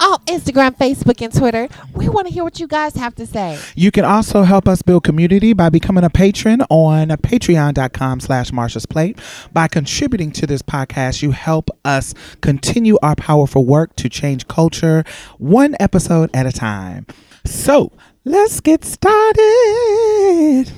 [0.00, 3.58] On Instagram, Facebook, and Twitter, we want to hear what you guys have to say.
[3.74, 8.86] You can also help us build community by becoming a patron on patreon.com slash Marsha's
[8.86, 9.18] Plate.
[9.52, 15.04] By contributing to this podcast, you help us continue our powerful work to change culture
[15.38, 17.06] one episode at a time.
[17.44, 17.92] So
[18.24, 20.72] let's get started.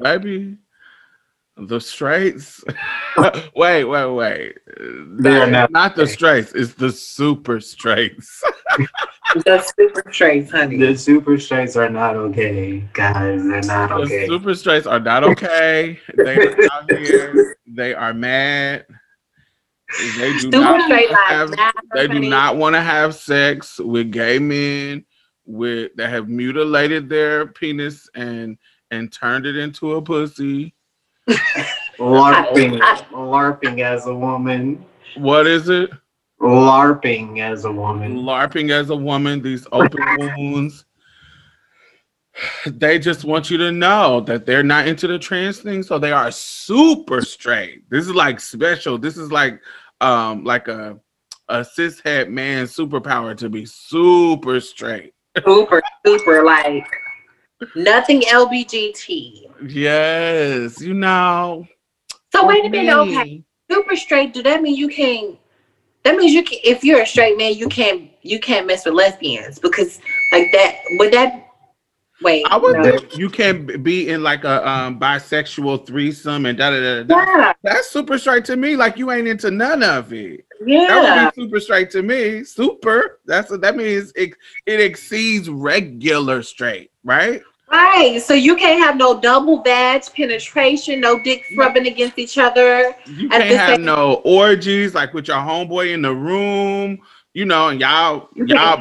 [0.00, 0.58] baby.
[1.58, 2.62] The straights.
[3.56, 4.58] wait, wait, wait.
[5.20, 6.46] They are Not, not not the straight.
[6.46, 6.70] straights.
[6.70, 8.42] It's the super straights.
[9.44, 10.78] The super straights, honey.
[10.78, 13.42] The super straights are not okay, guys.
[13.42, 14.26] They're not The okay.
[14.26, 16.00] super straights are not okay.
[16.16, 17.56] They are out here.
[17.66, 18.86] They are mad.
[20.16, 23.78] They do Super not straight wanna like have, they do not want to have sex
[23.78, 25.04] with gay men
[25.44, 28.56] with that have mutilated their penis and
[28.90, 30.74] and turned it into a pussy.
[31.98, 32.78] LARPing,
[33.10, 34.84] LARPing as a woman.
[35.16, 35.90] What is it?
[36.40, 38.18] LARPing as a woman.
[38.18, 40.00] LARPing as a woman, these open
[40.36, 40.84] wounds.
[42.66, 46.12] They just want you to know that they're not into the trans thing, so they
[46.12, 47.90] are super straight.
[47.90, 48.96] This is like special.
[48.96, 49.60] This is like
[50.00, 50.98] um like a
[51.48, 55.14] a cishet man superpower to be super straight.
[55.44, 56.86] super, super like
[57.74, 59.50] nothing LBGT.
[59.68, 61.66] Yes, you know.
[62.32, 63.42] So wait a minute, okay.
[63.70, 65.38] Super straight, do that mean you can't
[66.04, 68.94] that means you can if you're a straight man, you can't you can't mess with
[68.94, 70.00] lesbians because
[70.32, 71.48] like that would that
[72.22, 72.46] wait.
[72.48, 72.82] I would no.
[72.82, 77.14] think you can't be in like a um bisexual threesome and da da da da.
[77.14, 78.76] Yeah, That's super straight to me.
[78.76, 80.46] Like you ain't into none of it.
[80.64, 80.86] yeah.
[80.86, 82.44] That would be super straight to me.
[82.44, 83.20] Super.
[83.26, 84.12] That's what that means.
[84.16, 84.34] It,
[84.66, 87.42] it exceeds regular straight, right?
[87.70, 88.22] Right.
[88.22, 92.94] So you can't have no double vag penetration, no dicks rubbing against each other.
[93.06, 96.98] You can't have same- no orgies like with your homeboy in the room,
[97.34, 98.80] you know, and y'all You y'all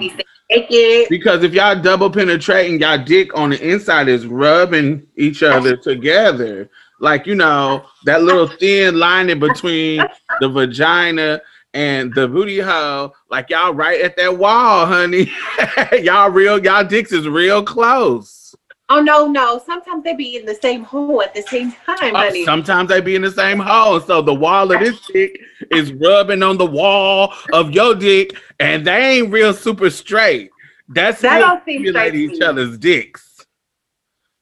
[1.09, 6.69] because if y'all double penetrating, y'all dick on the inside is rubbing each other together.
[7.01, 10.01] Like, you know, that little thin lining between
[10.39, 11.41] the vagina
[11.73, 15.31] and the booty hole, like y'all right at that wall, honey.
[16.01, 18.55] y'all real, y'all dicks is real close.
[18.89, 19.61] Oh no, no.
[19.65, 22.45] Sometimes they be in the same hole at the same time, Uh, honey.
[22.45, 23.99] sometimes they be in the same hole.
[23.99, 25.37] So the wall of this dick
[25.71, 30.51] is rubbing on the wall of your dick, and they ain't real super straight.
[30.87, 33.45] That's That still don't seem straight stimulating to each other's dicks.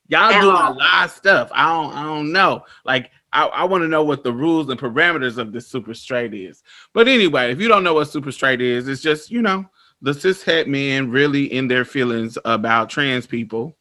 [0.07, 1.49] Y'all do a lot of stuff.
[1.51, 2.63] I don't I don't know.
[2.85, 6.34] Like I, I want to know what the rules and parameters of this super straight
[6.34, 6.63] is.
[6.94, 9.66] But anyway, if you don't know what super straight is, it's just, you know,
[10.01, 13.75] the cishet men really in their feelings about trans people.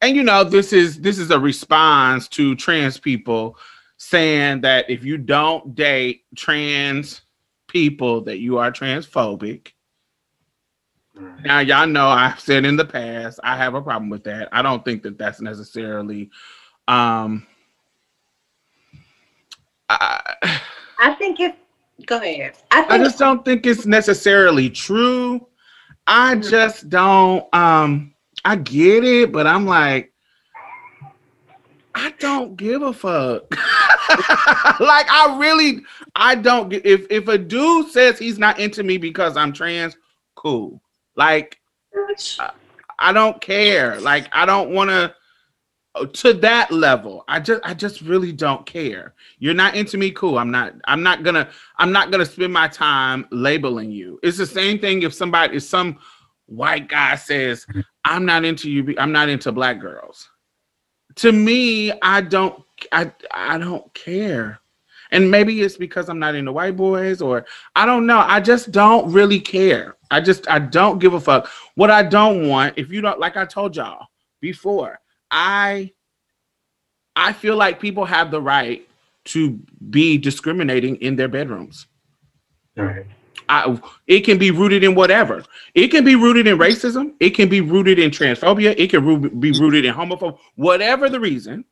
[0.00, 3.58] And you know this is this is a response to trans people
[3.96, 7.22] saying that if you don't date trans
[7.68, 9.72] people that you are transphobic.
[11.42, 14.48] Now y'all know i've said in the past i have a problem with that.
[14.52, 16.30] I don't think that that's necessarily
[16.86, 17.46] um
[20.00, 20.60] I,
[20.98, 21.54] I think if
[22.06, 22.54] go ahead.
[22.70, 25.46] I I just don't think it's necessarily true.
[26.06, 28.14] I just don't um
[28.44, 30.12] I get it, but I'm like
[31.94, 33.50] I don't give a fuck.
[34.80, 35.82] like I really
[36.16, 39.96] I don't if if a dude says he's not into me because I'm trans,
[40.34, 40.82] cool.
[41.16, 41.58] Like
[42.98, 44.00] I don't care.
[44.00, 45.14] Like I don't want to
[46.12, 49.14] to that level i just i just really don't care.
[49.38, 50.38] You're not into me cool.
[50.38, 51.48] I'm not i'm not gonna
[51.78, 54.18] i'm not gonna spend my time labeling you.
[54.22, 55.98] It's the same thing if somebody if some
[56.46, 57.66] white guy says
[58.04, 60.28] i'm not into you i'm not into black girls.
[61.16, 62.60] To me i don't
[62.90, 64.58] i i don't care.
[65.12, 67.46] And maybe it's because i'm not into white boys or
[67.76, 68.18] i don't know.
[68.18, 69.96] I just don't really care.
[70.10, 71.48] I just i don't give a fuck.
[71.76, 74.08] What i don't want if you don't like i told y'all
[74.40, 74.98] before
[75.30, 75.92] I
[77.16, 78.86] I feel like people have the right
[79.26, 79.58] to
[79.90, 81.86] be discriminating in their bedrooms.
[82.78, 83.06] All right.
[83.48, 85.44] I, it can be rooted in whatever.
[85.74, 87.14] It can be rooted in racism.
[87.20, 88.74] It can be rooted in transphobia.
[88.76, 90.38] It can ro- be rooted in homophobia.
[90.56, 91.64] Whatever the reason,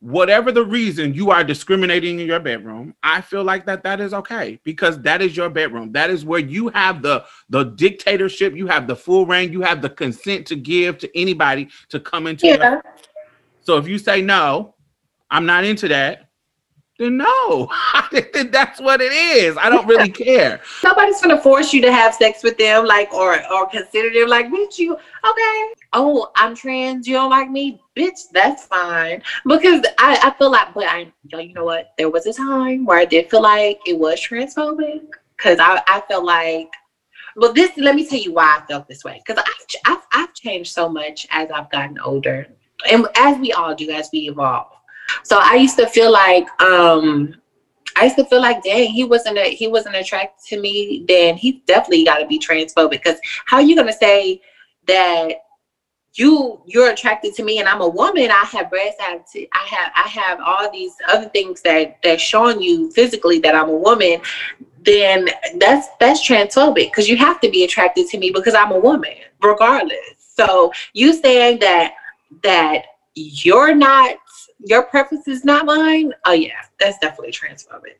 [0.00, 4.12] whatever the reason you are discriminating in your bedroom, I feel like that that is
[4.14, 5.92] okay because that is your bedroom.
[5.92, 8.54] That is where you have the the dictatorship.
[8.54, 9.52] You have the full reign.
[9.52, 12.46] You have the consent to give to anybody to come into.
[12.46, 12.70] Yeah.
[12.72, 12.82] Your,
[13.62, 14.74] so if you say no,
[15.30, 16.25] I'm not into that.
[16.98, 17.68] Then no,
[18.50, 19.58] that's what it is.
[19.58, 20.62] I don't really care.
[20.82, 24.46] Nobody's gonna force you to have sex with them, like or or consider them like,
[24.46, 25.74] bitch, you okay?
[25.92, 27.06] Oh, I'm trans.
[27.06, 28.20] You don't like me, bitch.
[28.32, 29.22] That's fine.
[29.44, 31.92] Because I I feel like, but I you know what?
[31.98, 35.02] There was a time where I did feel like it was transphobic
[35.36, 36.70] because I I felt like.
[37.38, 40.32] Well, this let me tell you why I felt this way because I've, I've I've
[40.32, 42.46] changed so much as I've gotten older,
[42.90, 44.68] and as we all do as we evolve.
[45.22, 47.34] So I used to feel like um
[47.96, 51.36] I used to feel like dang he wasn't a, he wasn't attracted to me then
[51.36, 52.90] he definitely got to be transphobic.
[52.90, 54.40] Because how are you gonna say
[54.86, 55.32] that
[56.14, 58.30] you you're attracted to me and I'm a woman?
[58.30, 61.98] I have breasts I have t- I have I have all these other things that
[62.02, 64.20] that's showing you physically that I'm a woman
[64.86, 68.78] then that's that's transphobic because you have to be attracted to me because I'm a
[68.78, 69.98] woman regardless.
[70.36, 71.94] So you saying that
[72.42, 74.16] that you're not
[74.66, 76.12] your preference is not mine?
[76.24, 77.98] Oh yeah that's definitely transphobic.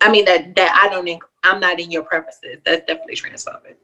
[0.00, 2.58] I mean that that i don't i'm not in your preferences.
[2.64, 3.76] That's definitely transphobic.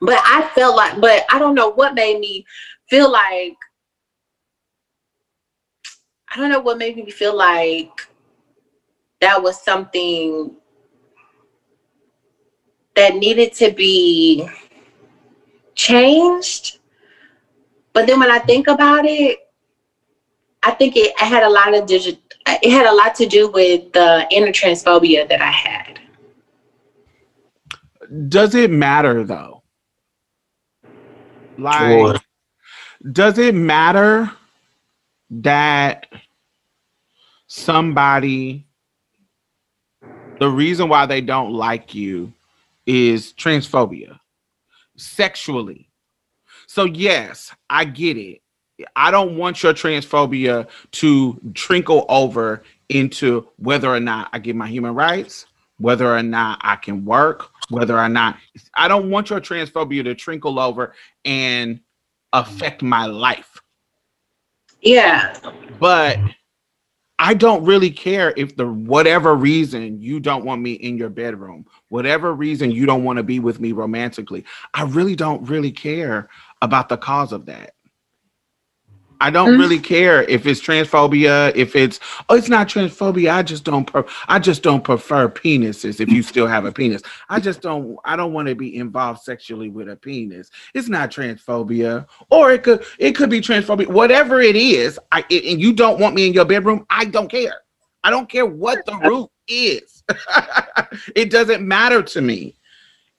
[0.00, 2.46] But i felt like but i don't know what made me
[2.88, 3.56] feel like
[6.30, 7.90] i don't know what made me feel like
[9.20, 10.54] that was something
[12.94, 14.46] that needed to be
[15.74, 16.78] changed.
[17.92, 19.41] But then when i think about it
[20.62, 22.20] I think it, it had a lot of digit.
[22.46, 26.00] It had a lot to do with the inner transphobia that I had.
[28.28, 29.62] Does it matter though?
[31.58, 32.18] Like, Sure.
[33.12, 34.30] does it matter
[35.30, 36.06] that
[37.46, 38.66] somebody,
[40.40, 42.32] the reason why they don't like you
[42.86, 44.18] is transphobia
[44.96, 45.90] sexually?
[46.66, 48.41] So, yes, I get it.
[48.96, 54.68] I don't want your transphobia to trickle over into whether or not I get my
[54.68, 55.46] human rights,
[55.78, 58.36] whether or not I can work, whether or not
[58.74, 60.94] I don't want your transphobia to trickle over
[61.24, 61.80] and
[62.32, 63.60] affect my life.
[64.80, 65.36] Yeah.
[65.78, 66.18] But
[67.18, 71.66] I don't really care if the whatever reason you don't want me in your bedroom,
[71.88, 74.44] whatever reason you don't want to be with me romantically.
[74.74, 76.28] I really don't really care
[76.62, 77.74] about the cause of that.
[79.22, 79.60] I don't Mhm.
[79.60, 83.32] really care if it's transphobia, if it's oh, it's not transphobia.
[83.32, 87.02] I just don't pre- I just don't prefer penises if you still have a penis.
[87.28, 90.50] I just don't I don't want to be involved sexually with a penis.
[90.74, 92.06] It's not transphobia.
[92.30, 93.86] Or it could it could be transphobia.
[93.86, 97.30] Whatever it is, I it, and you don't want me in your bedroom, I don't
[97.30, 97.54] care.
[98.02, 100.02] I don't care what the root is.
[101.14, 102.56] it doesn't matter to me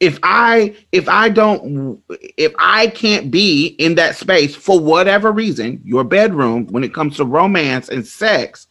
[0.04, 2.04] if i if i don't
[2.38, 7.16] if i can't be in that space for whatever reason your bedroom when it comes
[7.16, 8.68] to romance and sex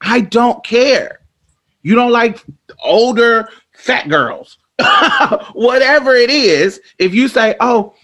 [0.00, 1.20] i don't care.
[1.82, 2.42] You don't like
[2.82, 4.58] older fat girls.
[5.52, 7.94] Whatever it is if you say oh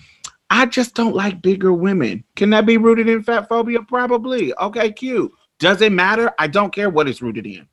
[0.51, 3.83] i just don't like bigger women can that be rooted in fat phobia?
[3.83, 4.55] Probably.
[4.59, 5.33] Okay cute.
[5.59, 6.33] Does it matter?
[6.39, 7.67] I don't care what it's rooted in.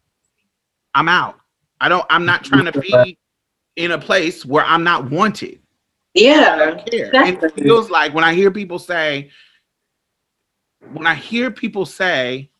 [0.95, 1.37] I'm out.
[1.81, 3.17] I don't i'm not trying to be
[3.79, 5.55] in a place where I'm not wanted.
[5.55, 6.55] I Yeah.
[6.57, 7.15] don't care.
[7.15, 9.31] And it feels like when I hear people say,
[10.89, 12.51] when I hear people say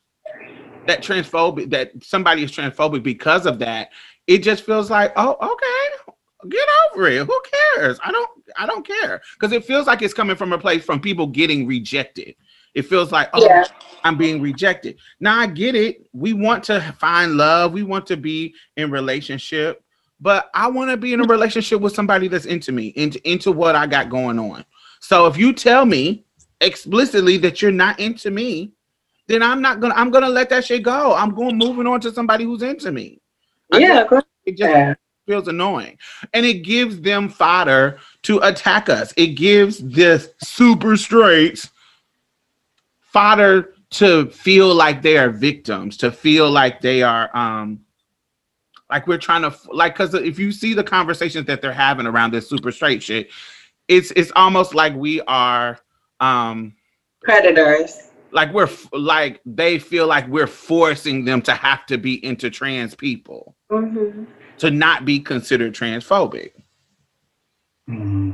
[0.87, 3.89] that transphobic, that somebody is transphobic because of that,
[4.27, 6.13] it just feels like, oh, okay,
[6.47, 7.25] get over it.
[7.27, 7.41] Who
[7.75, 7.99] cares?
[8.01, 11.01] I don't, I don't care because it feels like it's coming from a place from
[11.01, 12.33] people getting rejected.
[12.75, 13.65] It feels like, oh, Yeah.
[14.05, 14.97] I'm being rejected.
[15.19, 16.07] Now I get it.
[16.13, 17.73] We want to find love.
[17.73, 19.83] We want to be in relationship,
[20.21, 23.51] but I want to be in a relationship with somebody that's into me, into into
[23.51, 24.65] what I got going on.
[24.99, 26.25] So if you tell me
[26.61, 28.73] explicitly that you're not into me,
[29.27, 31.13] then I'm not gonna I'm gonna let that shit go.
[31.13, 33.21] I'm going moving on to somebody who's into me.
[33.71, 34.95] Yeah, just, it just yeah.
[35.27, 35.97] feels annoying.
[36.33, 39.13] And it gives them fodder to attack us.
[39.15, 41.69] It gives this super straights
[42.99, 47.79] fodder to feel like they are victims, to feel like they are um
[48.89, 52.33] like we're trying to like because if you see the conversations that they're having around
[52.33, 53.29] this super straight shit,
[53.87, 55.79] it's it's almost like we are
[56.19, 56.75] um
[57.21, 58.09] predators.
[58.31, 62.95] Like we're like they feel like we're forcing them to have to be into trans
[62.95, 64.25] people mm-hmm.
[64.57, 66.51] to not be considered transphobic.
[67.89, 68.31] Mm-hmm.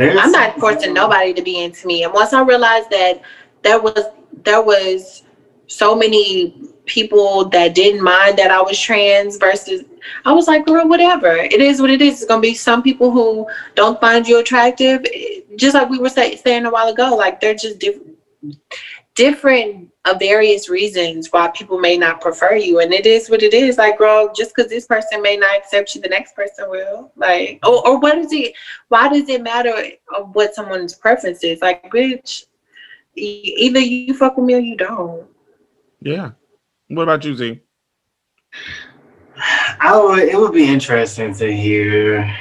[0.00, 3.22] I'm not forcing nobody to be into me, and once I realized that
[3.62, 4.04] there was
[4.44, 5.22] there was
[5.68, 6.54] so many
[6.86, 9.84] people that didn't mind that I was trans versus
[10.24, 11.34] I was like, girl, whatever.
[11.36, 12.14] It is what it is.
[12.14, 15.04] It's gonna be some people who don't find you attractive,
[15.56, 17.14] just like we were say, saying a while ago.
[17.14, 18.16] Like they're just different,
[19.14, 23.52] different of various reasons why people may not prefer you, and it is what it
[23.52, 23.78] is.
[23.78, 27.12] Like, girl, just because this person may not accept you, the next person will.
[27.16, 28.54] Like, or, or what is it?
[28.88, 29.74] Why does it matter
[30.32, 31.60] what someone's preference is?
[31.60, 32.44] Like, bitch,
[33.16, 35.26] either you fuck with me or you don't.
[36.00, 36.30] Yeah.
[36.88, 37.60] What about you, Z?
[39.80, 42.32] I would, it would be interesting to hear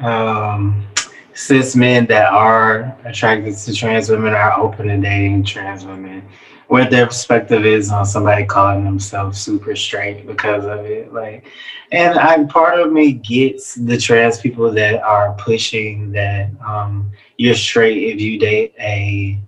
[0.00, 0.86] um,
[1.34, 6.26] cis men that are attracted to trans women are open to dating trans women.
[6.68, 11.44] What their perspective is on somebody calling themselves super straight because of it, like,
[11.90, 17.54] and I part of me gets the trans people that are pushing that um, you're
[17.54, 19.38] straight if you date a,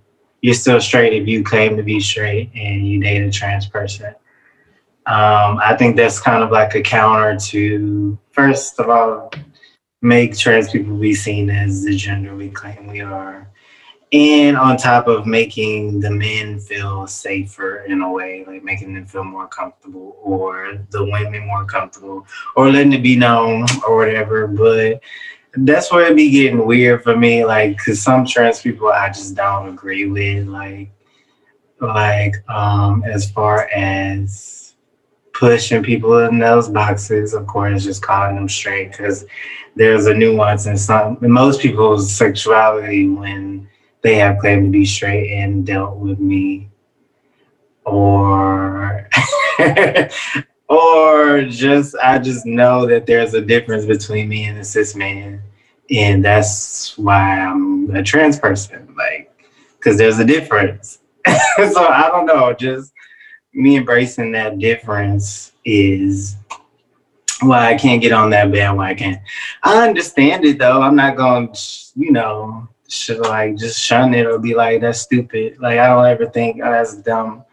[0.41, 4.13] you're still straight if you claim to be straight and you date a trans person.
[5.07, 9.31] Um, I think that's kind of like a counter to, first of all,
[10.01, 13.49] make trans people be seen as the gender we claim we are.
[14.11, 19.05] And on top of making the men feel safer in a way, like making them
[19.05, 24.47] feel more comfortable or the women more comfortable or letting it be known or whatever.
[24.47, 25.01] But
[25.57, 29.35] that's where it be getting weird for me, like, cause some trans people I just
[29.35, 30.91] don't agree with, like,
[31.79, 34.54] like, um, as far as
[35.35, 39.25] pushing people in those boxes, of course, just calling them straight because
[39.75, 43.67] there's a nuance in some in most people's sexuality when
[44.01, 46.69] they have claimed to be straight and dealt with me
[47.85, 49.09] or
[50.69, 55.41] or just I just know that there's a difference between me and a cis man.
[55.91, 59.31] And that's why I'm a trans person, like,
[59.77, 60.99] because there's a difference.
[61.27, 62.91] so I don't know, just
[63.55, 66.35] me embracing that difference is
[67.41, 69.19] why I can't get on that bandwagon.
[69.63, 70.81] I understand it though.
[70.81, 71.61] I'm not going to,
[71.95, 75.57] you know, should like just shun it or be like, that's stupid.
[75.59, 77.43] Like, I don't ever think oh, that's dumb,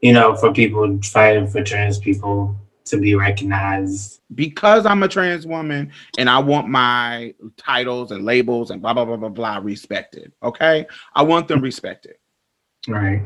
[0.00, 4.20] you know, for people fighting for trans people to be recognized.
[4.34, 9.04] Because I'm a trans woman and I want my titles and labels and blah, blah,
[9.04, 10.32] blah, blah, blah respected.
[10.42, 10.86] Okay.
[11.14, 12.16] I want them respected.
[12.88, 13.22] Right.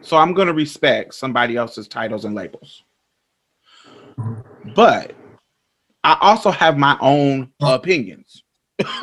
[0.00, 2.82] So I'm going to respect somebody else's titles and labels.
[4.74, 5.12] But
[6.04, 8.42] I also have my own opinions.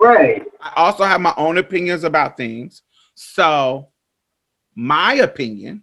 [0.00, 0.44] right.
[0.60, 2.82] I also have my own opinions about things.
[3.14, 3.88] So
[4.74, 5.82] my opinion,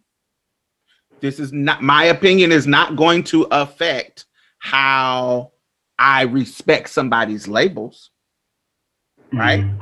[1.20, 4.26] this is not my opinion is not going to affect
[4.60, 5.52] how
[5.98, 8.12] I respect somebody's labels.
[9.34, 9.62] Right?
[9.62, 9.80] Mm-hmm.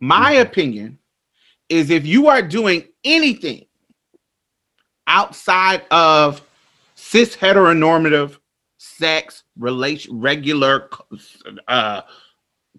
[0.00, 0.99] My opinion
[1.70, 3.64] is if you are doing anything
[5.06, 6.42] outside of
[6.94, 8.36] cis heteronormative
[8.76, 10.90] sex relation regular
[11.68, 12.02] uh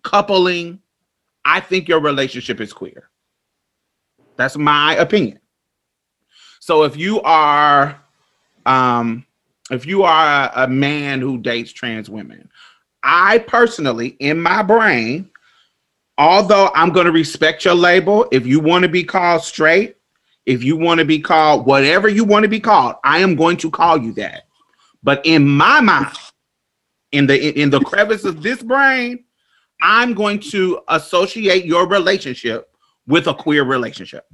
[0.04, 0.80] coupling
[1.46, 3.10] i think your relationship is queer.
[4.38, 5.40] That's my opinion.
[6.60, 8.00] So if you are
[8.66, 9.26] um
[9.72, 12.50] if you are a, a man who dates trans women
[13.02, 15.31] i personally in my brain
[16.22, 19.96] although I'm going to respect your label, if you want to be called straight,
[20.46, 23.58] if you want to be called whatever you want to be called, I am going
[23.58, 24.44] to call you that.
[25.02, 26.16] But in my mind,
[27.12, 29.24] in the in the crevice of this brain,
[29.82, 32.70] I'm going to associate your relationship
[33.08, 34.26] with a queer relationship.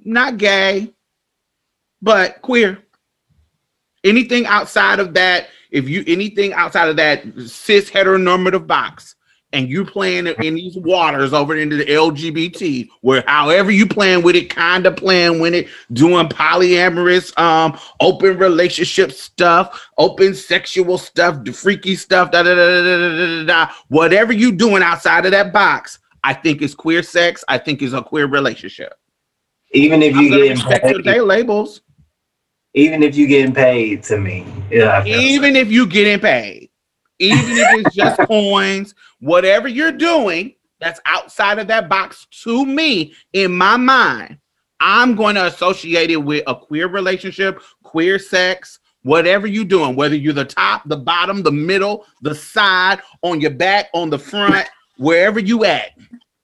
[0.00, 0.92] Not gay,
[2.02, 2.82] but queer.
[4.02, 9.14] Anything outside of that, if you anything outside of that cis heteronormative box,
[9.52, 14.34] and you playing in these waters over into the LGBT, where however you playing with
[14.34, 21.44] it, kind of playing with it, doing polyamorous, um, open relationship stuff, open sexual stuff,
[21.44, 23.44] the freaky stuff, da da da da da da da.
[23.44, 23.72] da.
[23.88, 27.44] Whatever you doing outside of that box, I think it's queer sex.
[27.48, 28.94] I think it's a queer relationship.
[29.72, 31.82] Even if you gonna getting respect your paid, day labels,
[32.74, 35.04] even if you getting paid to me, yeah.
[35.04, 36.70] Even if you getting paid,
[37.18, 43.14] even if it's just coins, whatever you're doing that's outside of that box to me
[43.32, 44.38] in my mind,
[44.80, 50.16] I'm going to associate it with a queer relationship, queer sex, whatever you're doing, whether
[50.16, 54.66] you're the top, the bottom, the middle, the side, on your back, on the front,
[54.98, 55.90] wherever you at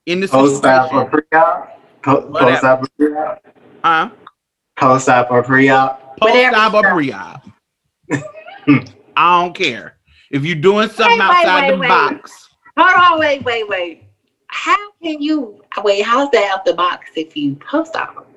[0.05, 1.09] in the post op or situation.
[1.29, 2.51] pre-op, po- Whatever.
[2.51, 3.45] post op or pre-op,
[3.83, 4.09] Uh,
[4.77, 6.17] post op or pre-op.
[6.17, 7.45] post Whatever op or pre-op.
[9.17, 9.97] I don't care.
[10.31, 11.87] If you're doing something Wait, wait, outside wait, the wait.
[11.89, 12.48] box, Hold
[12.81, 14.03] on, wait, wait, wait.
[14.47, 16.03] How can you wait?
[16.03, 18.29] How's that out the box if you post op?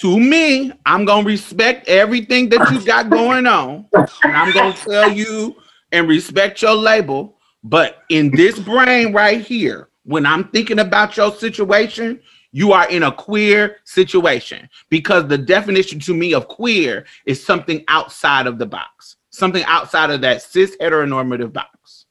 [0.00, 5.10] to me, I'm gonna respect everything that you got going on, and I'm gonna tell
[5.12, 5.56] you
[5.92, 7.38] and respect your label.
[7.64, 13.04] But in this brain right here, when I'm thinking about your situation, you are in
[13.04, 18.66] a queer situation because the definition to me of queer is something outside of the
[18.66, 22.01] box, something outside of that cis heteronormative box.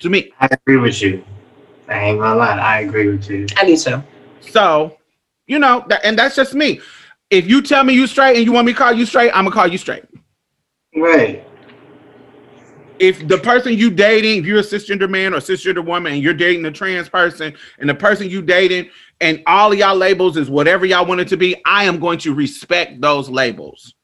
[0.00, 1.24] To me, I agree with you.
[1.88, 3.46] I ain't gonna lie, I agree with you.
[3.56, 4.02] I do so.
[4.40, 4.96] So,
[5.46, 6.80] you know, that, and that's just me.
[7.30, 9.44] If you tell me you straight and you want me to call you straight, I'm
[9.44, 10.04] gonna call you straight.
[10.94, 11.44] Right.
[12.98, 16.34] If the person you dating, if you're a cisgender man or cisgender woman, and you're
[16.34, 18.90] dating a trans person, and the person you dating,
[19.20, 22.18] and all of y'all labels is whatever y'all want it to be, I am going
[22.20, 23.94] to respect those labels.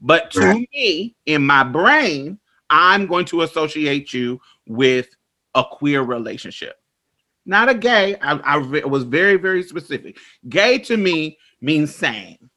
[0.00, 0.68] But to Right.
[0.72, 2.38] me, in my brain,
[2.70, 5.08] I'm going to associate you with
[5.54, 6.76] a queer relationship,
[7.46, 8.16] not a gay.
[8.20, 10.18] I, I was very, very specific.
[10.48, 12.50] Gay to me means same.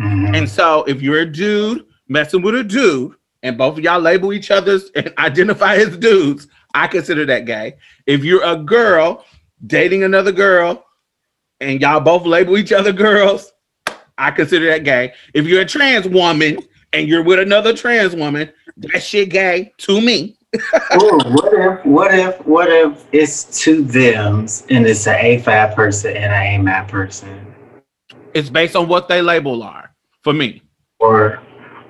[0.00, 0.36] Mhm.
[0.36, 4.32] And so if you're a dude messing with a dude and both of y'all label
[4.32, 7.76] each other's and identify as dudes, I consider that gay.
[8.06, 9.24] If you're a girl
[9.66, 10.84] dating another girl
[11.60, 13.52] and y'all both label each other girls,
[14.18, 15.12] I consider that gay.
[15.34, 16.58] If you're a trans woman
[16.92, 20.36] and you're with another trans woman, that shit gay to me.
[20.94, 26.16] Ooh, what if, what if, what if it's two thems and it's an AFAB person
[26.16, 27.54] and an AMAB person?
[28.34, 30.62] It's based on what they label are for me.
[31.00, 31.42] Or,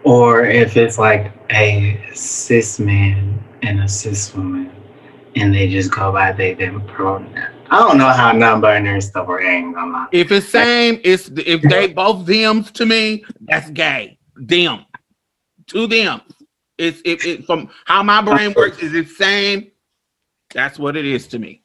[0.05, 4.70] or if it's like a cis man and a cis woman
[5.37, 7.52] and they just go by they them pronoun.
[7.70, 9.29] I don't know how non-binary stuff.
[9.29, 10.07] I ain't gonna lie.
[10.12, 14.18] If it's same, it's if they both thems to me, that's gay.
[14.37, 14.85] Them.
[15.68, 16.20] To them.
[16.78, 19.70] It's it, it from how my brain works is it same.
[20.52, 21.62] That's what it is to me.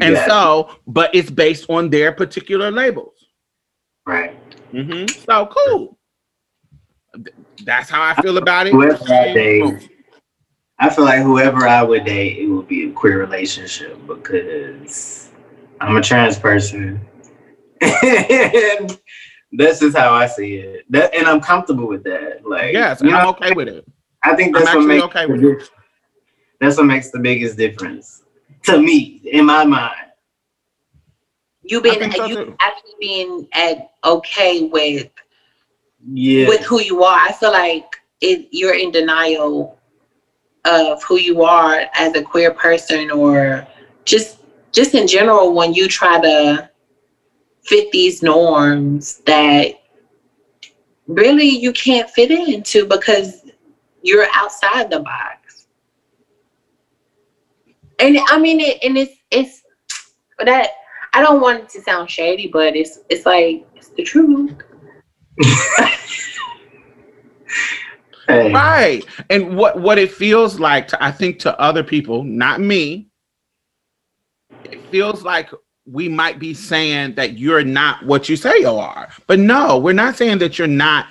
[0.00, 3.26] And Yeah, so, but it's based on their particular labels.
[4.06, 4.36] right.
[4.72, 5.10] Mhm.
[5.26, 5.98] So cool.
[7.64, 8.72] That's how I feel about it.
[8.72, 9.90] Whoever I date,
[10.78, 15.30] I feel like whoever I would date, it would be a queer relationship because
[15.80, 17.00] I'm a trans person.
[17.80, 18.98] and
[19.52, 20.84] that's just how I see it.
[20.90, 22.46] That, and I'm comfortable with that.
[22.46, 23.86] Like, Yes, and I'm okay with it.
[24.22, 25.58] I think I'm that's what makes okay the with it.
[25.58, 25.70] dif-
[26.60, 28.22] That's what makes the biggest difference
[28.64, 29.94] to me, in my mind.
[31.62, 32.56] You I been so you too.
[32.60, 35.10] actually being at okay with
[36.06, 36.48] Yeah.
[36.48, 37.18] with who you are.
[37.18, 39.78] I feel like it you're in denial
[40.64, 43.66] of who you are as a queer person or
[44.04, 44.38] just
[44.72, 46.68] just in general when you try to
[47.62, 49.74] fit these norms that
[51.06, 53.47] really you can't fit into because
[54.08, 55.66] you're outside the box.
[58.00, 59.62] And I mean it and it's it's
[60.44, 60.70] that
[61.12, 64.54] I don't want it to sound shady, but it's it's like it's the truth.
[68.28, 68.52] Hey.
[68.52, 69.06] Right.
[69.30, 73.08] And what what it feels like to I think to other people, not me,
[74.64, 75.50] it feels like
[75.86, 79.08] we might be saying that you're not what you say you are.
[79.26, 81.06] But no, we're not saying that you're not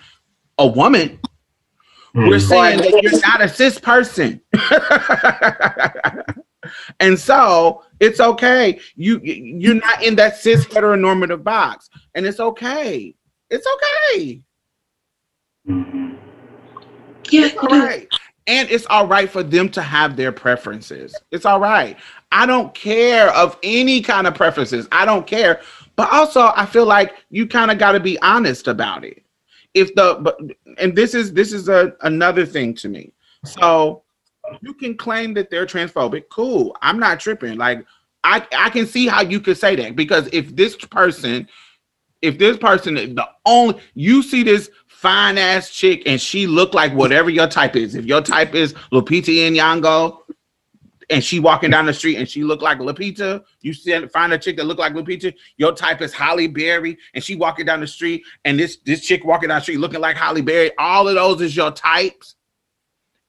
[0.59, 1.19] a woman.
[2.17, 2.49] We're Mm.
[2.49, 4.41] saying that you're not a cis person.
[6.99, 8.79] and so it's okay.
[8.95, 11.91] You you're not in that cis heteronormative box.
[12.15, 13.13] And it's okay.
[13.51, 14.41] It's okay.
[15.69, 16.17] Mhm.
[17.29, 18.07] Yeah, It's all right.
[18.47, 21.13] And it's all right for them to have their preferences.
[21.31, 21.97] It's all right.
[22.31, 24.87] I don't care of any kind of preferences.
[24.91, 25.61] I don't care.
[25.95, 29.21] But also I feel like you kind of got to be honest about it.
[29.77, 33.13] If the and this is this is a another thing to me.
[33.45, 34.03] So
[34.61, 36.29] you can claim that they're transphobic.
[36.29, 36.75] Cool.
[36.81, 37.57] I'm not tripping.
[37.57, 37.85] Like
[38.23, 41.47] I I can see how you could say that because if this person
[42.21, 46.91] if this person the only you see this fine ass chick and she look like
[46.93, 47.93] whatever your type is.
[47.93, 50.21] If your type is Lupita Nyong'o,
[51.09, 53.73] and she walking down the street and she look like Lupita, you
[54.09, 57.65] find a chick that look like Lupita, your type is Halle Berry, and she walking
[57.65, 60.71] down the street, and this this chick walking down the street looking like Halle Berry,
[60.77, 62.35] all of those is your types,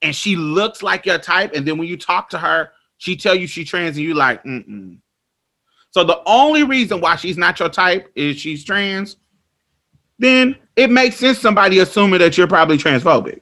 [0.03, 3.35] and she looks like your type, and then when you talk to her, she tell
[3.35, 4.99] you she trans, and you like, mm-mm.
[5.91, 9.17] So the only reason why she's not your type is she's trans,
[10.19, 13.41] then it makes sense somebody assuming that you're probably transphobic.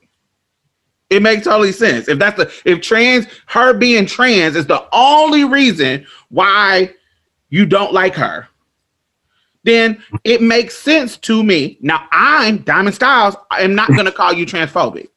[1.09, 2.09] It makes totally sense.
[2.09, 6.93] If that's the if trans her being trans is the only reason why
[7.49, 8.49] you don't like her,
[9.63, 11.79] then it makes sense to me.
[11.81, 13.37] Now I'm Diamond Styles.
[13.51, 15.09] I am not gonna call you transphobic,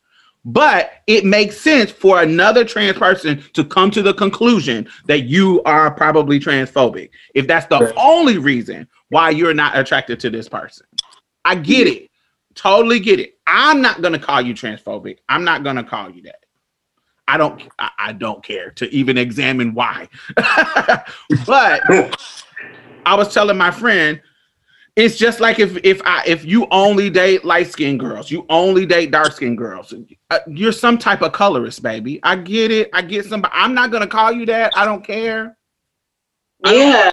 [0.46, 5.64] but it makes sense for another trans person to come to the conclusion that you
[5.64, 7.10] are probably transphobic.
[7.34, 10.86] If that's the only reason why you're not attracted to this person.
[11.46, 12.04] I get mm-hmm.
[12.04, 12.09] it.
[12.60, 13.38] Totally get it.
[13.48, 15.20] I'm not gonna call you transphobic.
[15.30, 16.44] I'm not gonna call you that.
[17.26, 20.10] I don't I, don't care to even examine why.
[21.46, 21.82] but
[23.06, 24.22] I was telling my friend,
[24.98, 28.86] it's just like if if I if you only date light skinned girls, you only
[28.86, 29.94] date dark skinned girls.
[30.30, 32.20] Uh, you're some type of colorist, baby.
[32.24, 32.90] I get it.
[32.92, 33.54] I get somebody.
[33.56, 34.74] I'm not gonna call you that.
[34.76, 35.58] I don't care.
[36.66, 37.12] Yeah.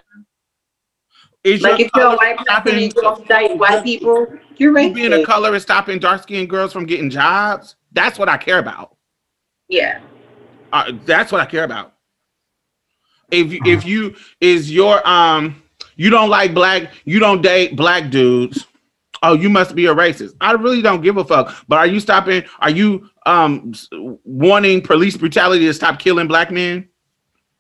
[1.47, 4.93] Is Like if you're a white person and you don't date white people, you're you
[4.93, 7.77] being a color is stopping dark skinned girls from getting jobs?
[7.93, 8.97] That's what I care about.
[9.69, 10.01] Yeah.
[10.73, 11.95] Uh, that's what I care about.
[13.31, 15.63] If you- if you is your um
[15.95, 18.67] you don't like black, you don't date black dudes.
[19.23, 20.35] Oh, you must be a racist.
[20.41, 21.55] I really don't give a fuck.
[21.69, 22.43] But are you stopping?
[22.59, 23.73] Are you um
[24.25, 26.89] wanting police brutality to stop killing black men?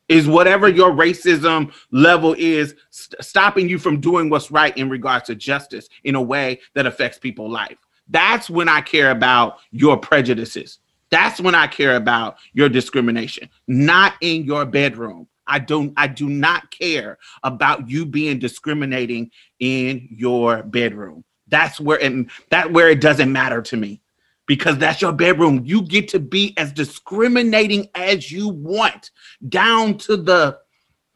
[0.08, 5.26] Is whatever your racism level is st- stopping you from doing what's right in regards
[5.26, 7.78] to justice in a way that affects people's life?
[8.08, 10.78] That's when I care about your prejudices.
[11.10, 15.28] That's when I care about your discrimination, not in your bedroom.
[15.46, 21.24] I don't I do not care about you being discriminating in your bedroom.
[21.48, 24.00] That's where and that where it doesn't matter to me
[24.46, 25.62] because that's your bedroom.
[25.64, 29.10] You get to be as discriminating as you want
[29.48, 30.58] down to the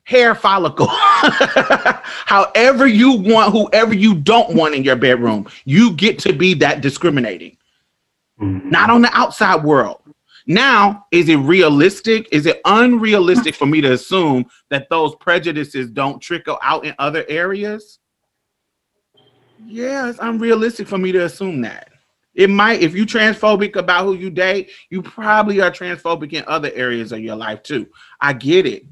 [0.04, 0.88] hair follicle.
[0.90, 6.80] However you want, whoever you don't want in your bedroom, you get to be that
[6.80, 7.56] discriminating
[8.40, 8.70] mm-hmm.
[8.70, 10.02] not on the outside world.
[10.46, 12.28] Now, is it realistic?
[12.32, 17.24] Is it unrealistic for me to assume that those prejudices don't trickle out in other
[17.28, 17.98] areas?
[19.64, 21.89] Yes, Yeah, it's unrealistic for me to assume that.
[22.34, 26.70] It might, if you transphobic about who you date, you probably are transphobic in other
[26.74, 27.88] areas of your life too.
[28.20, 28.84] I get it.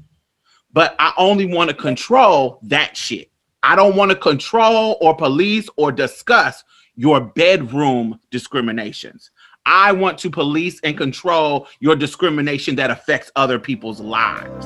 [0.71, 3.31] But I only want to control that shit.
[3.63, 6.63] I don't want to control or police or discuss
[6.95, 9.31] your bedroom discriminations.
[9.65, 14.65] I want to police and control your discrimination that affects other people's lives.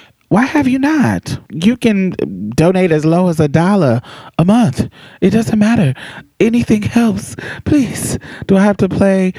[0.31, 1.37] why have you not?
[1.51, 2.11] You can
[2.55, 4.01] donate as low as a dollar
[4.37, 4.87] a month.
[5.19, 5.93] It doesn't matter.
[6.39, 7.35] Anything helps.
[7.65, 8.17] Please.
[8.47, 9.33] Do I have to play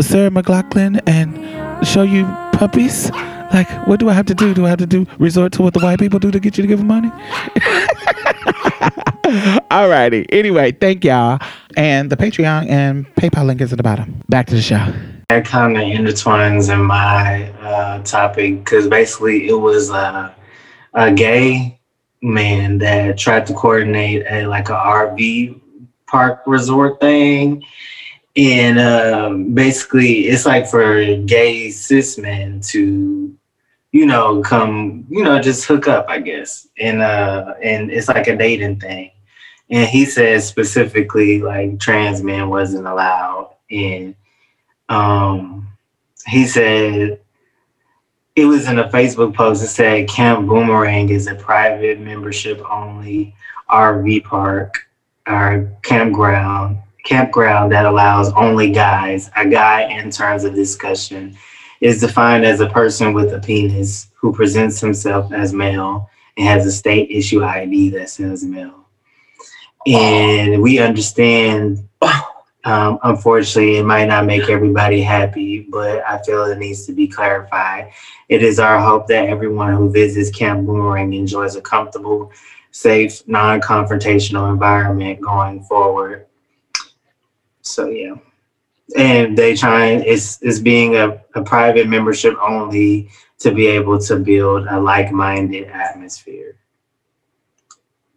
[0.00, 3.10] Sarah McLachlan and show you puppies?
[3.52, 4.54] Like, what do I have to do?
[4.54, 6.62] Do I have to do resort to what the white people do to get you
[6.62, 7.10] to give them money?
[9.72, 10.26] Alrighty.
[10.30, 11.40] Anyway, thank y'all.
[11.76, 14.22] And the Patreon and PayPal link is at the bottom.
[14.28, 14.94] Back to the show.
[15.28, 20.32] that kind of intertwines in my uh, topic because basically it was uh,
[20.96, 21.78] a gay
[22.22, 25.60] man that tried to coordinate a like a RV
[26.06, 27.64] park resort thing,
[28.36, 33.36] and um, basically it's like for gay cis men to
[33.92, 36.66] you know come you know just hook up I guess.
[36.80, 39.12] And uh and it's like a dating thing.
[39.70, 43.54] And he said specifically like trans men wasn't allowed.
[43.70, 44.14] And
[44.88, 45.68] um,
[46.26, 47.20] he said
[48.36, 49.64] it was in a Facebook post.
[49.64, 53.34] It said Camp Boomerang is a private membership only
[53.70, 54.78] RV park
[55.26, 59.30] or campground campground that allows only guys.
[59.36, 61.36] A guy, in terms of discussion,
[61.80, 66.66] is defined as a person with a penis who presents himself as male and has
[66.66, 68.86] a state issue ID that says male.
[69.86, 71.88] And we understand,
[72.66, 77.06] um, unfortunately, it might not make everybody happy, but I feel it needs to be
[77.06, 77.92] clarified.
[78.28, 82.32] It is our hope that everyone who visits Camp Boomerang enjoys a comfortable,
[82.72, 86.26] safe, non confrontational environment going forward.
[87.62, 88.16] So, yeah.
[88.96, 94.16] And they try it's, it's being a, a private membership only to be able to
[94.16, 96.58] build a like minded atmosphere.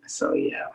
[0.08, 0.70] So, yeah.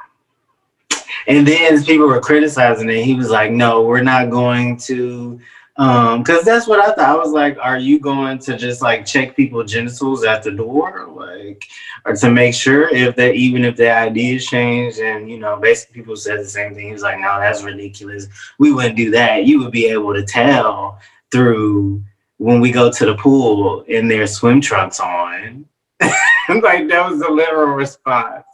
[1.27, 3.05] And then people were criticizing it.
[3.05, 5.41] He was like, no, we're not going to
[5.77, 6.99] um because that's what i thought.
[7.01, 11.09] I was like are you going to just like check people's genitals at the door?
[11.09, 11.65] Like
[12.05, 16.01] or to make sure if that even if their ideas change and you know basically
[16.01, 16.87] people said the same thing.
[16.87, 18.29] He was like no that's ridiculous.
[18.61, 19.47] We wouldn't do that.
[19.47, 21.01] You would be able to tell
[21.33, 22.05] through
[22.39, 25.67] when we go to the pool in their swim trunks on.
[26.49, 28.45] Like that was the literal response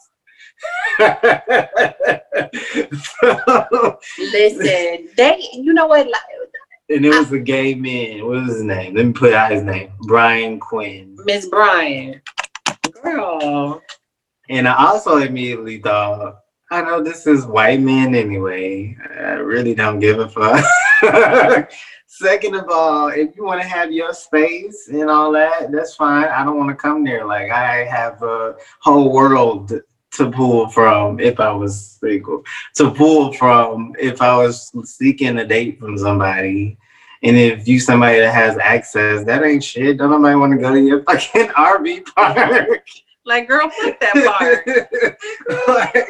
[4.18, 6.06] Listen, they, you know what?
[6.06, 6.22] Like,
[6.90, 8.26] and it was a gay man.
[8.26, 8.96] What was his name?
[8.96, 9.92] Let me put out his name.
[10.00, 11.16] Brian Quinn.
[11.24, 12.20] Miss Brian,
[13.02, 13.80] girl.
[14.48, 16.40] And I also immediately thought,
[16.72, 18.96] I know this is white men anyway.
[19.08, 20.64] I really don't give a fuck.
[22.06, 26.24] Second of all, if you want to have your space and all that, that's fine.
[26.24, 27.24] I don't want to come there.
[27.24, 29.72] Like I have a whole world
[30.12, 32.44] to pull from if I was single,
[32.74, 36.76] to pull from if I was seeking a date from somebody.
[37.22, 39.98] And if you somebody that has access, that ain't shit.
[39.98, 42.88] Don't nobody want to go to your fucking RV park.
[43.26, 45.68] Like, girl, fuck that part.
[45.94, 46.08] like,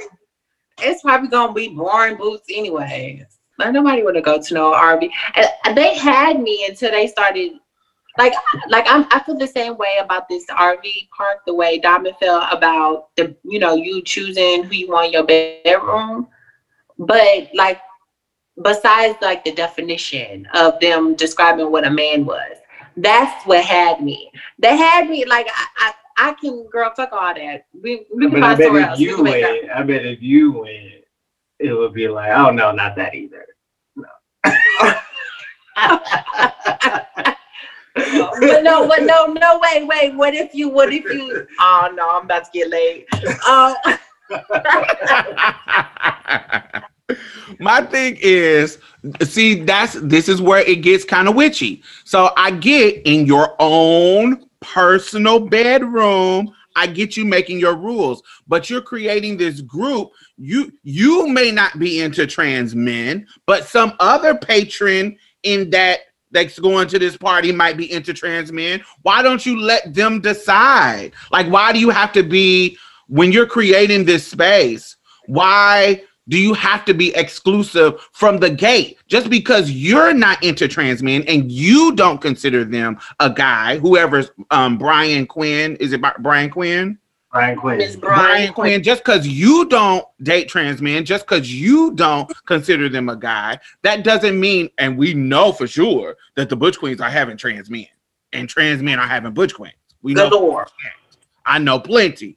[0.78, 3.26] it's probably gonna be boring boots anyway.
[3.58, 5.10] Like nobody wanna go to no RV.
[5.64, 7.52] And they had me until they started
[8.20, 8.34] like
[8.68, 12.44] like I'm I feel the same way about this RV park the way Diamond felt
[12.52, 16.28] about the you know you choosing who you want in your bedroom.
[16.98, 17.80] But like
[18.62, 22.58] besides like the definition of them describing what a man was,
[22.98, 24.30] that's what had me.
[24.58, 25.92] They had me like I I,
[26.28, 27.64] I can girl fuck all that.
[27.72, 30.20] We we can but I bet if you can make that- went, I bet if
[30.20, 31.04] you went,
[31.58, 33.46] it would be like, oh no, not that either.
[37.94, 40.14] but no, but no, no, wait, wait.
[40.14, 40.68] What if you?
[40.68, 41.46] What if you?
[41.60, 43.06] Oh no, I'm about to get late.
[43.46, 43.74] Um,
[47.58, 48.78] My thing is,
[49.22, 51.82] see, that's this is where it gets kind of witchy.
[52.04, 58.70] So I get in your own personal bedroom, I get you making your rules, but
[58.70, 60.10] you're creating this group.
[60.38, 66.00] You you may not be into trans men, but some other patron in that
[66.30, 68.82] that's going to this party might be into trans men.
[69.02, 71.12] Why don't you let them decide?
[71.30, 72.76] Like, why do you have to be
[73.08, 74.96] when you're creating this space?
[75.26, 80.68] Why do you have to be exclusive from the gate just because you're not into
[80.68, 86.00] trans men and you don't consider them a guy whoever's um brian quinn is it
[86.20, 86.96] brian quinn
[87.32, 87.78] Brian Quinn.
[87.78, 92.30] Miss brian, Brian quinn just because you don't date trans men just because you don't
[92.46, 96.78] consider them a guy that doesn't mean and we know for sure that the butch
[96.78, 97.86] queens are having trans men
[98.32, 100.66] and trans men are having butch queens we know galore.
[101.46, 102.36] I know plenty.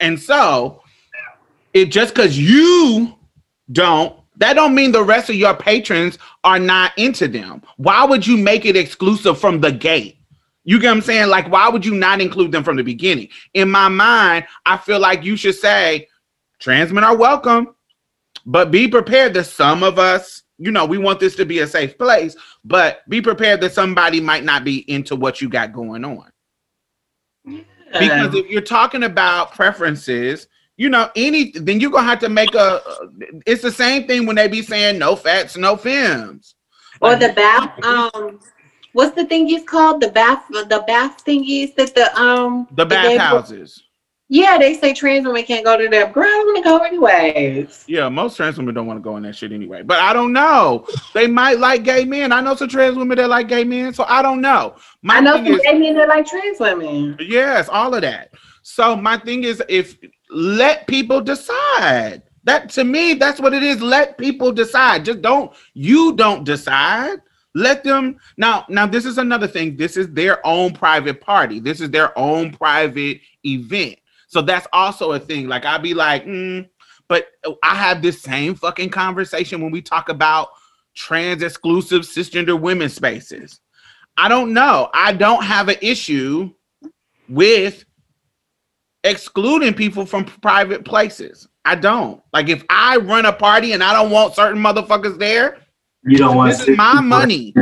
[0.00, 0.82] And so
[1.72, 3.14] it just because you
[3.72, 7.62] don't, that don't mean the rest of your patrons are not into them.
[7.76, 10.18] Why would you make it exclusive from the gate?
[10.64, 11.28] You get what I'm saying?
[11.28, 13.28] Like, why would you not include them from the beginning?
[13.52, 16.08] In my mind, I feel like you should say
[16.58, 17.74] trans men are welcome,
[18.46, 21.66] but be prepared that some of us, you know, we want this to be a
[21.66, 26.04] safe place, but be prepared that somebody might not be into what you got going
[26.04, 26.30] on
[27.44, 27.60] Yeah.
[27.98, 32.52] because if you're talking about preferences you know any then you're gonna have to make
[32.54, 32.80] a
[33.46, 36.56] it's the same thing when they be saying no fats no films
[37.00, 37.84] or the bath.
[37.84, 38.40] Um,
[38.94, 40.00] what's the thingies called?
[40.00, 40.44] The bath.
[40.48, 42.66] The bath thingies that the um.
[42.72, 43.82] the bathhouses
[44.28, 46.12] Yeah, they say trans women can't go to them.
[46.12, 47.84] Girl, I want to go anyways.
[47.86, 50.32] yeah most trans women don't want to go in that shit anyway but i don't
[50.32, 53.92] know they might like gay men i know some trans women that like gay men
[53.92, 57.16] so i don't know my I know some is- gay men that like trans women.
[57.20, 58.30] Yes, all of that.
[58.62, 59.98] So my thing is if
[60.30, 62.22] let people decide.
[62.44, 63.80] That to me, that's what it is.
[63.80, 65.04] Let people decide.
[65.06, 67.18] Just don't you don't decide.
[67.54, 68.64] Let them now.
[68.68, 69.76] Now, this is another thing.
[69.76, 71.60] This is their own private party.
[71.60, 73.96] This is their own private event.
[74.26, 75.46] So that's also a thing.
[75.46, 76.68] Like I'd be like, mm,
[77.08, 77.28] But
[77.62, 80.48] I have this same fucking conversation when we talk about
[80.94, 83.60] trans exclusive cisgender women spaces.
[84.16, 84.90] I don't know.
[84.92, 86.52] I don't have an issue
[87.28, 87.84] with
[89.04, 91.48] excluding people from private places.
[91.64, 92.20] I don't.
[92.32, 95.58] Like if I run a party and I don't want certain motherfuckers there,
[96.06, 97.54] You don't want this is my people- money.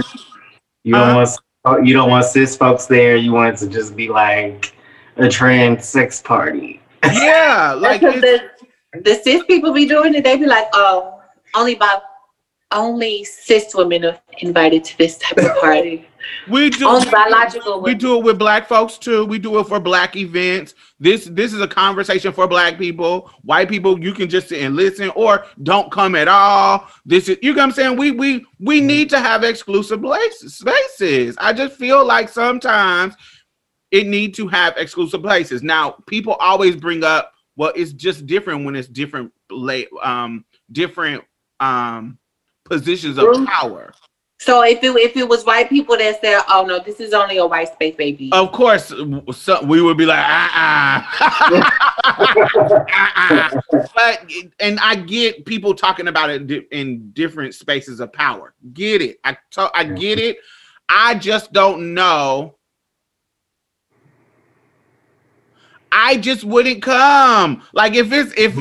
[0.85, 1.37] You don't Huh?
[1.65, 3.17] want you don't want cis folks there.
[3.17, 4.75] You want it to just be like
[5.17, 6.81] a trans sex party.
[7.05, 8.51] Yeah, like the,
[9.05, 11.21] the cis people be doing it, they be like, oh,
[11.55, 11.99] only by
[12.73, 16.09] only cis women are invited to this type of party.
[16.49, 17.99] We do only biological we women.
[17.99, 19.25] do it with black folks too.
[19.25, 20.75] We do it for black events.
[20.99, 23.31] This this is a conversation for black people.
[23.43, 26.89] White people, you can just sit and listen or don't come at all.
[27.05, 27.97] This is you know what I'm saying?
[27.97, 31.37] We we we need to have exclusive places spaces.
[31.39, 33.15] I just feel like sometimes
[33.91, 35.63] it need to have exclusive places.
[35.63, 41.25] Now, people always bring up well, it's just different when it's different late um different
[41.61, 42.19] um
[42.65, 43.93] positions of power.
[44.43, 47.37] So if it if it was white people that said, "Oh no, this is only
[47.37, 48.93] a white space, baby," Of course,
[49.33, 51.03] so we would be like, uh-uh.
[52.05, 53.61] Uh-uh.
[53.95, 58.53] but and I get people talking about it di- in different spaces of power.
[58.73, 59.21] Get it?
[59.23, 60.39] I to- I get it.
[60.89, 62.57] I just don't know.
[65.93, 67.63] I just wouldn't come.
[67.75, 68.57] Like if it's if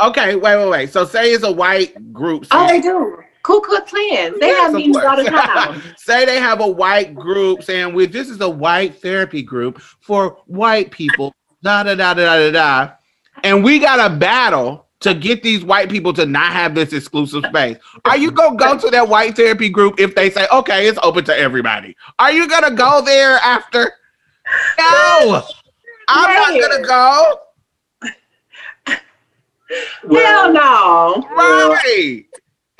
[0.00, 0.92] okay, wait, wait, wait.
[0.92, 2.46] So say it's a white group.
[2.52, 3.20] oh, they do.
[3.44, 4.40] Ku Klux Klans.
[4.40, 5.82] They Yes, have meetings all the time.
[5.98, 10.38] Say they have a white group saying, "We this is a white therapy group for
[10.46, 12.92] white people." Da da da da da da,
[13.44, 17.44] and we got a battle to get these white people to not have this exclusive
[17.44, 17.76] space.
[18.06, 21.24] Are you gonna go to that white therapy group if they say, "Okay, it's open
[21.26, 21.94] to everybody"?
[22.18, 23.92] Are you gonna go there after?
[24.78, 25.42] No,
[26.08, 27.40] I'm not gonna go.
[30.10, 31.28] Hell no.
[31.36, 32.24] Right.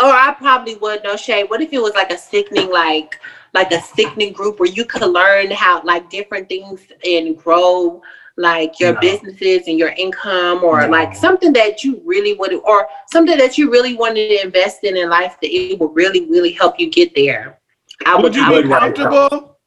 [0.02, 1.04] Or I probably would.
[1.04, 1.44] No shade.
[1.48, 3.20] What if it was like a sickening, like
[3.52, 8.02] like a sickening group where you could learn how like different things and grow
[8.36, 9.00] like your No.
[9.00, 10.88] businesses and your income or No.
[10.88, 14.96] like something that you really would or something that you really wanted to invest in
[14.96, 17.60] in life that it would really really help you get there.
[18.04, 18.80] I Would would, you I be would right.
[18.96, 19.58] comfortable?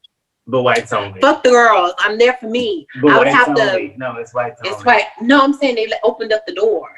[0.48, 1.22] But whites only.
[1.22, 1.94] fuck the girls.
[2.00, 2.86] I'm there for me.
[3.02, 3.96] but I would whites have to- only.
[3.98, 4.76] No, it's whites only.
[4.76, 5.06] It's white.
[5.22, 6.90] No, I'm saying they opened up the door.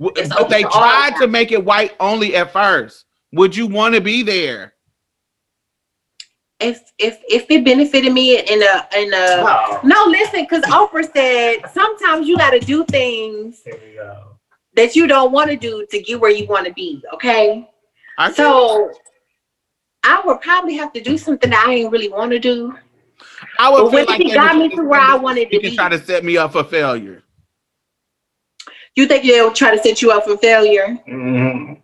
[0.00, 3.04] W- It's But they tried to make it white only at first.
[3.32, 4.74] Would you want to be there?
[6.58, 11.10] If if if it benefited me in a in a Oh, No, listen, because Oprah
[11.12, 14.38] said sometimes you got to do things here we go.
[14.74, 17.02] that you don't want to do to get where you want to be.
[17.12, 17.68] Okay,
[18.16, 18.90] I can- so
[20.02, 22.74] I would probably have to do something that I didn't really want to do.
[23.58, 25.60] I would But feel when like he got me to where I wanted to You
[25.60, 27.22] can be, try to set me up for failure.
[28.96, 30.98] You think they'll try to set you up for failure?
[31.06, 31.78] Mhm.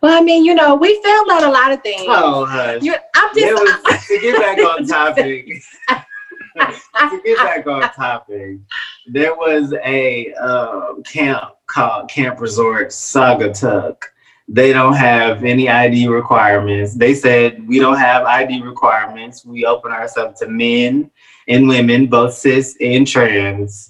[0.00, 2.06] Well, I mean, you know, we failed at a lot of things.
[2.06, 2.82] Oh, hush.
[2.82, 3.52] You, I'm just.
[3.52, 8.58] was, to get back on topic, to get back on topic,
[9.06, 14.04] there was a um, camp called Camp Resort Saugatuck.
[14.48, 16.94] They don't have any ID requirements.
[16.94, 19.44] They said we don't have ID requirements.
[19.44, 21.10] We open ourselves to men
[21.46, 23.89] and women, both cis and trans.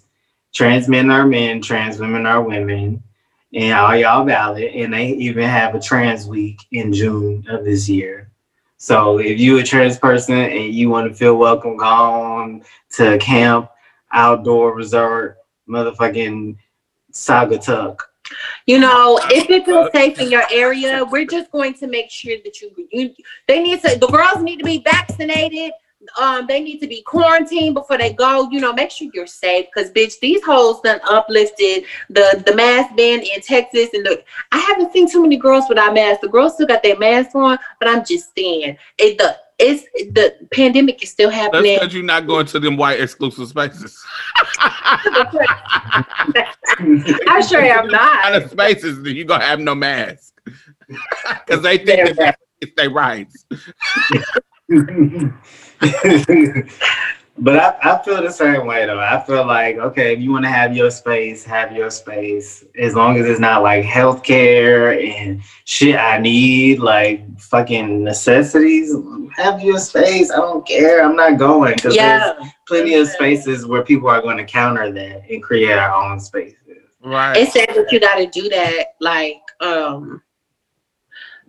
[0.53, 3.03] Trans men are men, trans women are women,
[3.55, 4.65] and all y'all valid.
[4.65, 8.31] And they even have a trans week in June of this year.
[8.77, 13.19] So if you a trans person and you want to feel welcome, go on to
[13.19, 13.71] camp,
[14.13, 15.37] outdoor resort,
[15.69, 16.57] motherfucking
[17.13, 18.01] Saugatuck.
[18.67, 22.37] You know, if it feels safe in your area, we're just going to make sure
[22.45, 23.15] that you, you
[23.49, 25.73] they need to the girls need to be vaccinated.
[26.18, 28.49] Um, they need to be quarantined before they go.
[28.51, 32.96] You know, make sure you're safe because bitch, these hoes done uplifted the the mask
[32.96, 36.23] ban in Texas and the I haven't seen too many girls without masks.
[36.23, 40.35] The girls still got their masks on, but I'm just saying it the it's the
[40.53, 41.51] pandemic is still happening.
[41.53, 41.79] That's happening.
[41.79, 44.03] because you're not going to them white exclusive spaces.
[47.27, 48.42] I'm sure I'm Out not.
[48.42, 50.40] of spaces, you're gonna have no mask
[51.46, 53.44] because they think that it's their rights.
[57.38, 59.01] but I, I feel the same way though.
[59.01, 62.64] I feel like okay, if you want to have your space, have your space.
[62.78, 68.95] As long as it's not like healthcare and shit I need, like fucking necessities,
[69.37, 70.31] have your space.
[70.31, 71.03] I don't care.
[71.03, 72.51] I'm not going because there's Yeah.
[72.66, 76.57] plenty of spaces where people are going to counter that and create our own spaces.
[77.03, 77.39] Right.
[77.39, 78.89] It's sad that you got to do that.
[79.01, 80.22] Like, um,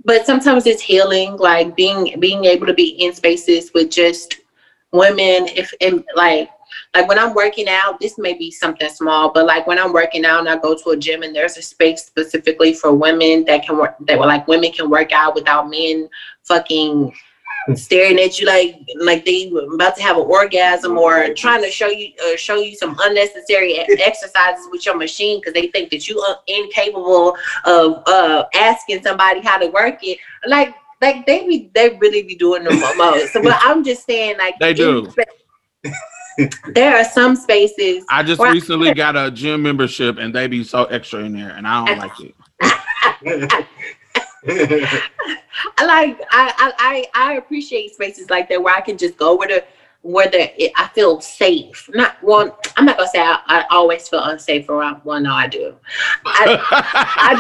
[0.06, 1.38] but sometimes it's healing.
[1.38, 4.42] Like being being able to be in spaces with just
[4.92, 5.48] women.
[5.48, 6.50] If and like
[6.94, 10.26] like when I'm working out, this may be something small, but like when I'm working
[10.26, 13.66] out and I go to a gym and there's a space specifically for women that
[13.66, 16.10] can work that like women can work out without men
[16.44, 17.14] fucking
[17.76, 21.70] staring at you like like they were about to have an orgasm or trying to
[21.70, 26.08] show you uh, show you some unnecessary exercises with your machine because they think that
[26.08, 27.36] you are incapable
[27.66, 32.36] of uh asking somebody how to work it like like they be they really be
[32.36, 35.12] doing the most so but i'm just saying like They do.
[36.74, 40.86] there are some spaces I just recently got a gym membership and they be so
[40.86, 43.68] extra in there and I don't like it.
[44.48, 49.36] I like I, I I I appreciate spaces like that where I can just go
[49.36, 49.64] where the
[50.02, 51.88] where the it, I feel safe.
[51.94, 52.52] Not one.
[52.76, 55.02] I'm not gonna say I, I always feel unsafe around.
[55.04, 55.76] Well, no, I do.
[56.26, 57.38] I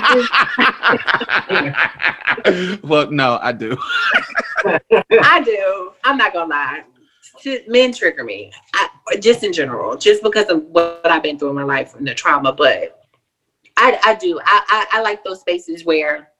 [2.43, 2.79] do.
[2.87, 3.75] well, no, I do.
[4.65, 5.93] I do.
[6.03, 6.83] I'm not gonna lie.
[7.67, 8.89] Men trigger me, I,
[9.19, 12.13] just in general, just because of what I've been through in my life and the
[12.13, 12.53] trauma.
[12.53, 13.01] But
[13.77, 14.39] I, I do.
[14.45, 16.30] I, I, I like those spaces where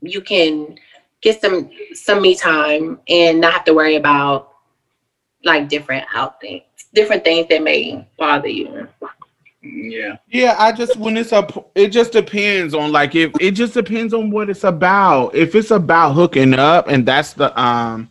[0.00, 0.78] you can
[1.20, 4.52] get some some me time and not have to worry about
[5.44, 8.88] like different out things, different things that may bother you.
[9.62, 10.16] yeah.
[10.28, 14.14] Yeah, I just when it's a it just depends on like if it just depends
[14.14, 15.34] on what it's about.
[15.34, 18.08] If it's about hooking up and that's the um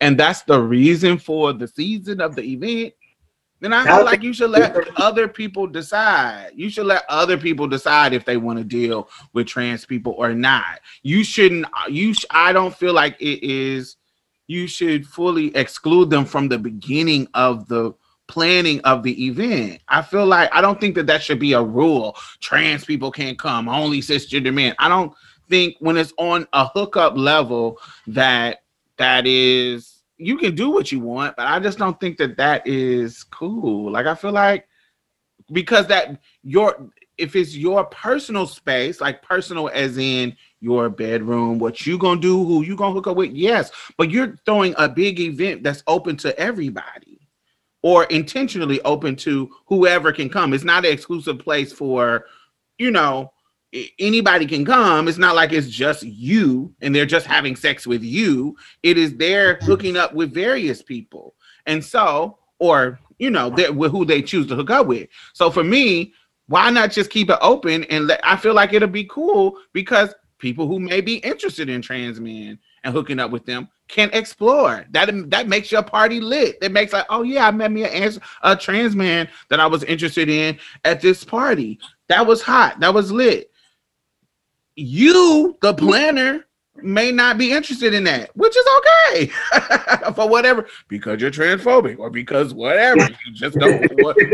[0.00, 2.94] and that's the reason for the season of the event,
[3.60, 6.50] then I feel like you should let other people decide.
[6.54, 10.32] You should let other people decide if they want to deal with trans people or
[10.34, 10.80] not.
[11.02, 13.96] You shouldn't you sh- I don't feel like it is
[14.46, 17.92] you should fully exclude them from the beginning of the
[18.28, 19.80] planning of the event.
[19.88, 22.16] I feel like I don't think that that should be a rule.
[22.40, 24.74] Trans people can't come, only cisgender men.
[24.78, 25.12] I don't
[25.48, 28.62] think when it's on a hookup level that
[28.98, 32.66] that is you can do what you want, but I just don't think that that
[32.66, 33.90] is cool.
[33.90, 34.68] Like I feel like
[35.52, 41.86] because that your if it's your personal space, like personal as in your bedroom, what
[41.86, 45.20] you gonna do, who you gonna hook up with, yes, but you're throwing a big
[45.20, 47.18] event that's open to everybody
[47.82, 50.52] or intentionally open to whoever can come.
[50.52, 52.24] It's not an exclusive place for,
[52.78, 53.32] you know,
[53.98, 55.08] anybody can come.
[55.08, 58.56] It's not like it's just you and they're just having sex with you.
[58.82, 61.34] It is they're hooking up with various people.
[61.66, 65.08] And so, or, you know, who they choose to hook up with.
[65.34, 66.14] So for me,
[66.46, 70.14] why not just keep it open and let, I feel like it'll be cool because
[70.38, 74.86] people who may be interested in trans men and hooking up with them can explore.
[74.90, 76.56] That that makes your party lit.
[76.62, 78.12] It makes like, oh yeah, I met me a,
[78.42, 81.78] a trans man that I was interested in at this party.
[82.08, 82.80] That was hot.
[82.80, 83.50] That was lit.
[84.80, 86.46] You, the planner,
[86.82, 89.26] may not be interested in that, which is okay
[90.14, 93.84] for whatever because you're transphobic or because whatever you just don't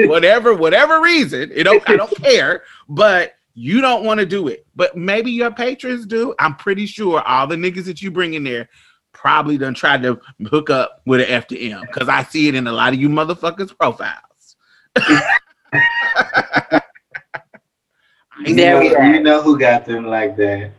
[0.07, 1.51] whatever whatever reason.
[1.55, 4.67] you don't I don't care, but you don't want to do it.
[4.77, 6.35] But maybe your patrons do.
[6.39, 8.69] I'm pretty sure all the niggas that you bring in there
[9.13, 12.55] probably done tried to hook up with an F to M because I see it
[12.55, 14.57] in a lot of you motherfuckers' profiles.
[18.41, 20.73] You There know, we you know who got them like that.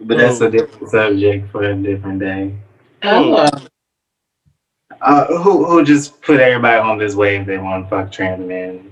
[0.00, 2.54] But that's a different subject for a different day.
[3.02, 3.48] Oh,
[5.00, 8.90] Uh, who who just put everybody on this wave they want to fuck trans men?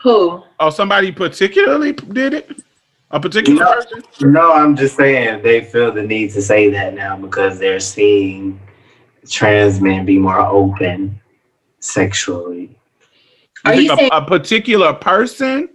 [0.00, 0.42] who?
[0.60, 2.62] Oh, somebody particularly did it?
[3.10, 3.72] A particular No.
[3.74, 4.02] person?
[4.32, 8.60] No, I'm just saying they feel the need to say that now because they're seeing
[9.28, 11.18] trans men be more open
[11.80, 12.76] sexually.
[13.64, 14.10] Are You you saying?
[14.12, 15.70] a, a particular person?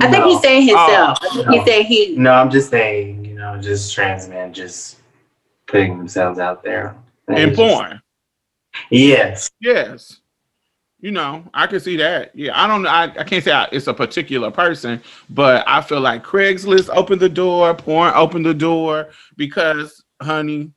[0.00, 0.28] I think No.
[0.30, 1.18] he's saying himself.
[1.22, 1.52] Oh, I think no.
[1.52, 2.16] he said he.
[2.16, 4.96] No, I'm just saying, you know, just trans men just
[5.66, 6.96] putting themselves out there.
[7.28, 8.02] And In it's just- porn.
[8.90, 9.50] Yes.
[9.60, 10.20] Yes.
[11.00, 12.32] You know, I can see that.
[12.34, 12.86] Yeah, I don't.
[12.86, 17.20] I, I can't say I, it's a particular person, but I feel like Craigslist opened
[17.20, 20.72] the door, porn opened the door because, honey,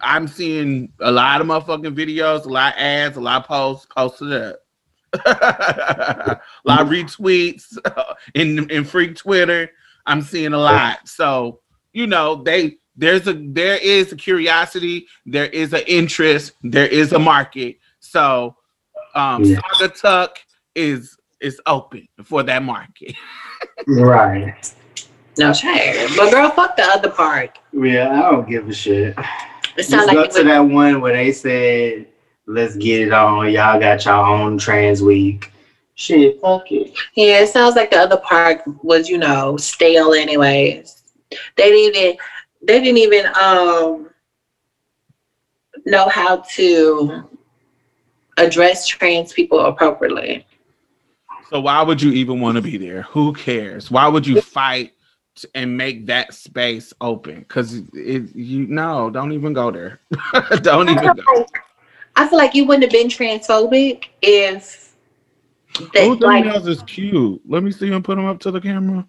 [0.00, 3.86] I'm seeing a lot of motherfucking videos, a lot of ads, a lot of posts
[3.86, 4.56] posted up.
[5.26, 7.76] A lot of retweets
[8.34, 9.70] in in freak Twitter.
[10.06, 11.08] I'm seeing a lot.
[11.08, 11.60] So,
[11.92, 17.12] you know, they there's a there is a curiosity, there is an interest, there is
[17.12, 17.78] a market.
[18.00, 18.56] So
[19.14, 19.60] um Yeah.
[19.80, 20.36] Saugatuck
[20.74, 23.14] is is open for that market.
[23.86, 24.74] Right.
[25.38, 26.10] No shame.
[26.16, 27.58] But girl, fuck the other part.
[27.72, 29.14] Yeah, I don't give a shit.
[29.18, 29.24] It
[29.78, 32.06] Just sounds go like to it that one where they said,
[32.46, 35.52] "Let's get it on." Y'all got your own trans week.
[35.96, 36.92] Shit, fuck it.
[37.14, 41.02] Yeah, it sounds like the other part was, you know, stale anyways.
[41.56, 42.16] They didn't even
[42.62, 44.10] they didn't even um
[45.86, 47.28] know how to
[48.38, 50.46] address trans people appropriately.
[51.50, 53.02] So why would you even want to be there?
[53.02, 53.90] Who cares?
[53.90, 54.92] Why would you fight
[55.54, 57.40] and make that space open?
[57.40, 60.00] Because you no, don't even go there.
[60.62, 61.46] don't even go.
[62.16, 64.84] Like, I feel like you wouldn't have been transphobic if
[65.80, 67.40] Oh, they, them like nails is cute.
[67.48, 69.06] Let me see him put them up to the camera.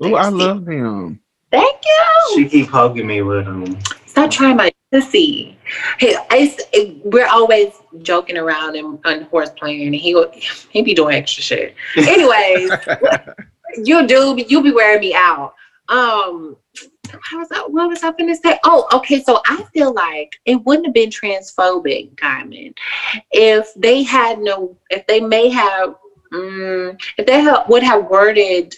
[0.00, 1.20] Oh, I love him.
[1.50, 2.34] thank you.
[2.34, 3.78] She keep hugging me with him.
[4.06, 5.56] Stop trying my pussy.
[5.98, 7.72] Hey, it's, it, we're always
[8.02, 11.74] joking around and, and horse playing, and he would- he be doing extra shit.
[11.96, 12.70] Anyways,
[13.84, 15.54] you do you be wearing me out.
[15.88, 16.56] Um,
[17.22, 17.48] how was?
[17.68, 18.58] What was I gonna say?
[18.64, 19.22] Oh, okay.
[19.22, 22.76] So I feel like it wouldn't have been transphobic, Diamond,
[23.30, 25.94] if they had no, if they may have,
[26.32, 28.74] mm, if they ha- would have worded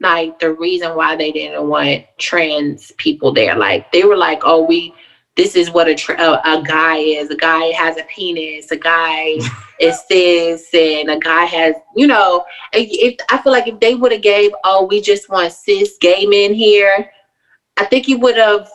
[0.00, 3.54] like the reason why they didn't want trans people there.
[3.56, 4.94] Like they were like, oh, we.
[5.40, 7.30] This is what a, tra- a a guy is.
[7.30, 8.70] A guy has a penis.
[8.72, 9.38] A guy
[9.80, 14.12] is cis, and a guy has, you know, if I feel like if they would
[14.12, 17.10] have gave, oh, we just want cis gay men here,
[17.78, 18.70] I think he would have.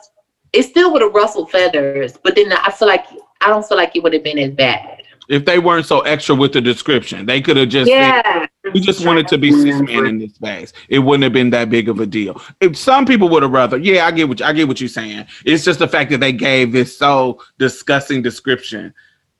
[0.53, 3.05] It still would have rustled feathers, but then I feel like
[3.41, 5.03] I don't feel like it would have been as bad.
[5.29, 8.79] If they weren't so extra with the description, they could have just said, Yeah, we
[8.79, 10.73] just wanted to be cis men in this space.
[10.89, 12.41] It wouldn't have been that big of a deal.
[12.61, 15.27] If some people would have rather, yeah, I get what I get what you're saying.
[15.45, 18.93] It's just the fact that they gave this so disgusting description.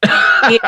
[0.04, 0.62] like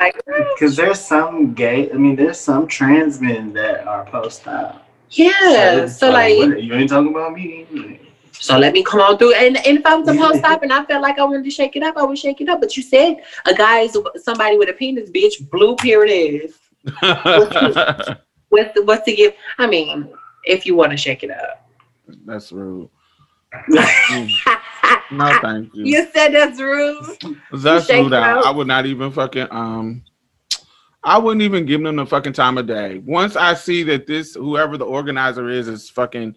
[0.54, 4.86] Because there's some gay, I mean, there's some trans men that are post op.
[5.10, 5.86] yeah.
[5.86, 8.00] So like, you ain't talking about me.
[8.40, 9.34] So let me come on through.
[9.34, 11.50] And, and if I was supposed to stop and I felt like I wanted to
[11.50, 12.60] shake it up, I would shake it up.
[12.60, 15.48] But you said a guy is somebody with a penis, bitch.
[15.50, 16.58] Blue, here it is.
[18.50, 19.34] What's the, what's the give?
[19.58, 20.12] I mean,
[20.44, 21.68] if you want to shake it up.
[22.24, 22.88] That's rude.
[25.10, 25.84] No, thank you.
[25.84, 27.38] You said that's rude.
[27.52, 28.12] That's rude.
[28.12, 28.40] I.
[28.40, 30.02] I would not even fucking um.
[31.02, 32.98] I wouldn't even give them the fucking time of day.
[32.98, 36.34] Once I see that this whoever the organizer is is fucking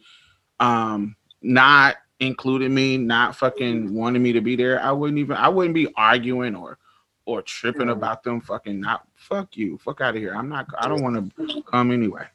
[0.60, 1.16] um
[1.48, 3.96] not including me, not fucking mm-hmm.
[3.96, 6.78] wanting me to be there, I wouldn't even I wouldn't be arguing or
[7.26, 7.92] or tripping mm-hmm.
[7.92, 9.78] about them fucking not fuck you.
[9.78, 10.36] Fuck out of here.
[10.36, 11.60] I'm not I don't want to mm-hmm.
[11.62, 12.26] come anyway.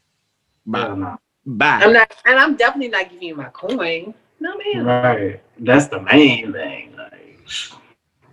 [0.66, 1.16] Bye.
[1.44, 1.80] Bye.
[1.82, 4.14] I'm not, and I'm definitely not giving you my coin.
[4.38, 4.84] No, man.
[4.84, 5.42] Right.
[5.58, 6.94] That's the main thing.
[6.96, 7.40] Like,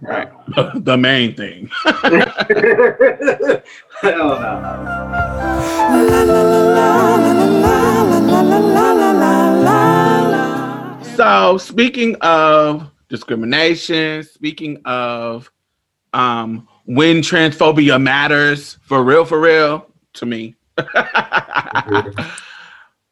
[0.01, 0.30] Right.
[0.75, 1.69] the main thing.
[4.01, 4.99] Hell no.
[11.20, 15.51] So speaking of discrimination, speaking of
[16.13, 20.55] um when transphobia matters for real, for real, to me.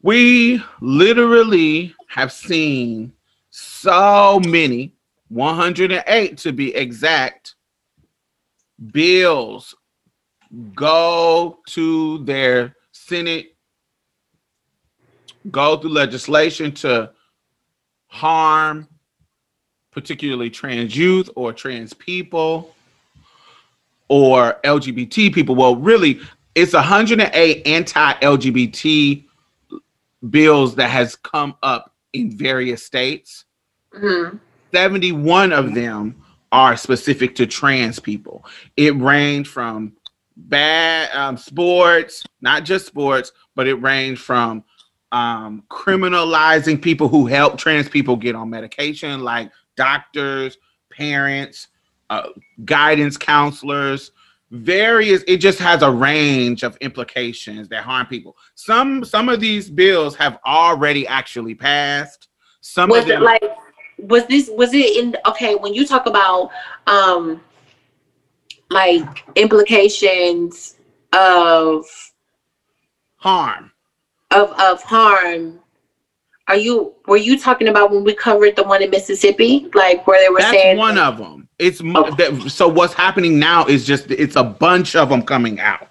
[0.02, 3.12] we literally have seen
[3.50, 4.94] so many,
[5.28, 7.56] 108 to be exact,
[8.94, 9.76] bills
[10.74, 13.58] go to their Senate,
[15.52, 17.12] go through legislation to
[18.08, 18.88] harm
[19.92, 22.76] particularly trans youth or trans people
[24.10, 25.56] or LGBT people.
[25.56, 26.20] Well, really,
[26.56, 29.26] it's 108 anti-LGBT
[30.30, 33.46] bills that has come up in various states.
[33.94, 34.40] Mhm.
[34.74, 36.16] 71 of them
[36.52, 38.46] are specific to trans people.
[38.76, 39.94] It ranged from
[40.36, 44.64] bad um, sports, not just sports, but it ranged from
[45.12, 50.58] um, criminalizing people who help trans people get on medication, like doctors,
[50.92, 51.68] parents,
[52.10, 52.30] uh,
[52.66, 54.12] guidance counselors,
[54.52, 55.24] various.
[55.28, 58.36] It just has a range of implications that harm people.
[58.56, 62.28] Some some of these bills have already actually passed.
[62.62, 63.44] Some Was of it like,
[63.98, 66.52] was this, was it in, okay, when you talk about,
[66.86, 67.42] um,
[68.70, 70.76] like implications
[71.14, 71.86] of,
[73.16, 73.72] harm.
[74.32, 75.60] Of, of harm,
[76.48, 79.70] are you, were you talking about when we covered the one in Mississippi?
[79.74, 81.48] Like where they were That's saying, one of them.
[81.60, 85.60] It's mu- that, so what's happening now is just it's a bunch of them coming
[85.60, 85.90] out.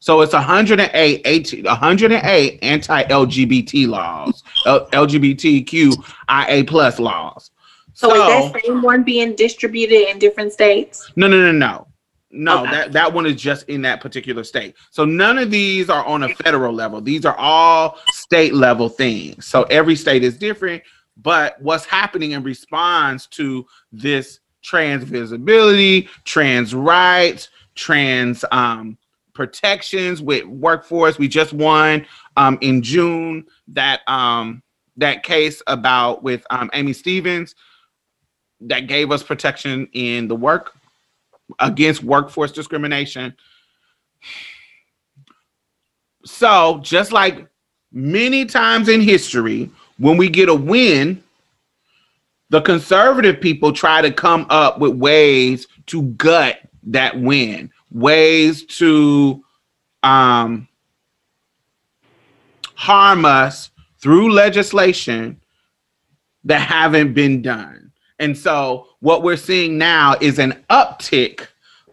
[0.00, 7.50] So it's 108 18 108 anti-LGBT laws, LGBTQIA plus laws.
[7.94, 11.10] so is that same one being distributed in different states?
[11.16, 11.86] No, no, no, no.
[12.34, 12.70] No, Okay.
[12.72, 14.74] that, that one is just in that particular state.
[14.90, 17.00] So none of these are on a federal level.
[17.00, 19.46] These are all state level things.
[19.46, 20.82] So every state is different.
[21.16, 28.98] But what's happening in response to this trans visibility, trans rights, trans um,
[29.32, 31.18] protections with workforce?
[31.18, 32.04] We just won
[32.36, 34.62] um, in June that um,
[34.96, 37.54] that case about with um, Aimee Stephens
[38.60, 40.72] that gave us protection in the work
[41.58, 43.34] against workforce discrimination.
[46.24, 47.46] So, just like
[47.92, 51.22] many times in history, when we get a win,
[52.50, 59.44] the conservative people try to come up with ways to gut that win, ways to
[60.02, 60.68] um,
[62.74, 65.40] harm us through legislation
[66.44, 67.92] that haven't been done.
[68.18, 71.46] And so what we're seeing now is an uptick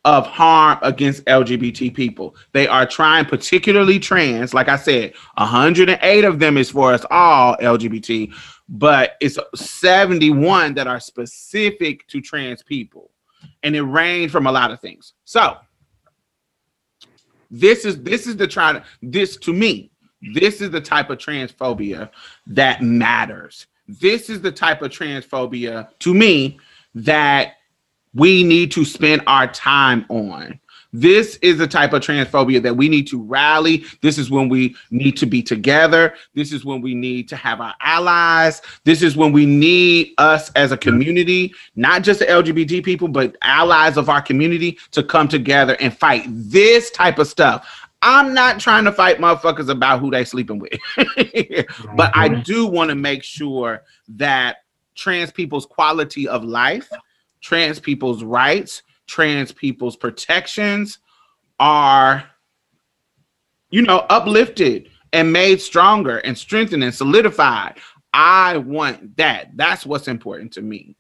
[0.05, 2.38] of harm against LGBT people.
[2.53, 7.57] They are trying, particularly trans, like I said, 108 of them is for us all
[7.57, 8.34] LGBT,
[8.70, 13.12] but it's 71 that are specific to trans people.
[13.62, 15.12] And it range from a lot of things.
[15.26, 15.57] So
[17.49, 19.91] this is this is the try to this to me,
[20.34, 22.09] this is the type of transphobia
[22.47, 23.68] that matters.
[23.89, 26.57] This is the type of transphobia to me
[26.96, 27.54] that
[28.14, 30.60] we need to spend our time on.
[30.94, 33.86] This is the type of transphobia that we need to rally.
[34.02, 36.16] This is when we need to be together.
[36.36, 38.62] This is when we need to have our allies.
[38.84, 43.38] This is when we need us as a community, not just the LGBT people, but
[43.42, 47.88] allies of our community to come together and fight this type of stuff.
[48.04, 50.74] I'm not trying to fight motherfuckers about who they sleeping with,
[51.96, 52.42] but I mm-hmm.
[52.42, 54.61] do want to make sure that
[54.96, 56.89] trans people's quality of life,
[57.42, 61.00] trans people's rights, trans people's protections
[61.60, 62.24] are,
[63.70, 67.78] you know, uplifted and made stronger and strengthened and solidified.
[68.14, 69.56] I want that.
[69.56, 70.96] That's what's important to me.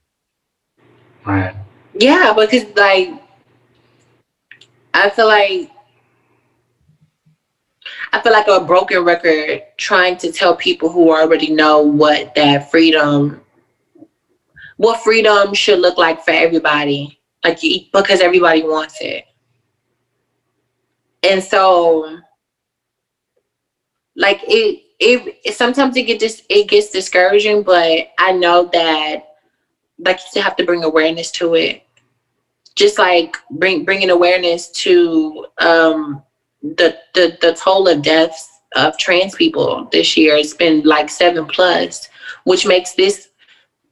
[1.25, 1.55] Right.
[1.93, 3.09] Yeah, because like
[4.93, 5.71] I feel like
[8.13, 12.69] I feel like a broken record trying to tell people who already know what that
[12.69, 13.40] freedom
[14.81, 17.19] what freedom should look like for everybody.
[17.43, 17.59] Like
[17.93, 19.25] because everybody wants it.
[21.21, 22.17] And so
[24.15, 29.35] like it it, sometimes it get dis, it gets discouraging, but I know that
[29.99, 31.83] like you still have to bring awareness to it.
[32.75, 36.23] Just like bring bringing awareness to um
[36.63, 40.35] the the the toll of deaths of trans people this year.
[40.37, 42.09] It's been like seven plus,
[42.45, 43.27] which makes this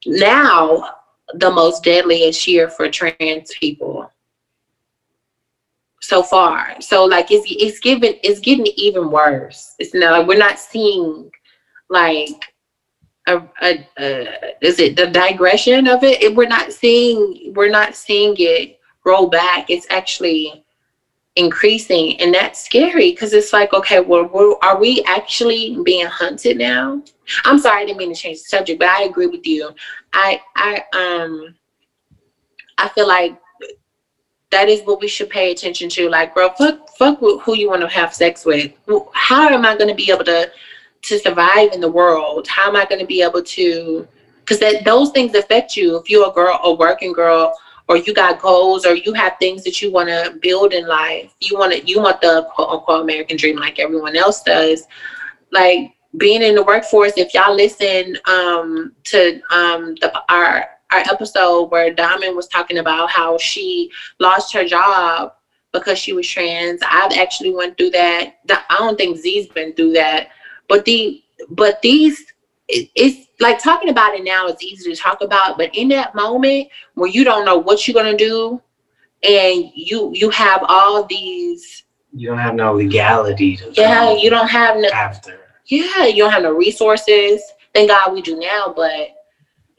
[0.06, 0.96] now
[1.36, 4.12] the most deadliest year for trans people
[6.02, 6.80] so far.
[6.82, 9.76] So like it's it's given it's getting even worse.
[9.80, 11.32] It's not like we're not seeing
[11.90, 12.30] like
[13.28, 16.22] a, a, a is it the digression of it?
[16.24, 16.36] it?
[16.36, 19.70] We're not seeing we're not seeing it roll back.
[19.70, 20.66] It's actually
[21.40, 27.02] increasing and that's scary because it's like okay well are we actually being hunted now?
[27.46, 29.72] I'm sorry i didn't mean to change the subject but i agree with you.
[30.14, 31.56] I i um
[32.78, 33.40] i feel like
[34.52, 37.82] that is what we should pay attention to like bro fuck fuck who you want
[37.82, 38.74] to have sex with.
[39.14, 40.52] How am i going to be able to
[41.02, 42.48] to survive in the world?
[42.48, 44.08] How am i going to be able to
[44.40, 45.96] because that those things affect you.
[45.96, 47.56] If you're a girl a working girl
[47.90, 51.34] or you got goals or you have things that you want to build in life
[51.42, 54.88] you want to you want the quote unquote american dream like everyone else does
[55.52, 61.66] like being in the workforce if y'all listen um to um the our our episode
[61.66, 65.34] where diamond was talking about how she lost her job
[65.74, 68.36] because she was trans i've actually went through that
[68.70, 70.30] i don't think z's been through that
[70.68, 72.26] but the but these
[72.70, 76.16] it, it's like talking about it now is easy to talk about, but in that
[76.16, 78.62] moment where you don't know what you're gonna do,
[79.24, 81.84] and you you have all these.
[82.14, 83.58] You don't have no legality.
[83.58, 85.40] To yeah, you don't have no after.
[85.66, 87.42] Yeah, you don't have no resources.
[87.74, 89.10] Thank God we do now, but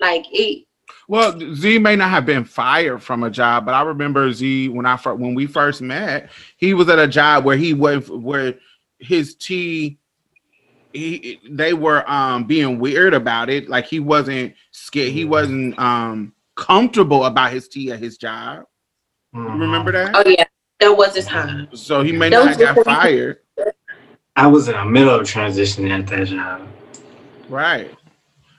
[0.01, 0.67] like it.
[1.09, 4.87] Well, Z may not have been fired from a job, but I remember Z when
[4.87, 8.55] I when we first met, he was at a job where he was where
[8.99, 10.00] his T
[10.93, 13.69] he they were um being weird about it.
[13.69, 15.13] Like he wasn't scared.
[15.13, 15.31] He mm-hmm.
[15.31, 18.65] wasn't um comfortable about his T at his job.
[19.35, 19.61] Mm-hmm.
[19.61, 20.13] Remember that?
[20.15, 20.45] Oh yeah,
[20.81, 21.69] that was his time.
[21.75, 23.39] So he may not have got fired.
[24.37, 26.69] I was in the middle of transitioning at that job.
[27.49, 27.95] Right.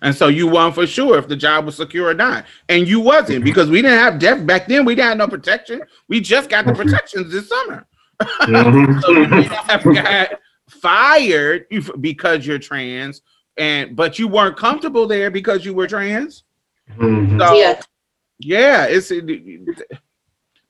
[0.03, 2.45] And so you won for sure if the job was secure or not.
[2.69, 3.43] And you wasn't mm-hmm.
[3.43, 4.83] because we didn't have death back then.
[4.83, 5.81] We didn't have no protection.
[6.07, 7.85] We just got the protections this summer.
[8.21, 8.99] Mm-hmm.
[8.99, 10.39] so you may not have got
[10.71, 11.65] fired
[11.99, 13.21] because you're trans,
[13.57, 16.43] and but you weren't comfortable there because you were trans.
[16.97, 17.39] Mm-hmm.
[17.39, 17.81] So, yeah,
[18.39, 19.25] yeah, it's it,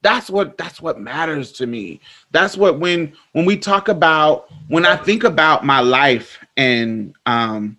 [0.01, 1.99] that's what that's what matters to me.
[2.31, 7.77] That's what when when we talk about when I think about my life and um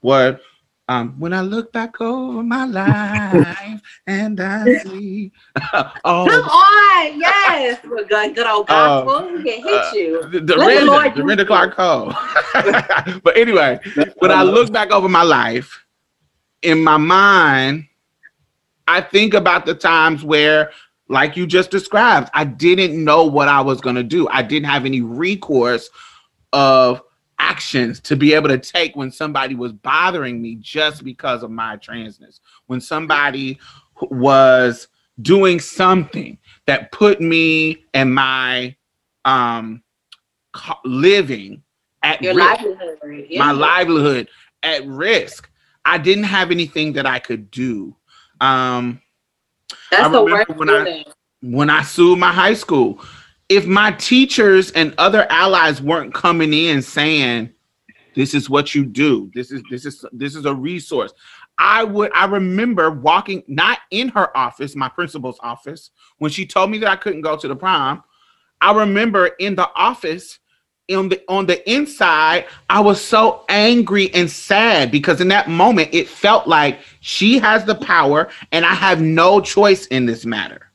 [0.00, 0.40] what
[0.90, 5.30] Um, when I look back over my life and I see,
[5.70, 7.78] Come oh, on, yes.
[7.88, 9.32] Well, good, good old Uh, gospel.
[9.32, 10.28] we can hit uh, you.
[10.32, 11.44] the, the, Let the Lord Dorinda.
[11.44, 12.12] Clark Cole.
[13.22, 13.78] but anyway,
[14.18, 15.84] when I look back over my life,
[16.62, 17.86] in my mind,
[18.88, 20.72] I think about the times where,
[21.08, 24.26] like you just described, I didn't know what I was going to do.
[24.26, 25.88] I didn't have any recourse
[26.52, 27.00] of
[27.50, 31.76] actions to be able to take when somebody was bothering me just because of my
[31.78, 32.40] transness.
[32.66, 33.58] When somebody
[34.10, 34.88] was
[35.22, 38.76] doing something that put me and my
[39.24, 39.82] um
[40.84, 41.62] living
[42.02, 43.26] at Your risk livelihood.
[43.28, 43.38] Yeah.
[43.44, 44.28] my livelihood
[44.62, 45.50] at risk.
[45.84, 47.96] I didn't have anything that I could do.
[48.40, 49.00] Um,
[49.90, 51.04] That's I the worst when I-
[51.42, 53.02] when I sued my high school,
[53.50, 57.50] if my teachers and other allies weren't coming in saying,
[58.14, 59.30] "This is what you do.
[59.34, 61.12] This is this is this is a resource,"
[61.58, 62.12] I would.
[62.14, 66.90] I remember walking not in her office, my principal's office, when she told me that
[66.90, 68.02] I couldn't go to the prom.
[68.60, 70.38] I remember in the office
[70.90, 75.88] on the on the inside i was so angry and sad because in that moment
[75.92, 80.69] it felt like she has the power and i have no choice in this matter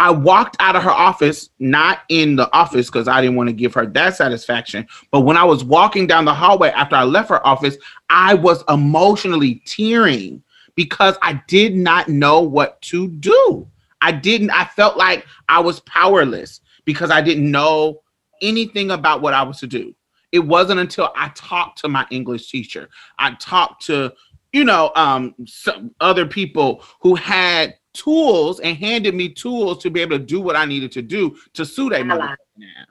[0.00, 3.52] i walked out of her office not in the office because i didn't want to
[3.52, 7.28] give her that satisfaction but when i was walking down the hallway after i left
[7.28, 7.76] her office
[8.08, 10.42] i was emotionally tearing
[10.74, 13.66] because i did not know what to do
[14.00, 18.00] i didn't i felt like i was powerless because i didn't know
[18.42, 19.94] anything about what I was to do.
[20.32, 22.88] It wasn't until I talked to my English teacher,
[23.18, 24.12] I talked to,
[24.52, 30.00] you know, um, some other people who had tools and handed me tools to be
[30.00, 32.36] able to do what I needed to do to sue motherfucking
[32.78, 32.86] ass.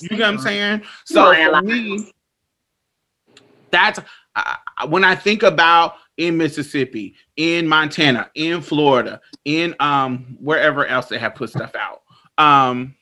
[0.00, 0.82] You know what I'm saying?
[1.04, 2.12] So for me,
[3.70, 4.00] that's
[4.34, 4.58] I-
[4.88, 11.18] when I think about in Mississippi, in Montana, in Florida, in um wherever else they
[11.18, 12.02] have put stuff out.
[12.38, 12.94] Um,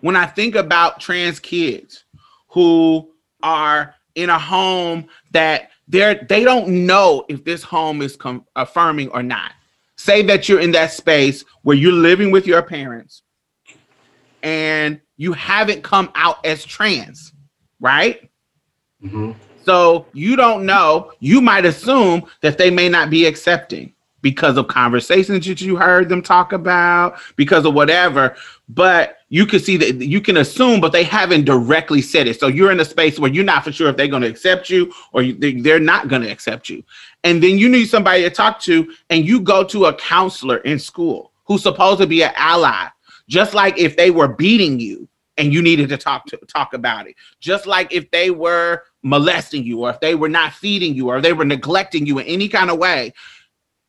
[0.00, 2.04] when I think about trans kids
[2.48, 8.44] who are in a home that they're they don't know if this home is com-
[8.56, 9.52] affirming or not.
[9.96, 13.22] Say that you're in that space where you're living with your parents
[14.42, 17.32] and you haven't come out as trans,
[17.80, 18.28] right?
[19.02, 19.34] Mhm.
[19.64, 24.68] So you don't know, you might assume that they may not be accepting because of
[24.68, 28.36] conversations that you heard them talk about, because of whatever.
[28.68, 32.38] But you can see that you can assume, but they haven't directly said it.
[32.38, 34.70] So you're in a space where you're not for sure if they're going to accept
[34.70, 36.82] you or you, they- they're not going to accept you.
[37.24, 40.78] And then you need somebody to talk to, and you go to a counselor in
[40.78, 42.86] school who's supposed to be an ally,
[43.28, 45.08] just like if they were beating you
[45.38, 49.64] and you needed to talk to talk about it just like if they were molesting
[49.64, 52.48] you or if they were not feeding you or they were neglecting you in any
[52.48, 53.12] kind of way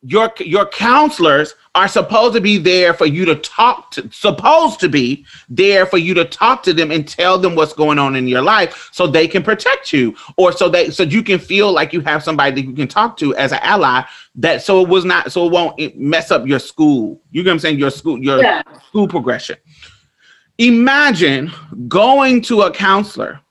[0.08, 4.88] your your counselors are supposed to be there for you to talk to supposed to
[4.88, 8.26] be there for you to talk to them and tell them what's going on in
[8.26, 11.92] your life so they can protect you or so they so you can feel like
[11.92, 14.02] you have somebody that you can talk to as an ally
[14.34, 17.22] that so it was not so it won't mess up your school.
[17.32, 17.78] You know what i'm saying?
[17.78, 18.62] Your school your Yeah.
[18.88, 19.58] school progression.
[20.58, 21.52] Imagine
[21.90, 23.42] going to a counselor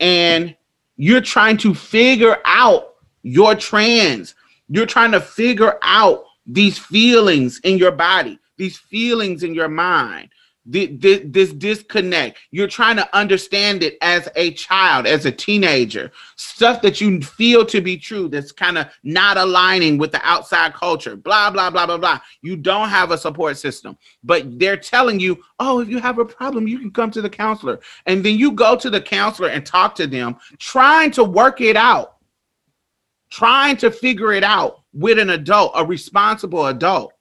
[0.00, 0.56] and
[0.96, 4.34] you're trying to figure out your trans
[4.70, 10.30] you're trying to figure out these feelings in your body these feelings in your mind
[10.70, 12.38] thi- thi- this disconnect.
[12.50, 16.12] You're trying to understand it as a child as a teenager.
[16.36, 20.74] Stuff that you feel to be true that's kind of not aligning with the outside
[20.74, 21.16] culture.
[21.16, 22.20] Blah blah blah blah blah.
[22.42, 26.24] You don't have a support system but they're telling you oh if you have a
[26.24, 27.80] problem you can come to the counselor.
[28.06, 31.76] And then you go to the counselor and talk to them trying to work it
[31.76, 32.16] out
[33.30, 37.12] trying to figure it out with an adult a responsible adult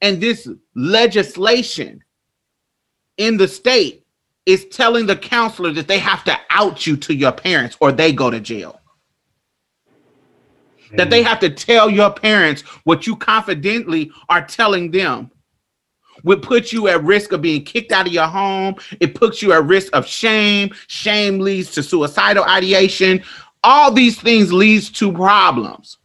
[0.00, 2.02] and this legislation
[3.18, 4.04] in the state
[4.46, 8.12] is telling the counselor that they have to out you to your parents or they
[8.12, 8.80] go to jail.
[10.94, 15.30] That they have to tell your parents what you confidently are telling them
[16.24, 18.74] would put you at risk of being kicked out of your home.
[19.00, 20.70] It puts you at risk of shame.
[20.88, 23.22] Shame leads to suicidal ideation.
[23.64, 25.98] All these things leads to problems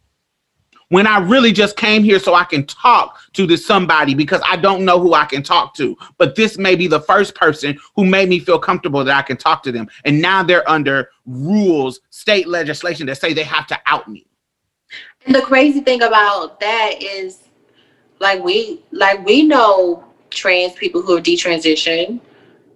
[0.90, 4.56] when I really just came here so I can talk to this somebody because I
[4.56, 5.96] don't know who I can talk to.
[6.16, 9.36] But this may be the first person who made me feel comfortable that I can
[9.36, 9.88] talk to them.
[10.04, 14.26] And now they're under rules, state legislation that say they have to out me.
[15.26, 17.40] And the crazy thing about that is,
[18.20, 22.20] like we like we know trans people who are detransitioned,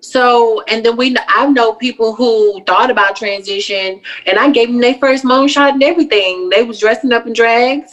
[0.03, 4.81] So, and then we, I know people who thought about transition, and I gave them
[4.81, 6.49] their first moon shot and everything.
[6.49, 7.93] They was dressing up in drags,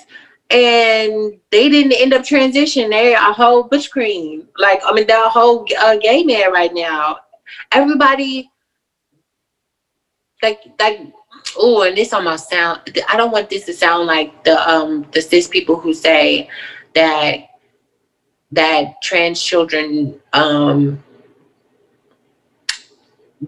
[0.49, 2.89] and they didn't end up transitioning.
[2.89, 4.47] They're a whole butch queen.
[4.57, 7.19] Like, I mean, they're a whole uh, gay man right now.
[7.71, 8.49] Everybody,
[10.41, 11.13] like, like,
[11.57, 12.81] oh, and this almost sound.
[13.07, 16.49] I don't want this to sound like the um the cis people who say
[16.95, 17.37] that
[18.51, 21.03] that trans children um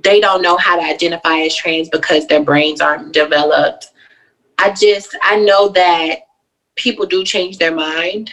[0.03, 3.89] they don't know how to identify as trans because their brains aren't developed.
[4.57, 6.19] I just I know that
[6.75, 8.31] people do change their mind.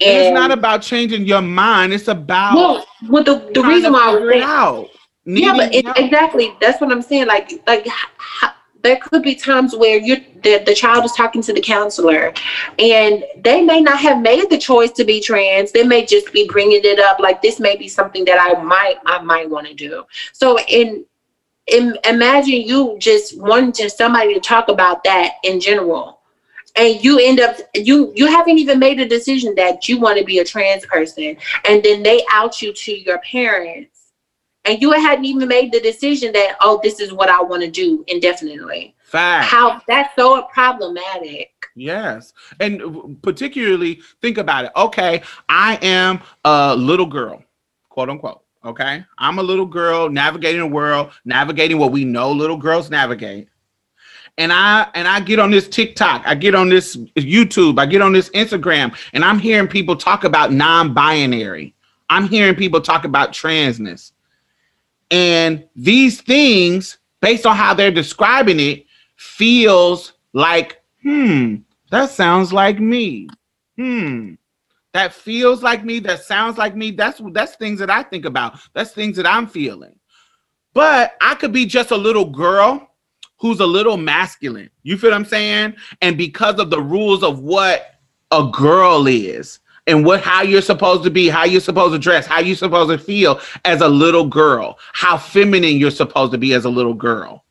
[0.00, 1.92] And, it's not about changing your mind.
[1.92, 4.88] It's about well, well the, the reason why I was out.
[5.24, 6.54] Yeah, but it, exactly.
[6.60, 7.26] That's what I'm saying.
[7.26, 8.52] Like, like how,
[8.82, 12.32] there could be times where you the, the child is talking to the counselor
[12.78, 15.72] and they may not have made the choice to be trans.
[15.72, 17.20] They may just be bringing it up.
[17.20, 20.04] Like this may be something that i might i might want to do.
[20.32, 21.04] So in,
[21.68, 26.18] in imagine you just wanting somebody to talk about that in general
[26.76, 30.24] and you end up you you haven't even made a decision that you want to
[30.24, 33.91] be a trans person and then they out you to your parents
[34.64, 37.70] and you hadn't even made the decision that oh this is what i want to
[37.70, 39.46] do indefinitely Fact.
[39.46, 47.06] how that's so problematic yes and particularly think about it okay i am a little
[47.06, 47.42] girl
[47.88, 52.56] quote unquote okay i'm a little girl navigating the world navigating what we know little
[52.56, 53.48] girls navigate
[54.38, 58.00] and I and I get on this TikTok, I get on this YouTube, I get
[58.00, 61.74] on this Instagram, and I'm hearing people talk about non-binary.
[62.08, 64.12] I'm hearing people talk about transness.
[65.12, 68.86] And these things, based on how they're describing it,
[69.16, 71.56] feels like, hmm,
[71.90, 73.28] that sounds like me.
[73.76, 74.34] Hmm.
[74.94, 76.90] That feels like me, that sounds like me.
[76.90, 78.58] That's that's things that I think about.
[78.72, 79.94] That's things that I'm feeling.
[80.74, 82.88] But I could be just a little girl
[83.38, 84.70] who's a little masculine.
[84.82, 85.74] You feel what I'm saying?
[86.00, 88.00] And because of the rules of what
[88.30, 92.26] a girl is, and what how you're supposed to be, how you're supposed to dress,
[92.26, 96.54] how you're supposed to feel as a little girl, how feminine you're supposed to be
[96.54, 97.44] as a little girl.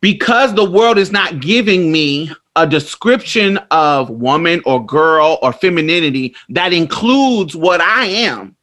[0.00, 6.34] Because the world is not giving me a description of woman or girl or femininity
[6.48, 8.56] that includes what I am,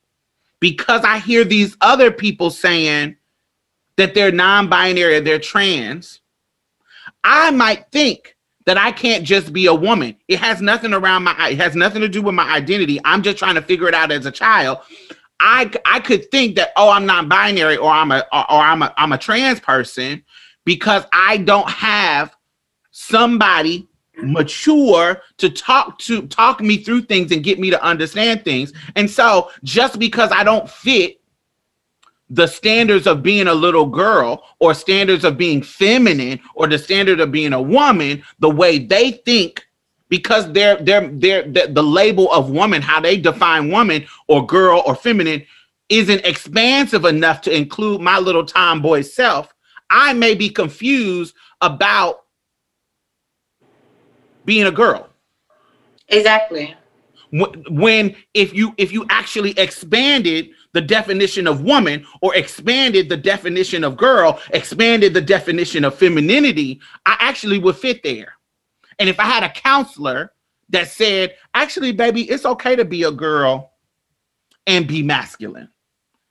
[0.59, 3.15] because I hear these other people saying
[3.95, 6.19] that they're non binary, they're trans,
[7.23, 8.35] I might think
[8.69, 10.15] that I can't just be a woman.
[10.27, 12.99] It has nothing around my it has nothing to do with my identity.
[13.03, 14.77] I'm just trying to figure it out as a child.
[15.39, 18.83] I I could think that oh I'm not binary or I'm a or, or I'm
[18.83, 20.23] a I'm a trans person
[20.65, 22.35] because I don't have
[22.91, 23.87] somebody
[24.21, 28.71] mature to talk to talk me through things and get me to understand things.
[28.95, 31.18] And so just because I don't fit
[32.29, 37.19] the standards of being a little girl or standards of being feminine or the standard
[37.19, 39.65] of being a woman the way they think
[40.09, 44.83] because they're they're they're, they're the label of woman how they define woman or girl
[44.85, 45.43] or feminine
[45.89, 49.53] isn't expansive enough to include my little tomboy self.
[49.89, 52.25] I may be confused about
[54.45, 55.09] being a girl.
[56.09, 56.75] Exactly.
[57.31, 63.83] When if you if you actually expanded the definition of woman or expanded the definition
[63.83, 68.33] of girl, expanded the definition of femininity, I actually would fit there.
[68.99, 70.33] And if I had a counselor
[70.69, 73.73] that said, actually, baby, it's okay to be a girl
[74.67, 75.69] and be masculine.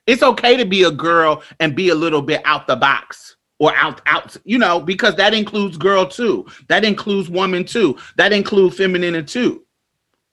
[0.07, 3.75] It's okay to be a girl and be a little bit out the box or
[3.75, 8.77] out out you know because that includes girl too that includes woman too that includes
[8.77, 9.65] feminine too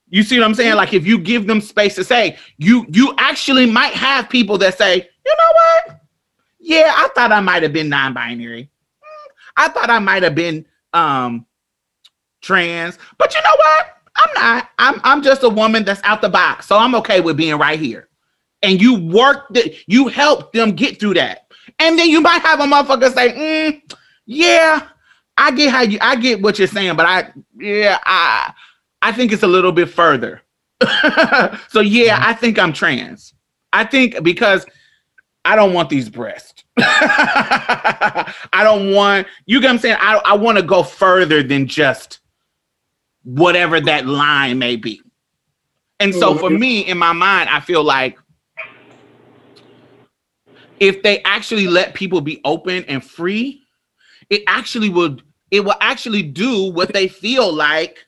[0.10, 0.76] you see what I'm saying?
[0.76, 4.78] Like if you give them space to say, you you actually might have people that
[4.78, 6.02] say, you know what?
[6.60, 8.70] Yeah, I thought I might have been non-binary.
[9.58, 11.46] I thought I might have been um
[12.42, 13.96] trans, but you know what?
[14.18, 14.70] I'm not.
[14.80, 16.68] I'm I'm just a woman that's out the box.
[16.68, 18.10] So I'm okay with being right here.
[18.64, 21.52] And you work that you help them get through that.
[21.80, 23.96] And then you might have a motherfucker say, mm,
[24.26, 24.88] yeah,
[25.38, 28.54] I get how you I get what you're saying, but I yeah, I
[29.06, 30.42] I think it's a little bit further.
[30.82, 32.30] so yeah, mm-hmm.
[32.30, 33.36] I think I'm trans.
[33.72, 34.66] I think because
[35.46, 36.64] I don't want these breasts.
[36.80, 38.34] I
[38.64, 39.98] don't want you get what I'm saying.
[40.00, 42.18] I, I want to go further than just
[43.24, 45.04] whatever that line may be.
[46.00, 46.40] And so mm-hmm.
[46.40, 48.18] for me, in my mind, I feel like
[50.80, 53.62] if they actually let people be open and free,
[54.32, 58.00] it actually would it will actually do what they feel like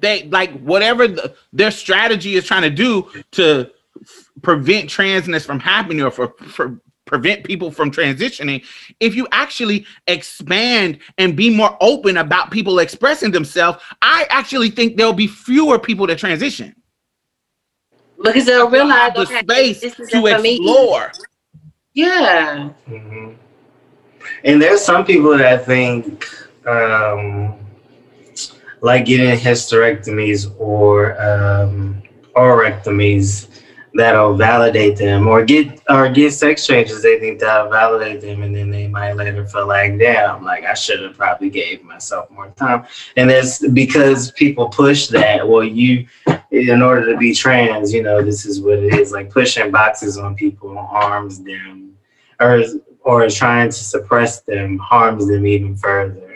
[0.00, 3.70] they like whatever the, their strategy is trying to do to
[4.42, 8.64] prevent transness from happening or for, for prevent people from transitioning
[9.00, 14.96] if you actually expand and be more open about people expressing themselves i actually think
[14.96, 16.74] there'll be fewer people that transition
[18.22, 20.60] Because they'll realize the okay, space this is to for me.
[20.60, 21.12] explore
[21.94, 22.70] Yeah.
[22.86, 23.32] hmm
[24.44, 26.26] And there's some people that think
[26.66, 27.54] um,
[28.80, 32.02] like getting hysterectomies or um,
[32.34, 33.48] orectomies
[33.94, 37.02] that'll validate them, or get or get sex changes.
[37.02, 40.74] They think that'll validate them, and then they might later feel like, damn, like I
[40.74, 42.86] should have probably gave myself more time.
[43.16, 45.46] And it's because people push that.
[45.46, 46.06] Well, you,
[46.50, 49.12] in order to be trans, you know, this is what it is.
[49.12, 51.96] Like pushing boxes on people harms them,
[52.40, 52.62] or
[53.00, 56.27] or trying to suppress them harms them even further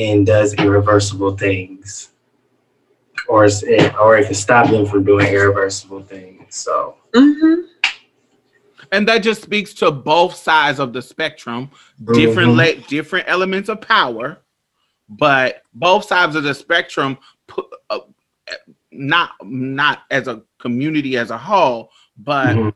[0.00, 2.10] and does irreversible things
[3.28, 7.62] or it, or it can stop them from doing irreversible things so Mm-hmm.
[8.92, 11.70] and that just speaks to both sides of the spectrum
[12.12, 12.56] different Mhm.
[12.80, 14.38] la- different elements of power
[15.08, 17.98] but both sides of the spectrum put, uh,
[18.92, 22.72] not not as a community as a whole but Mhm.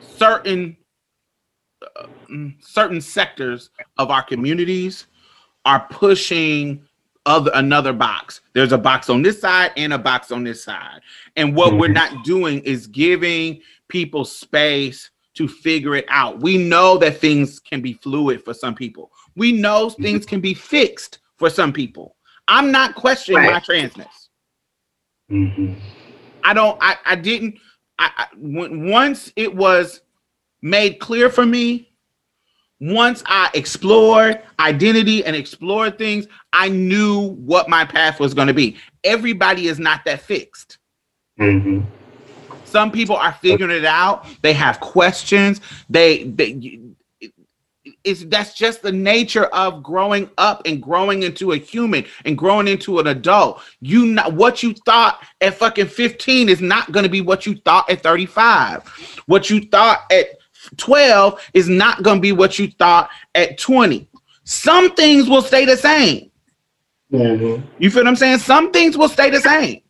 [0.00, 0.76] certain
[1.96, 5.06] uh, mm, certain sectors of our communities
[5.64, 6.82] are pushing
[7.26, 11.00] other another box there's a box on this side and a box on this side
[11.36, 11.94] and what we're Mhm.
[11.94, 17.82] not doing is giving people space to figure it out we know that things can
[17.82, 22.70] be fluid for some people we know things can be fixed for some people i'm
[22.72, 23.62] not questioning my Right.
[23.62, 24.28] transness
[25.30, 25.74] Mhm.
[26.42, 26.78] I don't.
[26.80, 26.96] I.
[27.04, 27.58] I didn't.
[27.98, 30.00] I, I when, once it was
[30.62, 31.87] made clear for me.
[32.80, 38.54] Once I explored identity and explored things, I knew what my path was going to
[38.54, 38.76] be.
[39.02, 40.78] Everybody is not that fixed.
[41.40, 41.84] Mhm.
[42.64, 44.26] Some people are figuring it out.
[44.42, 45.60] They have questions.
[45.88, 46.24] They.
[46.24, 46.80] they
[48.04, 52.68] it's that's just the nature of growing up and growing into a human and growing
[52.68, 53.62] into an adult.
[53.80, 57.56] You not what you thought at fucking 15 is not going to be what you
[57.64, 58.86] thought at 35.
[59.26, 60.37] What you thought at
[60.76, 64.08] 12 is not going to be what you thought at 20.
[64.44, 66.30] Some things will stay the same.
[67.12, 67.62] Mhm.
[67.78, 68.38] You feel what I'm saying?
[68.38, 69.80] Some things will stay the same.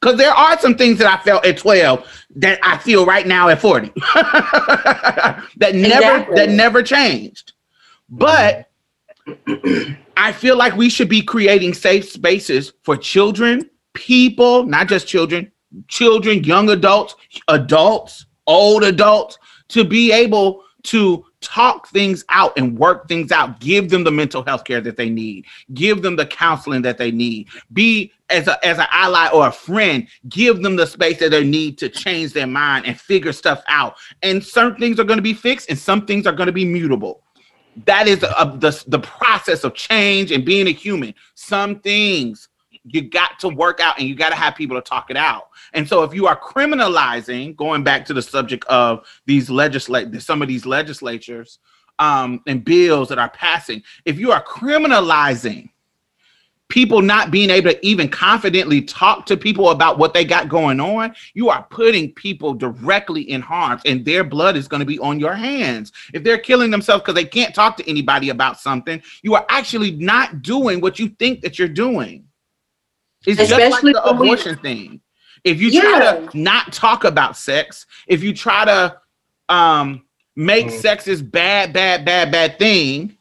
[0.00, 3.48] Because there are some things that I felt at 12 that I feel right now
[3.48, 3.90] at 40.
[4.14, 6.36] that never Exactly.
[6.36, 7.52] that never changed.
[8.08, 8.70] But
[10.16, 15.50] I feel like we should be creating safe spaces for children, people, not just children,
[15.88, 17.16] children, young adults,
[17.48, 19.38] adults, old adults,
[19.68, 23.58] to be able to talk things out and work things out.
[23.60, 25.44] Give them the mental health care that they need.
[25.74, 27.48] Give them the counseling that they need.
[27.72, 30.06] Be as a as an ally or a friend.
[30.28, 33.96] Give them the space that they need to change their mind and figure stuff out.
[34.22, 36.64] And certain things are going to be fixed, and some things are going to be
[36.64, 37.22] mutable
[37.84, 41.14] that is a, the, the process of change and being a human.
[41.34, 42.48] Some things
[42.88, 45.48] you got to work out and you got to have people to talk it out.
[45.72, 50.42] And so if you are criminalizing, going back to the subject of these legislate some
[50.42, 51.58] of these legislatures
[51.98, 55.70] um, and bills that are passing, if you are criminalizing
[56.68, 60.80] people not being able to even confidently talk to people about what they got going
[60.80, 64.98] on, you are putting people directly in harm and their blood is going to be
[64.98, 65.92] on your hands.
[66.12, 69.92] If they're killing themselves because they can't talk to anybody about something, you are actually
[69.92, 72.25] not doing what you think that you're doing.
[73.24, 75.00] It's Especially just like the when we- abortion thing.
[75.44, 76.12] If you try Yeah.
[76.26, 78.96] to not talk about sex, if you try to
[79.48, 80.02] um,
[80.34, 80.80] make Mm.
[80.80, 83.16] sex this bad, bad, bad, bad thing,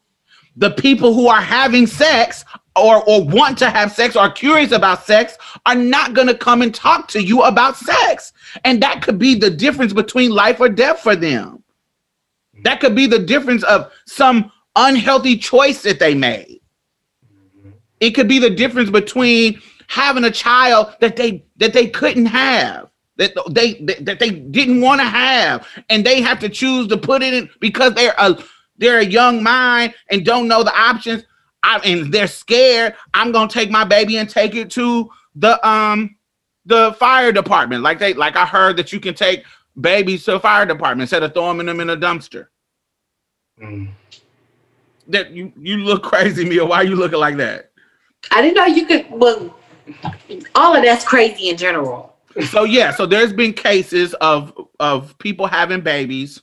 [0.58, 2.44] the people who are having sex
[2.76, 5.38] or, or want to have sex or are curious about sex
[5.68, 8.34] are not going to come and talk to you about sex.
[8.64, 11.64] And that could be the difference between life or death for them.
[12.64, 16.60] That could be the difference of some unhealthy choice that they made.
[18.00, 22.90] It could be the difference between having a child that they that they couldn't have.
[23.18, 27.24] That they that they didn't want to have, and they have to choose to put
[27.24, 28.38] it in because they're a
[28.78, 31.24] they're a young mind and don't know the options.
[31.64, 32.96] I, and they're scared.
[33.14, 36.18] I'm gonna take my baby and take it to the um
[36.66, 37.84] the fire department.
[37.84, 39.46] Like they like I heard that you can take
[39.80, 42.48] babies to the fire department instead of throwing them in a dumpster.
[43.62, 43.90] Mm.
[45.08, 46.66] That you you look crazy, Mia.
[46.66, 47.72] Why are you looking like that?
[48.32, 49.06] I didn't know you could.
[49.10, 49.56] Well,
[50.56, 52.16] all of that's crazy in general.
[52.50, 56.42] so yeah, so there's been cases of of people having babies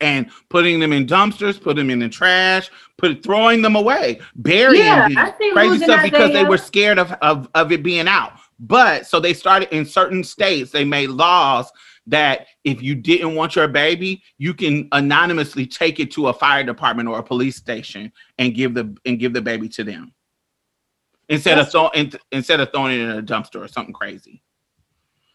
[0.00, 4.84] and putting them in dumpsters, putting them in the trash, put throwing them away, burying
[4.84, 8.32] Yeah, crazy stuff because they were scared of, of of it being out.
[8.60, 11.70] But so they started in certain states, they made laws
[12.06, 16.62] that if you didn't want your baby, you can anonymously take it to a fire
[16.62, 20.12] department or a police station and give the and give the baby to them
[21.28, 24.42] instead of throwing instead of throwing it in a dumpster or something crazy.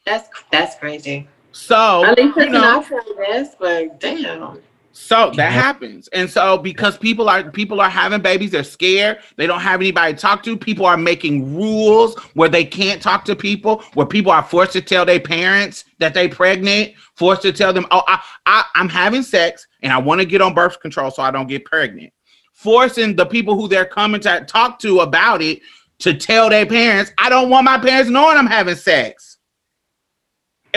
[0.06, 1.28] That's that's crazy.
[1.52, 4.60] So At least it's know, not for this, but damn.
[4.92, 6.08] So that happens.
[6.10, 10.14] And so because people are people are having babies, they're scared, they don't have anybody
[10.14, 10.58] to talk to.
[10.58, 14.82] People are making rules where they can't talk to people, where people are forced to
[14.82, 19.24] tell their parents that they're pregnant, forced to tell them, "Oh, I, I I'm having
[19.24, 22.12] sex and I want to get on birth control so I don't get pregnant."
[22.54, 25.62] Forcing the people who they're coming to talk to about it
[26.00, 29.38] to tell their parents, "I don't want my parents knowing I'm having sex."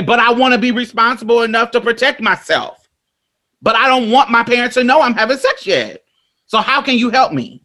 [0.04, 2.82] But I want to be responsible enough to protect myself
[3.62, 6.02] but I don't want my parents to know I'm having sex yet.
[6.46, 7.64] So how can you help me?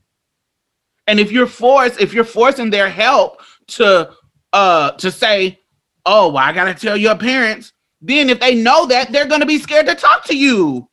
[1.07, 4.11] And if you're forced, if you're forcing their help to
[4.53, 5.59] uh to say,
[6.05, 9.57] oh, well, I gotta tell your parents, then if they know that, they're gonna be
[9.57, 10.87] scared to talk to you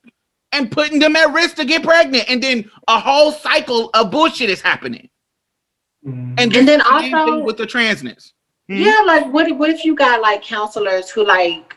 [0.52, 2.28] and putting them at risk to get pregnant.
[2.28, 5.10] And then a whole cycle of bullshit is happening.
[6.06, 6.34] Mm.
[6.38, 8.32] And, And then this is the same also- with the transness.
[8.68, 8.76] Hmm?
[8.76, 11.76] Yeah, like what if what if you got like counselors who like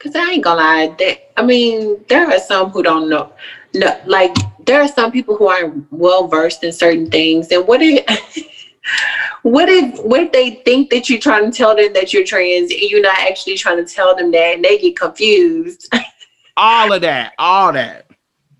[0.00, 3.32] cause I ain't gonna lie, they, I mean, there are some who don't know
[3.74, 4.34] no like
[4.66, 7.52] there are some people who aren't well versed in certain things.
[7.52, 8.04] And what if
[9.42, 12.72] what if what if they think that you're trying to tell them that you're trans
[12.72, 15.92] and you're not actually trying to tell them that and they get confused?
[16.56, 18.05] All of that, all that.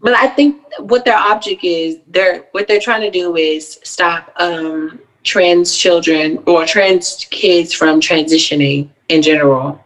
[0.01, 4.33] But I think what their object is, they're what they're trying to do is stop
[4.37, 9.83] um, trans children or trans kids from transitioning in general.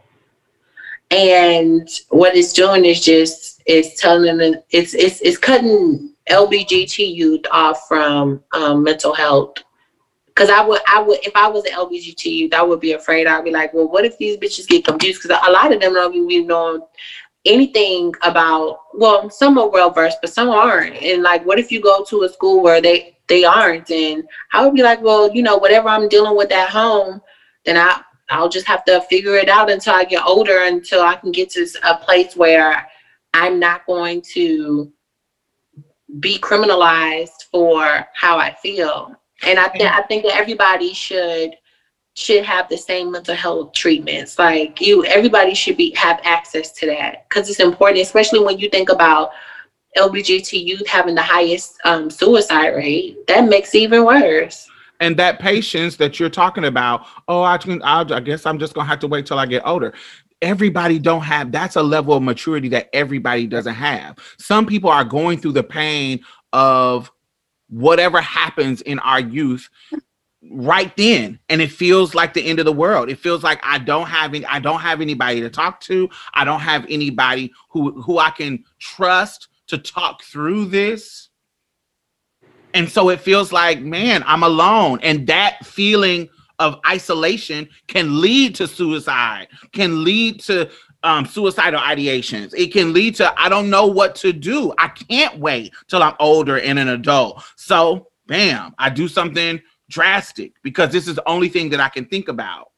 [1.11, 7.45] And what it's doing is just it's telling them it's it's it's cutting LBGT youth
[7.51, 9.57] off from um, mental health.
[10.37, 13.27] Cause I would I would if I was an LBGT youth, I would be afraid.
[13.27, 15.23] I'd be like, well, what if these bitches get confused?
[15.23, 16.89] Because a lot of them don't even know
[17.45, 20.97] anything about well some are well versed but some aren't.
[20.97, 23.91] And like what if you go to a school where they they aren't?
[23.91, 27.21] And i would be like well you know whatever i'm dealing with at home
[27.65, 31.17] then i i'll just have to figure it out until i get older until i
[31.17, 32.87] can get to a place where
[33.35, 34.93] i'm not going to
[36.19, 39.15] be criminalized for how i feel.
[39.43, 41.55] And i think i think that everybody should
[42.17, 44.39] should have the same mental health treatments.
[44.39, 48.69] Like you, everybody should be have access to that because it's important, especially when you
[48.69, 49.31] think about
[49.97, 53.27] LBGT youth having the highest um, suicide rate.
[53.29, 54.69] That makes even worse.
[55.01, 58.87] and that patience that you're talking about oh i I'll, i guess i'm just gonna
[58.87, 59.95] have to wait till i get older
[60.43, 65.05] everybody don't have that's a level of maturity that everybody doesn't have some people are
[65.05, 66.21] going through the pain
[66.53, 67.11] of
[67.69, 69.69] whatever happens in our youth
[70.51, 73.77] right then and it feels like the end of the world it feels like i
[73.77, 78.01] don't have any i don't have anybody to talk to i don't have anybody who
[78.01, 81.31] who i can trust to talk through this
[82.75, 85.01] and so it feels like, man, I'm alone.
[85.03, 86.29] And that feeling
[86.59, 90.71] of isolation can lead to suicide, can lead to
[91.03, 92.53] um, suicidal ideations.
[92.55, 94.73] It can lead to, I don't know what to do.
[94.79, 97.43] I can't wait till I'm older and an adult.
[97.57, 99.61] So, bam, I do something
[99.91, 102.71] drastic because this is the only thing that I can think about.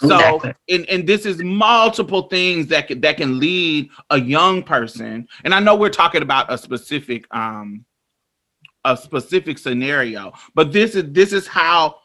[0.00, 0.54] So, Exactly.
[0.68, 5.28] and, and this is multiple things that can, that can lead a young person.
[5.44, 7.84] And I know we're talking about a specific um,
[8.84, 11.96] a specific scenario but this is this is how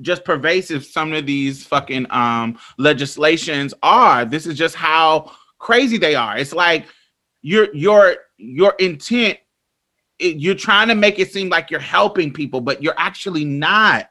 [0.00, 6.14] just pervasive some of these fucking um legislations are this is just how crazy they
[6.14, 6.86] are it's like
[7.42, 9.38] your your your intent
[10.18, 14.10] it, you're trying to make it seem like you're helping people but you're actually not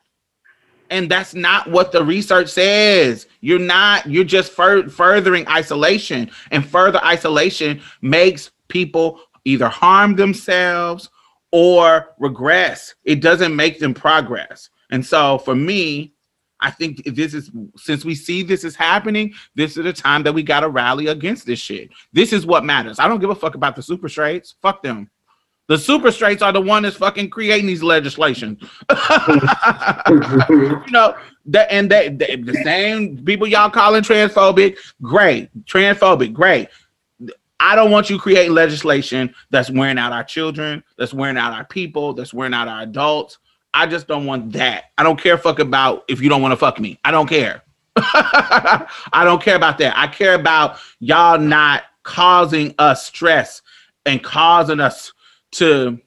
[0.92, 6.66] and that's not what the research says you're not you're just fur- furthering isolation and
[6.66, 11.10] further isolation makes people either harm themselves
[11.56, 12.96] or regress.
[13.06, 14.70] It doesn't make them progress.
[14.92, 16.14] And so for me,
[16.60, 20.34] I think this is since we see this is happening, this is the time that
[20.34, 21.92] we got to rally against this shit.
[22.12, 23.00] This is what matters.
[23.00, 24.56] I don't give a fuck about the super straights.
[24.62, 25.10] Fuck them.
[25.68, 28.58] The super straights are the one that's fucking creating these legislation.
[28.90, 28.98] you
[30.92, 31.16] know,
[31.48, 35.50] that and they, they the same people y'all calling transphobic, great.
[35.66, 36.70] Transphobic, great.
[37.60, 41.66] I don't want you creating legislation that's wearing out our children, that's wearing out our
[41.66, 43.40] people, that's wearing out our adults.
[43.74, 44.86] I just don't want that.
[44.98, 47.00] I don't care fuck about if you don't want to fuck me.
[47.04, 47.64] I don't care.
[47.98, 49.98] I don't care about that.
[49.98, 53.62] I care about y'all not causing us stress
[54.06, 55.12] and causing us
[55.57, 55.99] to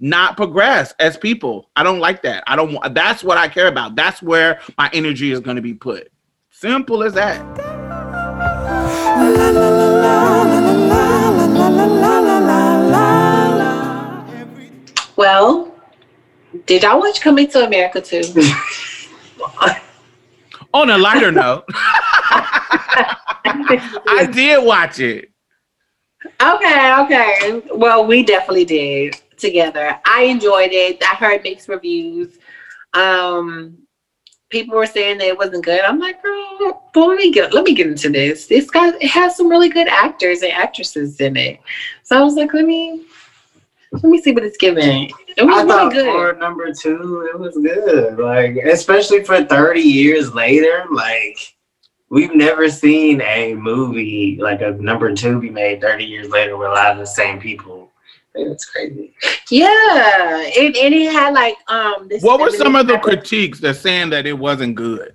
[0.00, 1.70] not progress as people.
[1.76, 2.44] I don't like that.
[2.46, 3.96] I don't want that's what I care about.
[3.96, 6.12] That's where my energy is going to be put.
[6.50, 7.44] Simple as that.
[15.16, 15.74] Well,
[16.66, 18.22] did y'all watch Coming to America too?
[20.74, 23.16] On a lighter note, I
[24.30, 25.30] did watch it.
[26.24, 27.62] Okay, okay.
[27.72, 29.98] Well, we definitely did together.
[30.04, 31.02] I enjoyed it.
[31.02, 32.38] I heard mixed reviews.
[32.94, 33.78] Um,
[34.50, 35.80] people were saying that it wasn't good.
[35.80, 38.46] I'm like, girl, well, let me get let me get into this.
[38.46, 41.60] This guy it has some really good actors and actresses in it.
[42.02, 43.04] So I was like, let me
[43.92, 45.10] let me see what it's giving.
[45.36, 46.04] It was I really thought good.
[46.06, 48.18] for number two, it was good.
[48.18, 51.54] Like, especially for 30 years later, like
[52.10, 56.68] we've never seen a movie like a number two be made 30 years later with
[56.68, 57.90] a lot of the same people.
[58.34, 59.14] It's crazy.
[59.50, 62.06] Yeah, and, and it had like um.
[62.08, 65.14] This What were some of the feminist- critiques that saying that it wasn't good?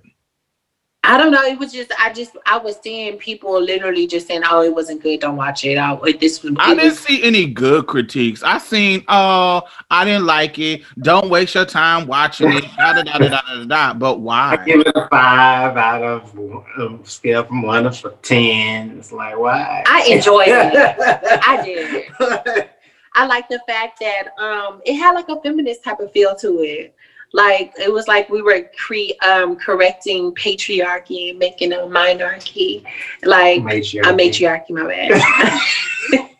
[1.06, 1.42] I don't know.
[1.42, 5.02] It was just I just I was seeing people literally just saying, "Oh, it wasn't
[5.02, 5.20] good.
[5.20, 6.54] Don't watch it." I, this was.
[6.58, 8.42] I didn't was- see any good critiques.
[8.42, 10.82] I seen, oh, I didn't like it.
[10.98, 12.64] Don't waste your time watching it.
[12.76, 13.94] Da, da, da, da, da, da, da.
[13.94, 16.38] But I give it a five out of
[16.78, 18.96] a scale from one to ten.
[18.98, 19.84] It's like why?
[19.86, 20.96] I enjoyed it.
[21.46, 22.70] I did.
[23.14, 26.60] I like the fact that um it had like a feminist type of feel to
[26.60, 26.94] it.
[27.34, 32.84] Like it was like we were cre- um correcting patriarchy and making a minarchy.
[33.24, 34.08] Like Matriarchy.
[34.08, 35.10] a matriarchy, my bad.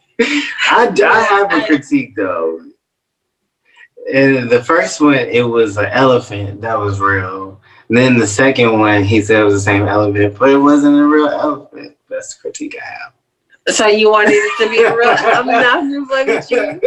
[0.70, 2.60] I, I have a critique though.
[4.12, 7.60] And the first one, it was an elephant that was real.
[7.88, 10.96] And then the second one, he said it was the same elephant, but it wasn't
[10.96, 11.96] a real elephant.
[12.08, 13.74] That's the critique I have.
[13.74, 16.80] so you wanted it to be a real I'm not just like with you.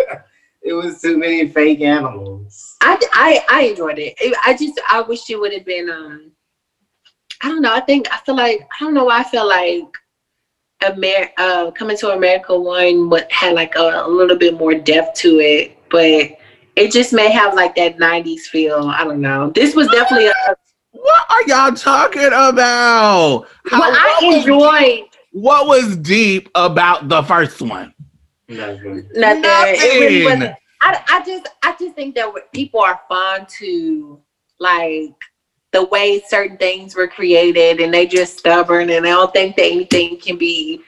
[0.67, 2.75] It was too many fake animals.
[2.81, 4.15] I, I I enjoyed it.
[4.19, 6.31] It- I just I wish it would have been um
[7.41, 7.73] I don't know.
[7.73, 9.83] I think I feel like I don't know why I feel like
[10.83, 15.17] Amer uh coming to America one what had like a, a little bit more depth
[15.19, 16.37] to it, but
[16.75, 18.87] it just may have like that 90s feel.
[18.89, 19.49] I don't know.
[19.55, 20.33] This was definitely a
[20.91, 23.47] What are y'all talking about?
[23.65, 27.93] How- well, I what was- enjoyed What was deep about the first one?
[28.49, 29.09] Nothing.
[29.13, 29.41] nothing.
[29.43, 34.21] It really wasn't I, I just I just think that people are fond to
[34.59, 35.15] like
[35.71, 39.65] the way certain things were created and they just stubborn and they don't think that
[39.65, 40.81] anything can be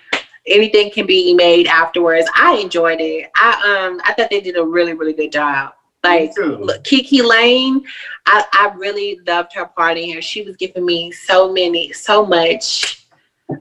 [0.48, 2.28] anything can be made afterwards.
[2.36, 3.30] I enjoyed it.
[3.36, 5.74] I um I thought they did a really really good job.
[6.04, 7.84] Like look, Kiki Layne,
[8.26, 10.22] I I really loved her part in here.
[10.22, 13.06] She was giving me so many so much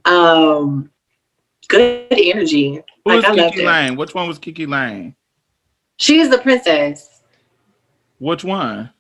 [0.05, 0.91] um
[1.69, 2.83] good energy.
[3.05, 3.67] Who was Like, I Kiki.
[3.67, 3.97] Layne?
[3.97, 5.15] Which one was Kiki Layne?
[5.99, 7.23] She is the princess.
[8.19, 8.91] Which one?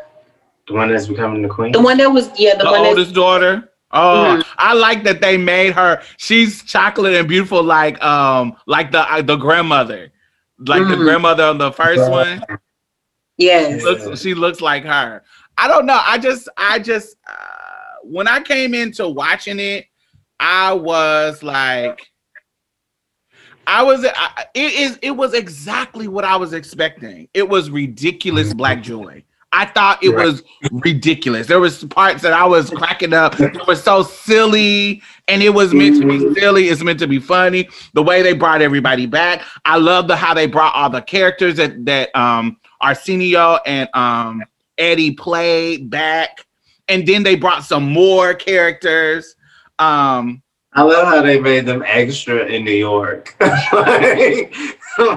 [0.67, 1.73] The one that's becoming the queen.
[1.73, 3.67] the one that was yeah, the, The, one that's oldest daughter.
[3.93, 4.47] Oh, Mhm.
[4.57, 6.01] I like that they made her.
[6.17, 10.13] She's chocolate and beautiful, like um, like the uh, the grandmother,
[10.59, 10.99] like the Mhm.
[11.05, 12.41] grandmother on the first one.
[13.37, 13.83] yes.
[13.83, 15.23] looks she looks like her.
[15.59, 16.01] I don't know.
[16.05, 17.33] I just I just uh,
[18.03, 19.87] when I came into watching it,
[20.39, 22.01] I was like
[23.67, 27.29] I was I, it is it was exactly what I was expecting.
[27.35, 29.23] It was ridiculous black joy.
[29.53, 30.27] I thought it Right.
[30.27, 31.47] was ridiculous.
[31.49, 33.39] There was parts that I was cracking up.
[33.41, 36.69] It was so silly, and it was meant to be silly.
[36.69, 37.69] It's meant to be funny.
[37.95, 41.57] The way they brought everybody back, I love the how they brought all the characters
[41.57, 44.43] that that um Arsenio and um
[44.79, 46.47] Eddie played back,
[46.91, 49.37] and then they brought some more characters.
[49.79, 50.43] Um,
[50.73, 53.35] I love how they made them extra in New York.
[53.41, 54.55] like,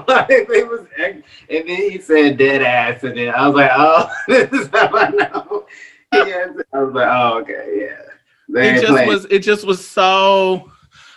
[0.08, 3.72] like they was, ex- and then he said dead ass, and then I was like,
[3.74, 5.66] oh, this is how I know.
[6.14, 6.50] Yes.
[6.74, 8.02] I was like, oh, okay, yeah.
[8.50, 9.08] They it just playing.
[9.08, 10.72] was it just was so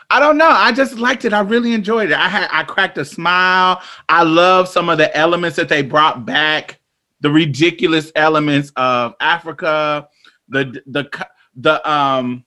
[0.09, 0.49] I don't know.
[0.49, 1.33] I just liked it.
[1.33, 2.17] I really enjoyed it.
[2.17, 3.83] I had I cracked a smile.
[4.09, 6.81] I love some of the elements that they brought back.
[7.21, 10.09] The ridiculous elements of Africa,
[10.49, 12.45] the the the um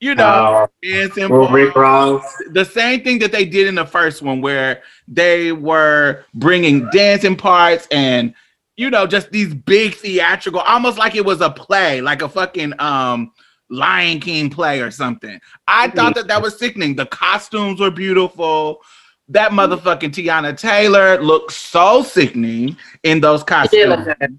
[0.00, 2.42] you know dancing well, Rick parts.
[2.50, 7.36] The same thing that they did in the first one where they were bringing dancing
[7.36, 8.34] parts and
[8.76, 12.74] you know just these big theatrical almost like it was a play like a fucking
[12.78, 13.32] um
[13.68, 15.40] lion king play or something.
[15.66, 16.94] I thought that that was sickening.
[16.94, 18.80] The costumes were beautiful.
[19.28, 24.38] That motherfucking teyana taylor looked so sickening in those It did look costumes.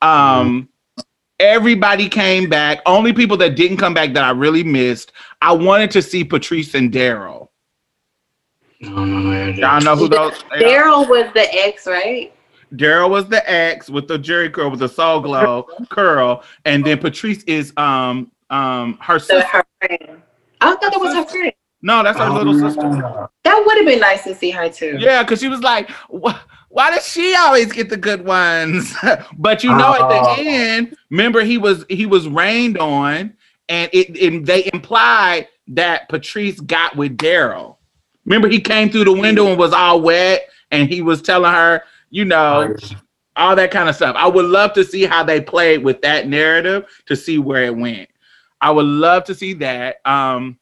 [0.00, 0.68] um
[1.40, 5.12] everybody came back only people that didn't come back that i really missed
[5.42, 7.48] i wanted to see patrice and daryl
[8.80, 10.42] No, no, no, Y'all know who those?
[10.52, 12.32] Daryl was the ex, right?
[12.74, 16.98] Daryl was the ex with the Jheri curl with the Soul Glo curl, and then
[16.98, 19.48] Patrice is um um her So sister.
[19.48, 20.22] her friend.
[20.60, 21.52] I thought that was her friend.
[21.82, 23.28] No, that's her little sister.
[23.44, 24.96] That would have been nice to see her too.
[24.98, 26.38] Yeah, because she was like, "Wh-
[26.68, 28.94] why does she always get the good ones?
[29.38, 30.34] but you know, at the Oh.
[30.38, 33.34] end, remember he was he was rained on,
[33.68, 37.76] and it, it they implied that Patrice got with Daryl.
[38.24, 41.82] Remember, he came through the window and was all wet, and he was telling her,
[42.10, 42.76] you know,
[43.36, 44.16] all that kind of stuff.
[44.18, 47.74] I would love to see how they played with that narrative to see where it
[47.76, 48.10] went.
[48.60, 50.06] I would love to see that.
[50.06, 50.58] Um,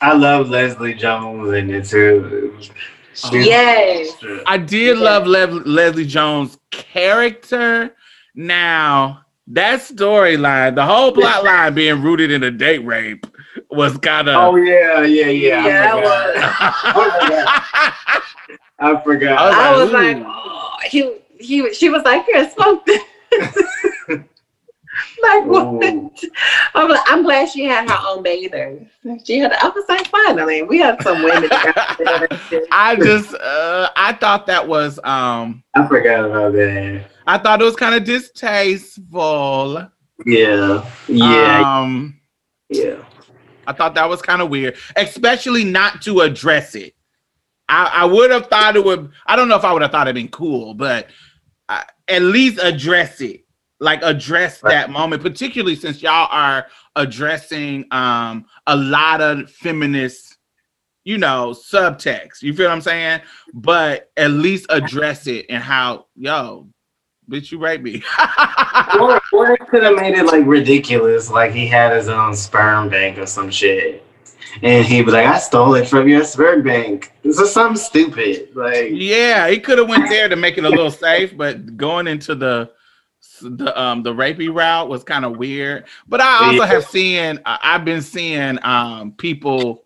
[0.00, 2.58] I love Leslie Jones in it too.
[3.16, 4.16] She's- Yes.
[4.46, 7.94] I did love Le- Leslie Jones' character.
[8.34, 13.26] Now, that storyline, the whole plot line being rooted in a date rape
[13.70, 14.34] was kind of.
[14.36, 15.66] Oh yeah, yeah, yeah.
[15.66, 15.94] Yeah,
[18.78, 19.02] I it forgot.
[19.02, 19.38] I forgot.
[19.54, 19.92] I was Ooh.
[19.94, 23.02] like, oh, he, he, she was like, here, smoke this.
[25.22, 25.84] like what?
[26.74, 28.86] I'm, like, I'm glad she had her own bathers.
[29.24, 29.52] She had.
[29.52, 31.48] I was like, finally, we have some women.
[31.52, 37.04] I just, uh, I thought that was, um, I forgot about that.
[37.26, 39.88] I thought it was kind of distasteful.
[40.24, 42.20] Yeah, yeah, Um,
[42.68, 42.96] yeah.
[43.66, 46.94] I thought that was kind of weird, especially not to address it.
[47.68, 49.10] I, I would have thought it would.
[49.26, 51.08] I don't know if I would have thought it'd been cool, but
[51.68, 53.44] uh, at least address it.
[53.78, 54.72] Like address Right.
[54.72, 56.66] that moment, particularly since y'all are
[56.96, 60.38] addressing um a lot of feminist,
[61.04, 62.42] you know, subtext.
[62.42, 63.20] You feel what I'm saying?
[63.52, 66.68] But at least address it and how, yo,
[67.30, 68.02] bitch, you raped me.
[69.00, 72.88] Or, or it could have made it like ridiculous, like he had his own sperm
[72.88, 74.02] bank or some shit.
[74.62, 77.12] And he'd be like, I stole it from your sperm bank.
[77.22, 78.54] This is something stupid.
[78.54, 82.06] Like, Yeah, he could have went there to make it a little safe, but going
[82.06, 82.70] into the
[83.40, 85.86] the um the rapey route was kind of weird.
[86.08, 86.66] But I also Yeah.
[86.66, 89.84] have seen I've been seeing um people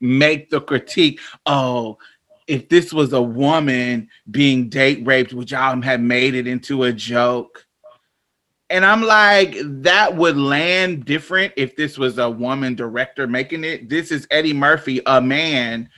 [0.00, 1.98] make the critique, oh,
[2.46, 6.92] if this was a woman being date raped, would y'all have made it into a
[6.92, 7.66] joke?
[8.70, 13.88] And I'm like, that would land different if this was a woman director making it.
[13.88, 15.88] This is Eddie Murphy, a man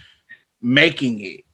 [0.63, 1.45] making it.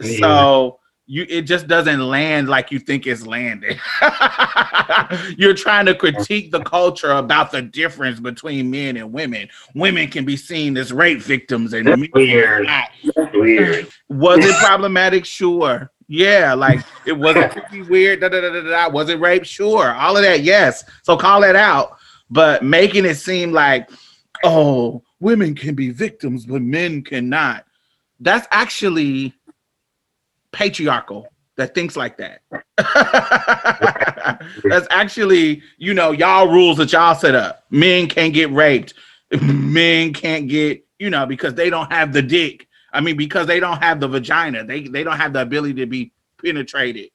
[0.00, 0.16] Yeah.
[0.18, 0.79] So
[1.10, 3.76] you it just doesn't land like you think it's landing.
[5.36, 9.48] You're trying to critique the culture about the difference between men and women.
[9.74, 12.66] Women can be seen as rape victims and that's men weird.
[12.66, 12.90] not.
[13.16, 13.88] That's weird.
[14.08, 15.24] Was it problematic?
[15.24, 15.90] Sure.
[16.06, 18.20] Yeah, like it was it pretty weird.
[18.20, 18.88] Da, da, da, da, da.
[18.88, 19.44] Was it rape?
[19.44, 19.92] Sure.
[19.92, 20.84] All of that, yes.
[21.02, 21.98] So call that out.
[22.30, 23.90] But making it seem like,
[24.44, 27.64] oh, women can be victims, but men cannot.
[28.20, 29.34] That's actually
[30.52, 32.40] patriarchal that thinks like that.
[34.64, 37.64] That's actually, you know, y'all rules that y'all set up.
[37.70, 38.94] Men can't get raped.
[39.42, 42.66] Men can't get, you know, because they don't have the dick.
[42.92, 44.64] I mean, because they don't have the vagina.
[44.64, 46.12] They they don't have the ability to be
[46.42, 47.10] penetrated.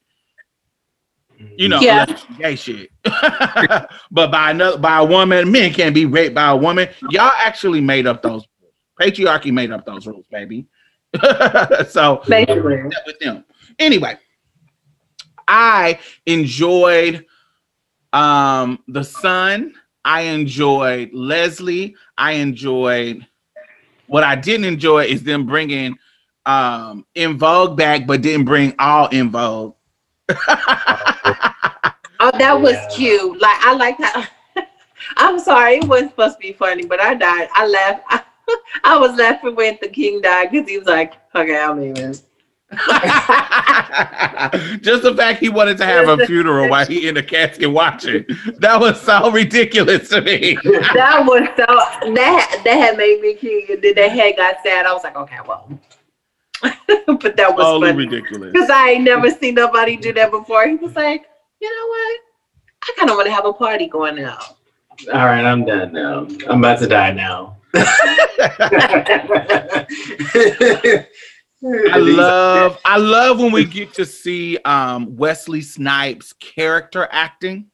[1.56, 2.06] You know, Yeah.
[2.38, 2.90] gay shit.
[3.04, 6.88] but by another by a woman, men can't be raped by a woman.
[7.10, 8.72] Y'all actually made up those rules.
[8.98, 10.66] Patriarchy made up those rules, baby.
[11.88, 12.76] so Basically.
[12.76, 13.44] that with them.
[13.78, 14.16] Anyway,
[15.48, 17.24] I enjoyed
[18.12, 19.74] um the son.
[20.04, 21.96] I enjoyed Leslie.
[22.16, 23.26] I enjoyed
[24.06, 25.96] what I didn't enjoy is them bringing
[26.46, 29.74] um En Vogue back, but didn't bring all En Vogue.
[32.18, 32.86] Oh, that was Yeah.
[32.88, 33.40] cute.
[33.40, 34.30] Like I like that.
[35.18, 37.48] I'm sorry, it wasn't supposed to be funny, but I died.
[37.52, 38.02] I laughed.
[38.08, 38.22] I,
[38.84, 42.14] I was laughing when the king died because he was like, "Okay, I'm leaving."
[44.80, 48.24] Just the fact he wanted to have a funeral while he in the casket watching.
[48.58, 50.56] That was so ridiculous to me.
[50.64, 53.66] that was so that that had made me king.
[53.70, 54.86] And then the head got sad.
[54.86, 55.68] I was like, "Okay, well,"
[56.62, 58.52] but that was Totally funny ridiculous.
[58.52, 60.66] because I ain't never seen nobody do that before.
[60.68, 61.24] He was like,
[61.60, 62.20] "You know what?
[62.82, 64.56] I kind of want to have a party going out."
[65.12, 66.26] All right, I'm done now.
[66.48, 67.55] I'm about to die now.
[71.92, 77.70] I love I love when we get to see um Wesley Snipes character acting.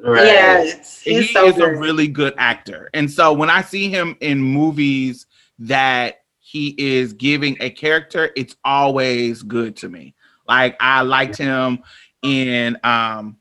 [0.00, 0.26] Right.
[0.26, 2.90] Yes, he he's so is a really good actor.
[2.94, 5.26] And so when I see him in movies
[5.58, 10.14] that he is giving a character, it's always good to me.
[10.46, 11.82] Like I liked him
[12.22, 13.36] in um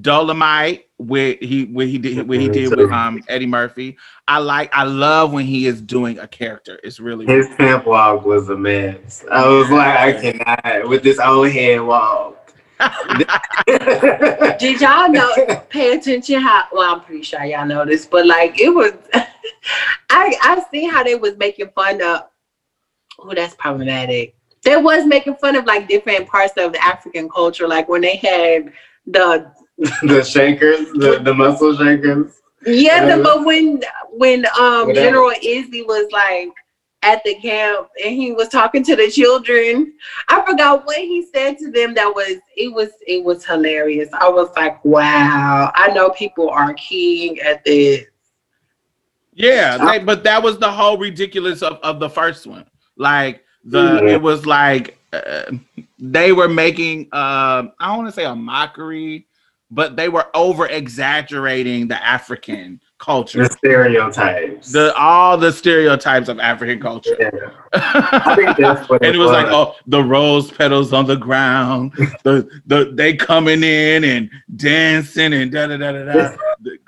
[0.00, 3.98] Dolomite where he where he did what he did with um Eddie Murphy.
[4.26, 6.80] I like I love when he is doing a character.
[6.82, 9.24] It's really His pimp walk was a mess.
[9.30, 12.54] I was like, I cannot with this old head walk.
[14.58, 15.30] Did y'all know?
[15.68, 16.66] Pay attention how.
[16.72, 18.92] Well, I'm pretty sure y'all know this, but like it was.
[20.10, 22.28] I I see how they was making fun of.
[23.18, 24.34] Oh, that's problematic.
[24.64, 28.16] They was making fun of like different parts of the African culture, like when they
[28.16, 28.72] had
[29.06, 29.52] the
[30.02, 32.40] the shakers, the, the muscle shakers.
[32.66, 34.94] yeah, the, Uh, but when when um Whatever.
[34.94, 36.50] General Izzi was like
[37.02, 39.92] at the camp and he was talking to the children,
[40.28, 41.94] I forgot what he said to them.
[41.94, 44.08] That was it was it was hilarious.
[44.12, 48.06] I was like, wow, I know people are keying at this.
[49.34, 52.66] Yeah, they, but that was the whole ridiculous of, of the first one.
[52.96, 54.12] Like the Yeah.
[54.14, 55.52] it was like uh,
[55.98, 59.26] they were making uh, I don't want to say a mockery,
[59.72, 63.48] but they were over exaggerating the African culture.
[63.48, 64.70] The stereotypes.
[64.70, 67.16] The all the stereotypes of African culture.
[67.18, 67.30] yeah.
[67.72, 71.16] I think that's what and it it was like, oh, the rose petals on the
[71.16, 71.92] ground,
[72.22, 76.36] the the they coming in and dancing and da da da da da.
[76.60, 76.78] The,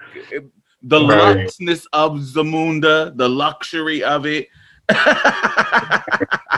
[0.83, 1.39] the Right.
[1.49, 4.49] luxness of Zamunda, the luxury of it.
[4.91, 6.03] I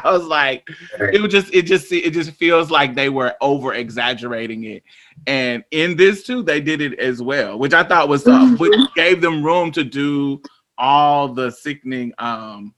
[0.04, 4.64] was like, it was just, it just, it just feels like they were over exaggerating
[4.64, 4.82] it,
[5.26, 8.72] and in this too, they did it as well, which I thought was, uh, which
[8.94, 10.40] gave them room to do
[10.78, 12.74] all the sickening, um,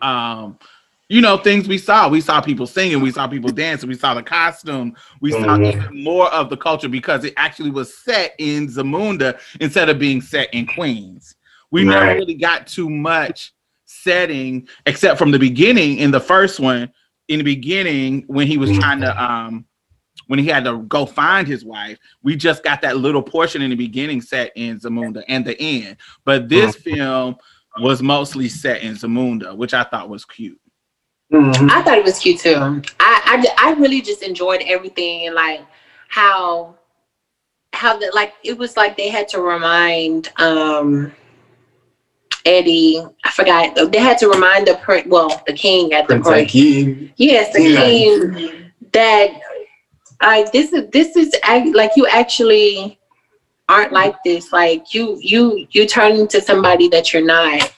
[0.00, 0.58] um,
[1.08, 2.08] you know, things we saw.
[2.08, 5.74] We saw people singing, we saw people dancing, we saw the costume, we saw Mhm.
[5.74, 10.22] even more of the culture because it actually was set in Zamunda instead of being
[10.22, 11.34] set in Queens.
[11.70, 13.52] We never really got too much
[13.84, 16.90] setting except from the beginning in the first one.
[17.28, 19.64] In the beginning, when he was trying to um
[20.32, 23.68] when he had to go find his wife, we just got that little portion in
[23.68, 25.98] the beginning set in Zamunda and the end.
[26.24, 27.36] But this film
[27.80, 30.58] was mostly set in Zamunda, which I thought was cute.
[31.30, 31.70] Mhm.
[31.70, 32.54] I thought it was cute too.
[32.56, 35.66] I, I, I really just enjoyed everything and like
[36.08, 36.76] how
[37.74, 41.12] how that like it was like they had to remind um
[42.46, 46.24] Eddie, I forgot they had to remind the prin- well the king at the Prince
[46.24, 46.38] court.
[46.38, 47.12] Akeem.
[47.16, 47.80] Yes, the Yeah.
[47.84, 49.30] king that
[50.22, 51.34] I this is this is
[51.74, 52.98] like you actually
[53.68, 54.52] aren't like this.
[54.52, 57.72] Like you you you turn into somebody that you're not.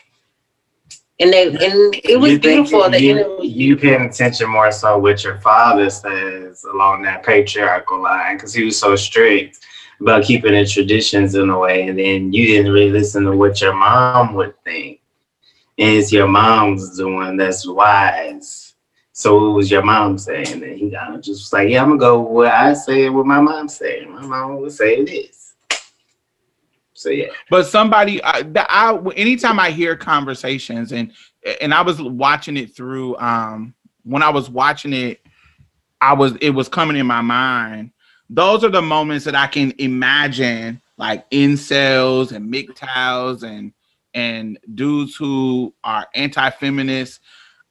[1.20, 2.90] And they and it was You beautiful.
[2.90, 3.48] The you, interview.
[3.48, 8.64] you paying attention more so what your father says along that patriarchal line because he
[8.64, 9.60] was so strict
[10.00, 13.60] about keeping the traditions in a way, and then you didn't really listen to what
[13.60, 15.00] your mom would think.
[15.78, 18.63] And it's your mom's the one that's wise.
[19.16, 20.64] So what was your mom saying?
[20.64, 23.26] And he of just was like, "Yeah, I'm gonna go with what I say what
[23.26, 24.08] my mom said.
[24.08, 25.54] My mom would say this.
[26.94, 31.12] So yeah, But somebody, I, the, I anytime I hear conversations and
[31.60, 35.20] and I was watching it through, um, when I was watching it,
[36.00, 37.92] I was it was coming in my mind.
[38.28, 43.72] Those are the moments that I can imagine, like incels and MGTOWs and
[44.12, 47.20] and dudes who are anti-feminist.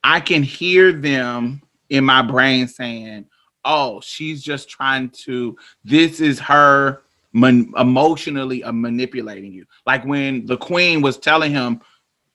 [0.04, 3.26] I can hear them in my brain saying,
[3.64, 5.58] "Oh, she's just trying to.
[5.84, 7.04] This is her."
[7.34, 9.66] man- emotionally uh, manipulating you.
[9.86, 11.82] Like when the queen was telling him,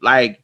[0.02, 0.42] like,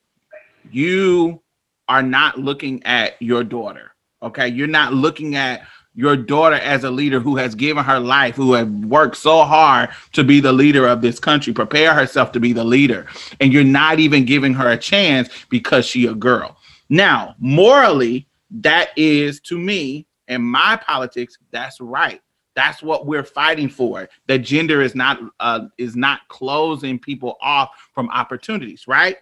[0.70, 1.42] you
[1.88, 3.92] are not looking at your daughter.
[4.22, 4.48] Okay.
[4.48, 8.54] You're not looking at your daughter as a leader who has given her life, who
[8.54, 12.52] has worked so hard to be the leader of this country, prepare herself to be
[12.52, 13.06] the leader.
[13.40, 16.56] And you're not even giving her a chance because she a girl.
[16.88, 22.20] Now, morally, that is to me and my politics, that's right.
[22.54, 24.08] That's what we're fighting for.
[24.28, 29.16] That gender is not uh, is not closing people off from opportunities, right?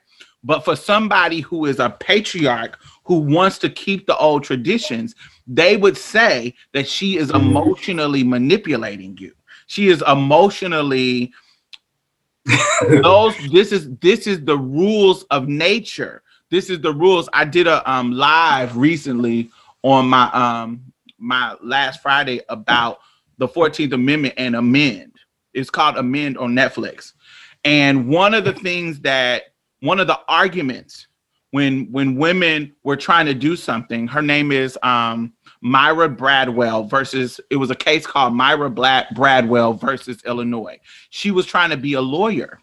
[0.45, 5.15] But for somebody who is a patriarch who wants to keep the old traditions,
[5.47, 9.33] they would say that she is emotionally manipulating you.
[9.67, 11.33] She is emotionally
[13.03, 16.23] those this is this is the rules of nature.
[16.53, 17.31] This is the rules.
[17.33, 19.51] I did a um live recently
[19.83, 20.83] on my um
[21.19, 23.01] my last Friday about
[23.39, 25.15] the 14th Amendment and amend.
[25.55, 27.15] It's called Amend on Netflix.
[27.65, 31.07] And one of the things that one of the arguments
[31.53, 37.41] when when women were trying to do something, her name is um Myra Bradwell versus
[37.49, 40.79] it was a case called Myra Black Bradwell versus Illinois.
[41.09, 42.61] She was trying to be a lawyer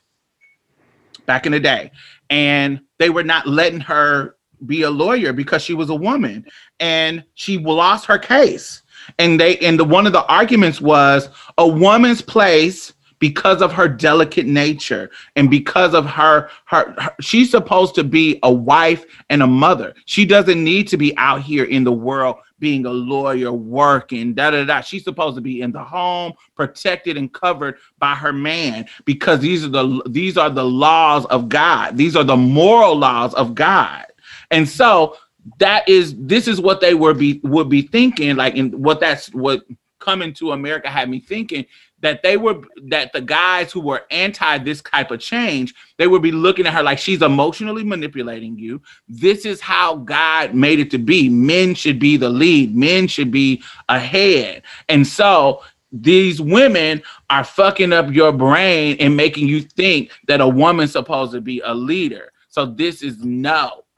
[1.25, 1.91] back in the day,
[2.29, 4.35] and they were not letting her
[4.65, 6.45] be a lawyer because she was a woman,
[6.79, 8.83] and she lost her case.
[9.17, 13.87] And they and the one of the arguments was a woman's place because of her
[13.87, 19.43] delicate nature and because of her, her her she's supposed to be a wife and
[19.43, 23.51] a mother she doesn't need to be out here in the world being a lawyer
[23.51, 24.81] working da da da.
[24.81, 29.65] She's supposed to be in the home protected and covered by her man because these
[29.65, 31.97] are the these are the laws of god.
[31.97, 34.05] These are the moral laws of god.
[34.51, 35.15] And so
[35.57, 39.33] that is this is what they were be would be thinking like and what that's
[39.33, 39.63] what
[39.99, 41.65] coming to america had me thinking
[42.01, 46.21] that they were that the guys who were anti this type of change they would
[46.21, 48.81] be looking at her like she's emotionally manipulating you.
[49.07, 51.27] This is how god made it to be.
[51.29, 52.75] Men should be the lead.
[52.75, 54.63] Men should be ahead.
[54.87, 55.61] And so
[55.91, 61.33] these women are fucking up your brain and making you think that a woman's supposed
[61.33, 62.31] to be a leader.
[62.47, 63.83] So this is no.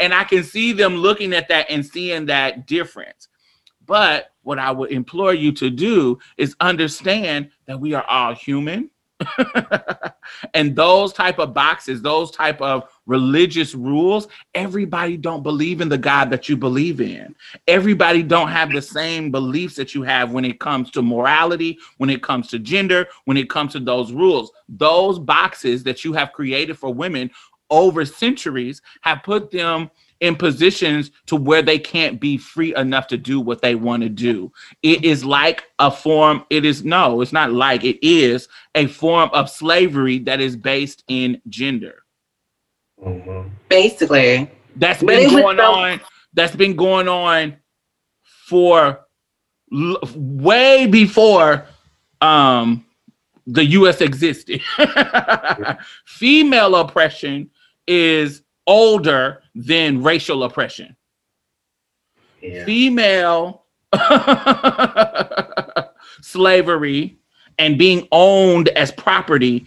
[0.00, 3.28] And i can see them looking at that and seeing that difference.
[3.84, 8.90] But what I would implore you to do is understand that we are all human.
[10.54, 15.98] and those type of boxes, those type of religious rules, everybody don't believe in the
[15.98, 17.34] God that you believe in.
[17.68, 22.10] Everybody don't have the same beliefs that you have when it comes to morality, when
[22.10, 24.50] it comes to gender, when it comes to those rules.
[24.68, 27.30] Those boxes that you have created for women
[27.70, 29.90] over centuries have put them
[30.22, 34.08] in positions to where they can't be free enough to do what they want to
[34.08, 34.50] do.
[34.82, 39.30] It is like a form, it is no, it's not like it is a form
[39.32, 42.04] of slavery that is based in gender.
[43.04, 43.50] Mhm.
[43.68, 44.48] Basically.
[44.76, 46.00] that's been going so- on,
[46.34, 47.56] that's been going on
[48.46, 49.00] for
[49.72, 51.66] l- way before
[52.20, 52.84] um
[53.48, 54.60] the US existed.
[56.06, 57.50] Female oppression
[57.88, 60.96] is older than racial oppression.
[62.40, 62.64] Yeah.
[62.64, 63.64] Female
[66.20, 67.18] slavery
[67.58, 69.66] and being owned as property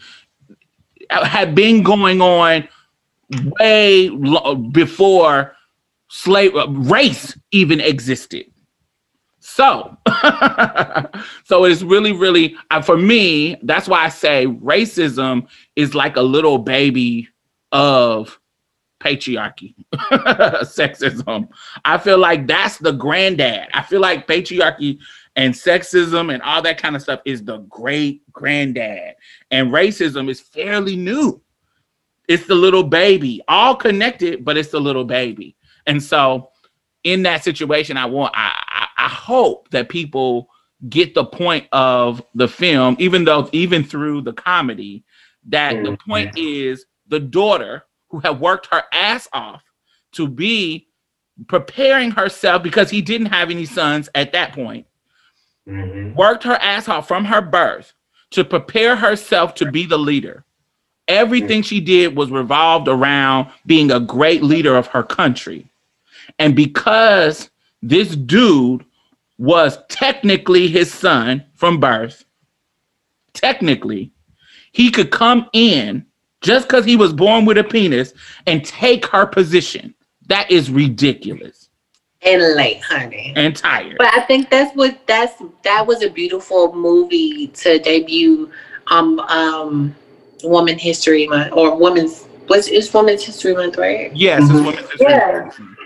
[1.09, 2.67] had been going on
[3.59, 5.55] way lo- before
[6.09, 8.45] slave uh, race even existed.
[9.39, 9.95] So,
[11.43, 13.55] so it's really, really uh, for me.
[13.61, 17.29] That's why I say racism is like a little baby
[17.71, 18.39] of
[19.05, 21.47] patriarchy, sexism.
[21.83, 23.67] I feel like that's the granddad.
[23.73, 24.97] I feel like patriarchy
[25.35, 29.15] and sexism and all that kind of stuff is the great granddad,
[29.51, 31.41] and racism is fairly new.
[32.27, 35.55] It's the little baby, all connected, but it's the little baby.
[35.85, 36.49] And so,
[37.03, 40.49] in that situation, I want, I, I, I hope that people
[40.89, 45.03] get the point of the film, even though, even through the comedy,
[45.47, 46.09] that the mm-hmm.
[46.09, 47.83] point is the daughter
[48.15, 49.61] who had worked her ass off
[50.13, 50.87] to be
[51.47, 54.85] preparing herself because he didn't have any sons at that point
[55.67, 56.15] Mhm.
[56.15, 57.93] worked her ass off from her birth
[58.31, 60.45] to prepare herself to be the leader.
[61.09, 65.65] Everything she did was revolved around being a great leader of her country.
[66.39, 67.49] And because
[67.81, 68.85] this dude
[69.37, 72.23] was technically his son from birth,
[73.33, 74.11] technically,
[74.71, 76.05] he could come in
[76.45, 78.13] just because he was born with a penis
[78.45, 79.93] and take her position.
[80.27, 81.69] That is ridiculous
[82.21, 83.33] And late, honey.
[83.35, 83.97] and tired.
[83.97, 88.51] But I think that's what that's that was a beautiful movie to debut
[88.87, 89.95] um um
[90.43, 94.15] woman history month or women's what's it's women's history month, right?
[94.15, 94.65] Yes, it's Mhm.
[94.65, 95.07] women's history.
[95.09, 95.41] Yeah.
[95.45, 95.77] Month.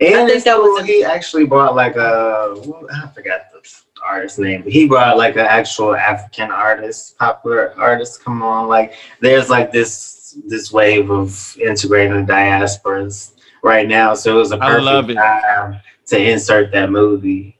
[0.00, 2.56] And think it's that was a- he actually brought like a
[2.92, 3.60] I forgot the
[4.04, 8.68] artist name, but he brought like an actual African artist, popular artist come on.
[8.68, 13.32] Like there's like this this wave of integrating the diasporas
[13.62, 14.14] right now.
[14.14, 17.58] So it was a perfect love time to insert that movie.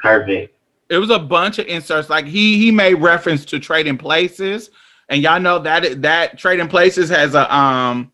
[0.00, 0.54] Perfect.
[0.90, 2.10] it was a bunch of inserts.
[2.10, 4.70] Like he he made reference to trading places,
[5.08, 8.12] and y'all know that that trading places has a um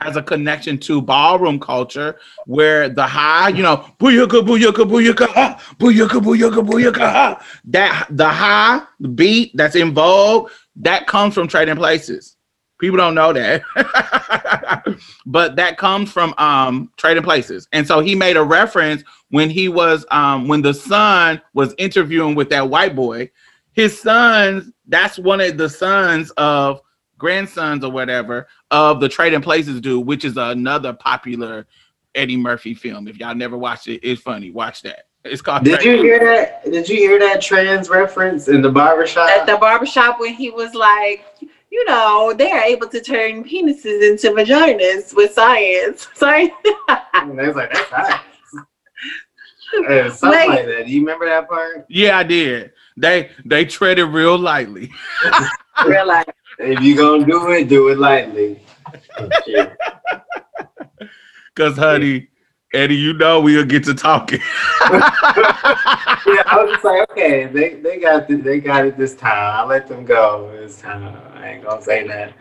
[0.00, 5.74] has a connection to ballroom culture where the high, you know, booyaka booyaka booyaka ha,
[5.78, 7.46] booyaka booyaka booyaka ha.
[7.64, 8.82] That the high
[9.14, 12.36] beat that's in vogue that comes from trading places.
[12.78, 13.62] People don't know that,
[15.26, 17.68] but that comes from um trading places.
[17.72, 22.34] And so he made a reference when he was um when the son was interviewing
[22.34, 23.30] with that white boy
[23.74, 26.80] his sons that's one of the sons of
[27.22, 31.64] grandsons or whatever of the trading places dude which is another popular
[32.16, 35.78] eddie murphy film if y'all never watched it it's funny watch that it's called Did
[35.78, 36.64] Trading you hear that?
[36.64, 39.28] Did you hear that trans reference in the barbershop?
[39.30, 41.24] At the barbershop when he was like,
[41.70, 46.08] you know, they are able to turn penises into vaginas with science.
[46.14, 46.52] Science.
[47.14, 48.18] And they was like, that's nice.
[49.88, 50.48] Uh, something Wait.
[50.48, 50.86] like that.
[50.86, 51.86] Do you remember that part?
[51.88, 54.90] yeah i did They they treaded real lightly.
[55.86, 56.26] Real life.
[56.58, 58.62] If you gonna do it, do it lightly.
[61.54, 62.28] Cause honey,
[62.72, 64.40] Eddie, you know we'll get to talking.
[64.80, 65.12] yeah,
[66.46, 69.54] I was just like, okay, they, they got it, they got it this time.
[69.54, 71.20] I let them go this time.
[71.34, 72.32] I ain't gonna say that.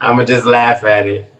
[0.00, 1.34] I'm gonna just laugh at it.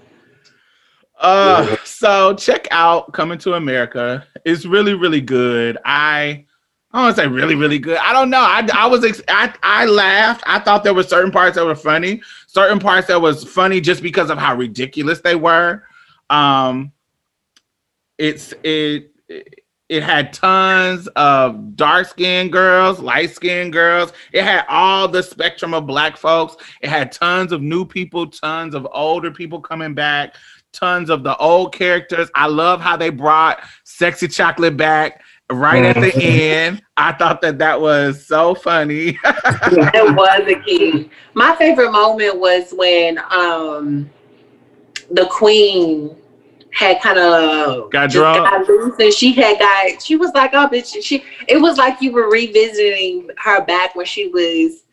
[1.20, 4.26] Uh, so check out Coming to America.
[4.44, 5.76] It's really, really good.
[5.84, 6.46] I
[6.93, 7.98] I don't say really, really good.
[7.98, 8.40] I don't know.
[8.40, 10.43] I, I was ex- I, I laughed.
[10.47, 14.02] I thought there were certain parts that were funny, certain parts that was funny just
[14.02, 15.85] because of how ridiculous they were.
[16.31, 16.93] Um,
[18.16, 19.12] it's it
[19.89, 24.12] it had tons of dark skinned girls, light skinned girls.
[24.32, 26.56] It had all the spectrum of black folks.
[26.81, 30.36] It had tons of new people, tons of older people coming back,
[30.73, 32.31] tons of the old characters.
[32.35, 36.82] I love how they brought Sexy Chocolate back right at the end.
[36.96, 39.18] I thought that that was so funny.
[39.24, 41.10] it was a key.
[41.34, 44.10] My favorite moment was when um
[45.10, 46.16] the queen
[46.72, 48.44] had kind of Got drunk?
[48.48, 52.00] got loose and she had got she was like oh bitch she it was like
[52.02, 54.84] you were revisiting her back when she was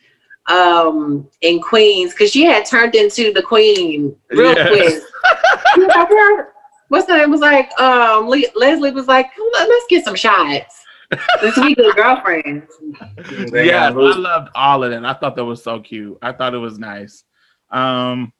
[0.48, 4.68] um in Queens because she had turned into the queen real Yes.
[4.68, 5.02] quick.
[5.74, 6.46] She was like, "Girl,"
[6.88, 10.14] What's the name was like um Le- Leslie was like "Come on, let's get some
[10.14, 10.82] shots.
[11.42, 12.72] Let's be good girlfriends.
[13.50, 15.04] They yeah, I loved all of that.
[15.04, 16.18] I thought that was so cute.
[16.22, 17.24] I thought it was nice.
[17.70, 18.32] Um,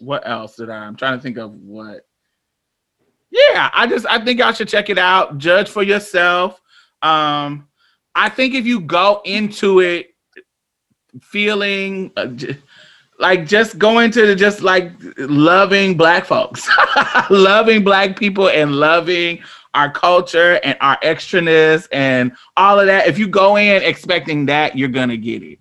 [0.00, 0.78] what else did I?
[0.78, 2.06] I'm trying to think of what.
[3.30, 5.38] Yeah, I just I think y'all should check it out.
[5.38, 6.60] Judge for yourself.
[7.02, 7.68] Um,
[8.14, 10.08] I think if you go into it
[11.20, 12.58] feeling uh, j-
[13.22, 16.68] like just going to the, just like loving black folks,
[17.30, 19.38] loving black people, and loving
[19.74, 23.06] our culture and our extraness and all of that.
[23.06, 25.58] If you go in expecting that, you're gonna get it.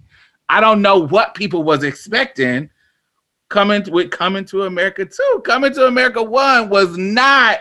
[0.50, 2.70] I don't know what people was expecting
[3.50, 5.42] coming with coming to America two.
[5.46, 7.60] Coming to America one was not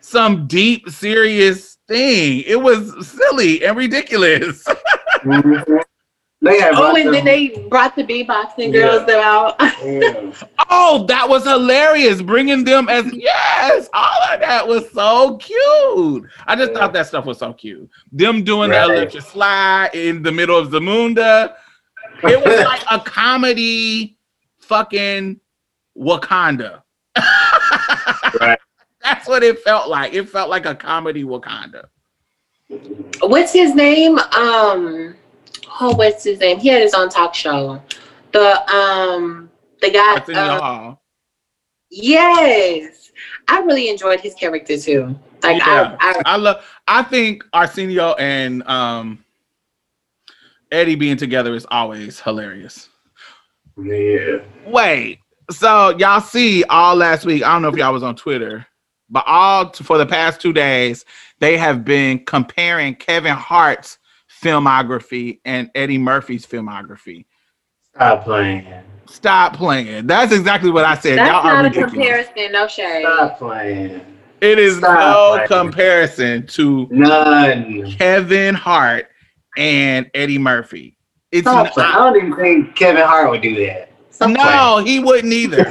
[0.00, 2.42] some deep, serious thing.
[2.46, 4.64] It was silly and ridiculous.
[5.24, 5.82] Mhm.
[6.46, 8.80] They had Oh, brought and then they brought the beatboxing Yeah.
[9.04, 9.56] girls out.
[9.84, 10.32] Yeah.
[10.70, 12.22] oh, that was hilarious.
[12.22, 16.24] Bringing them as yes, all of that was so cute.
[16.46, 16.78] I just Yeah.
[16.78, 17.88] thought that stuff was so cute.
[18.12, 18.86] Them doing Right.
[18.86, 21.54] the electric slide in the middle of Zamunda.
[22.22, 24.16] It was like a comedy
[24.58, 25.40] fucking
[25.96, 26.82] Wakanda.
[28.40, 28.58] Right.
[29.02, 30.14] That's what it felt like.
[30.14, 31.84] It felt like a comedy Wakanda.
[33.20, 34.18] What's his name?
[34.18, 35.14] Um,
[35.80, 36.58] oh, what's his name?
[36.58, 37.80] He had his own talk show.
[38.32, 39.50] The um,
[39.80, 40.14] the guy.
[40.14, 41.02] Arsenio uh, Hall.
[41.90, 43.10] yes,
[43.48, 45.18] I really enjoyed his character too.
[45.42, 45.96] Like Yeah.
[46.00, 46.64] I, I, I love.
[46.86, 49.24] I think Arsenio and um,
[50.72, 52.88] Eddie being together is always hilarious.
[53.76, 54.38] Yeah.
[54.66, 55.20] Wait,
[55.50, 57.42] so y'all see all last week?
[57.42, 58.66] I don't know if y'all was on Twitter,
[59.10, 61.04] but all t- for the past two days,
[61.38, 63.98] they have been comparing Kevin Hart's
[64.46, 67.26] filmography and Eddie Murphy's filmography.
[67.94, 68.66] Stop playing.
[69.06, 70.06] Stop playing.
[70.06, 71.18] That's exactly what I said.
[71.18, 72.26] that's y'all are not a ridiculous.
[72.26, 72.52] comparison.
[72.52, 73.02] No shade.
[73.02, 74.00] Stop playing.
[74.40, 75.48] It is Stop no playing.
[75.66, 77.90] comparison to None.
[77.92, 79.08] Kevin Hart
[79.56, 80.96] and Eddie Murphy.
[81.32, 81.90] It's Stop playing.
[81.90, 83.90] I don't even think Kevin Hart would do that.
[84.10, 85.70] Stop no, he wouldn't either.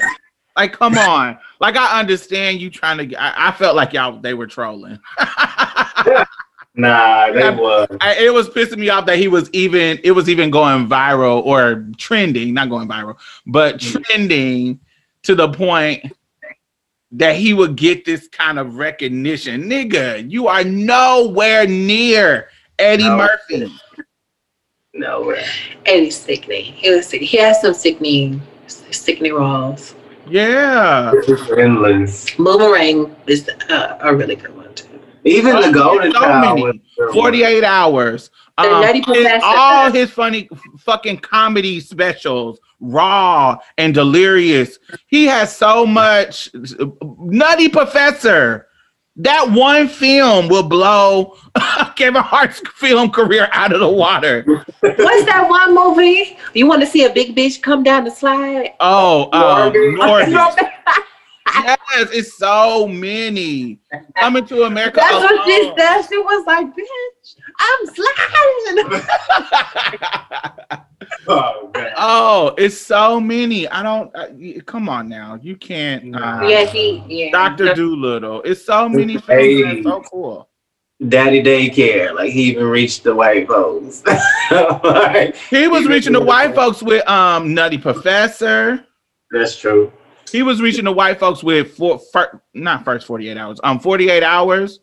[0.57, 1.37] like, come on.
[1.59, 3.05] Like, I understand you trying to.
[3.05, 4.99] get- I, I felt like y'all they were trolling.
[5.17, 6.25] playing.
[6.77, 7.55] Nah, they Yeah.
[7.55, 7.87] was.
[8.01, 9.99] I, it was pissing me off that he was even.
[10.03, 14.03] It was even going viral or trending, not going viral, but Mm.
[14.05, 14.79] trending
[15.23, 16.11] to the point
[17.11, 19.69] that he would get this kind of recognition.
[19.69, 23.17] Nigga, you are nowhere near Eddie No.
[23.17, 23.71] Murphy.
[24.93, 25.45] No way.
[25.85, 26.73] Eddie's sickening.
[26.73, 27.21] He was sick.
[27.21, 29.95] He has some sickening, sickening roles.
[30.29, 31.11] Yeah.
[31.13, 32.31] It's endless.
[32.35, 34.64] Boomerang is uh, a really good one too.
[35.25, 36.63] Even the Golden So Child many.
[36.63, 36.75] was.
[36.97, 37.13] good one.
[37.13, 38.29] 48 hours.
[38.57, 40.47] Um, his- all his funny
[40.79, 44.79] fucking comedy specials, raw and delirious.
[45.07, 46.49] He has so much.
[47.19, 48.67] Nutty Professor.
[49.17, 51.37] That one film will blow
[51.95, 54.43] Kevin Hart's film career out of the water.
[54.81, 56.37] What's that one movie?
[56.53, 58.73] You want to see a big bitch come down the slide?
[58.81, 60.25] Oh, um, Norbit.
[60.33, 60.69] Norbit.
[61.47, 63.79] Yes, it's so many.
[64.17, 64.97] Coming to America.
[65.01, 66.01] That's what she said.
[66.03, 67.85] She was like, "Bitch, I'm
[68.91, 69.01] sliding."
[71.27, 71.91] Oh, God.
[71.97, 73.67] Oh, it's so many.
[73.67, 74.15] I don't.
[74.15, 74.27] Uh,
[74.65, 76.15] come on now, you can't.
[76.15, 77.03] Uh, yeah, he.
[77.07, 77.31] Yeah.
[77.31, 78.41] Doctor Dolittle.
[78.43, 79.61] It's so many Hey.
[79.61, 79.83] films.
[79.83, 80.49] That's so cool.
[81.07, 82.13] daddy daycare.
[82.13, 84.03] Like he even reached the white folks.
[84.51, 88.85] Like, He was He reaching the white folks with um Nutty Professor.
[89.31, 89.91] that's true.
[90.31, 94.23] He was reaching the white folks with four, fir- not first 48 hours, um 48
[94.23, 94.79] hours.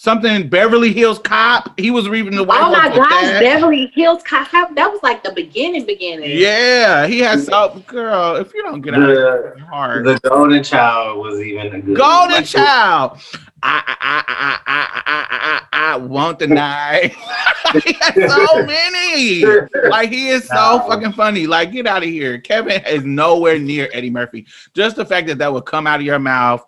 [0.00, 1.76] Something Beverly Hills Cop.
[1.76, 3.40] He was reaching the white Oh folks my with gosh, that.
[3.40, 4.48] Beverly Hills Cop.
[4.76, 6.38] That was like the beginning, beginning.
[6.38, 8.36] Yeah, he has so girl.
[8.36, 11.80] If you don't get out of The, your heart, the golden child was even a
[11.80, 13.18] good Golden like, Child.
[13.62, 17.08] I I I I I I I, won't deny.
[17.84, 19.44] he has so many.
[19.88, 20.88] Like he is so No.
[20.88, 21.46] fucking funny.
[21.46, 22.38] Like get out of here.
[22.38, 24.46] Kevin is nowhere near Eddie Murphy.
[24.74, 26.64] Just the fact that that would come out of your mouth,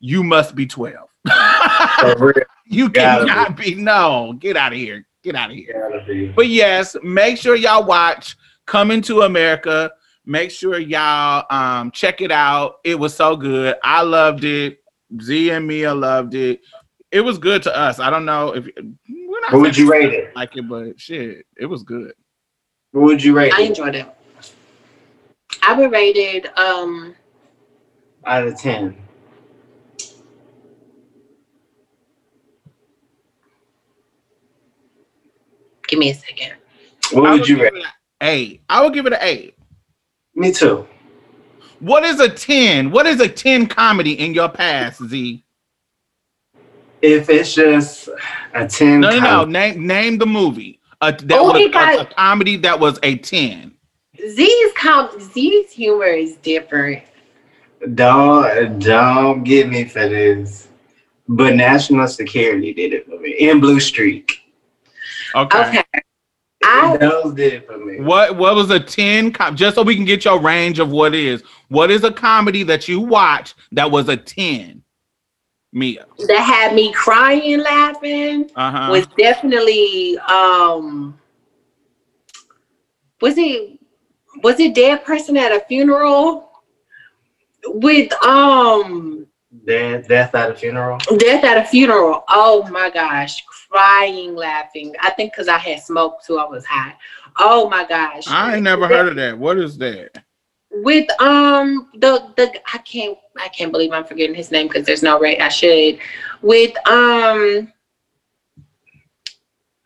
[0.00, 1.08] you must be twelve.
[2.66, 3.74] You cannot be.
[3.74, 5.06] No, get out of here.
[5.22, 6.32] Get out of here.
[6.34, 8.36] But yes, make sure y'all watch
[8.66, 9.92] Coming to America.
[10.24, 12.76] Make sure y'all um check it out.
[12.82, 13.76] It was so good.
[13.84, 14.82] I loved it.
[15.22, 16.60] Z and Mia loved it.
[17.10, 18.00] It was good to us.
[18.00, 20.34] I don't know if we're not What would you rate it?
[20.34, 22.12] like it, but shit, it was good.
[22.92, 23.58] What would you rate it?
[23.58, 24.06] I it enjoyed it.
[25.62, 27.14] I would rate it um
[28.26, 28.96] out of ten?
[35.88, 36.54] give me a second.
[37.12, 37.74] What I would you rate?
[37.74, 37.90] it an
[38.22, 38.62] eight.
[38.68, 39.54] I would give it an eight.
[40.34, 40.86] Me too.
[41.84, 42.90] What is a 10?
[42.90, 45.44] What is a 10 comedy in your past, Z?
[47.02, 48.08] If it's just
[48.54, 49.44] a ten, No, no, no.
[49.44, 50.80] Name name the movie.
[51.02, 53.74] A, that Oh, was he a- a comedy that was a 10.
[54.30, 57.02] Z's com Z's humor is different.
[57.94, 60.68] don't don't get me for this.
[61.28, 63.32] But national security did it for me.
[63.32, 64.40] In Blue Streak,
[65.34, 65.58] Okay.
[65.60, 65.84] Okay.
[66.66, 68.00] I those did it for me.
[68.00, 71.14] What what was a 10 com- just so we can get your range of what
[71.14, 71.42] is.
[71.68, 74.82] What is a comedy that you watched that was a 10?
[75.76, 76.06] Mia.
[76.28, 78.92] that had me crying, laughing Uh-huh.
[78.92, 81.18] was definitely um
[83.20, 83.80] was it
[84.44, 86.50] was it dead person at a funeral
[87.66, 89.26] with um
[89.66, 90.98] Death, death at a funeral.
[91.18, 92.24] death at a funeral.
[92.28, 93.42] Oh my gosh.
[93.70, 94.94] Crying laughing.
[95.00, 96.94] I think because i had smoked too i was high.
[97.38, 98.28] Oh my gosh.
[98.28, 99.38] I ain't never heard of that.
[99.38, 100.24] What is that?
[100.82, 105.02] with um the the i can't i can't believe i'm forgetting his name because there's
[105.02, 105.98] no way i should.
[106.42, 107.72] With um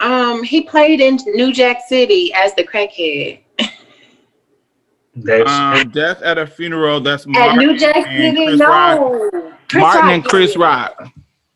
[0.01, 3.41] um he played in new jack city as the crackhead
[5.25, 7.01] They, Um, Death at a Funeral.
[7.01, 9.01] That's at Martin new jack and city Chris Rock.
[9.01, 9.31] no
[9.69, 10.57] Chris Martin Rock and Chris.
[10.57, 11.09] Rock.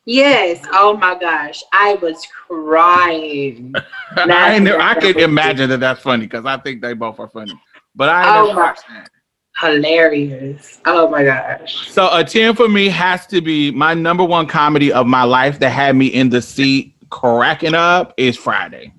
[0.05, 3.73] yes oh my gosh i was crying
[4.17, 7.29] I, ain't never, I could imagine that that's funny because I think they both are
[7.29, 7.53] funny.
[7.95, 9.09] But I ain't Oh my- that.
[9.57, 14.47] hilarious oh my gosh So a 10 for me has to be my number one
[14.47, 18.93] comedy of my life that had me in the seat cracking up is Friday.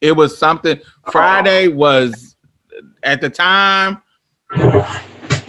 [0.00, 0.80] It was something
[1.10, 2.36] Friday was
[3.02, 4.02] at the time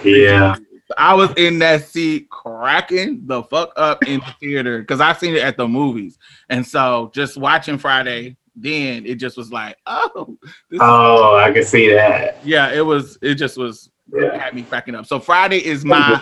[0.04, 0.56] yeah.
[0.98, 5.36] I was in that seat cracking the fuck up in the theater because I seen
[5.36, 6.18] it at the movies.
[6.50, 10.38] And so just watching Friday, then it just was like, oh,
[10.80, 12.46] Oh, I can see that.
[12.46, 14.38] yeah, it was, it just was Yeah.
[14.38, 15.06] had me cracking up.
[15.06, 16.22] So Friday is my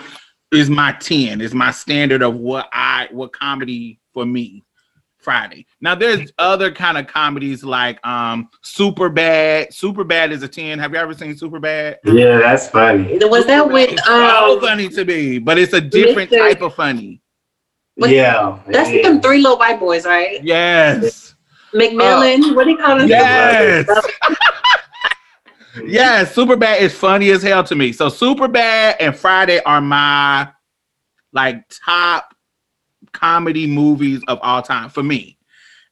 [0.52, 4.64] is my 10, is my standard of what I what comedy for me.
[5.20, 5.66] Friday.
[5.82, 9.74] Now there's other kind of comedies like um Super Bad.
[9.74, 10.80] Super Bad is a 10.
[10.80, 12.00] Have you ever seen Super Bad?
[12.06, 13.18] Yeah, that's funny.
[13.22, 16.38] was that with It's so um funny to me, but it's a different Mr.
[16.40, 17.22] type of funny.
[17.96, 18.60] What- yeah.
[18.68, 21.36] that's it with them three little white boys right Yes.
[21.74, 23.86] McLovin what do you call them Yes.
[25.86, 27.92] yes, Super Bad is funny as hell to me.
[27.92, 30.50] So Super Bad and Friday are my
[31.34, 32.34] like top
[33.14, 35.38] comedy movies of all time for me.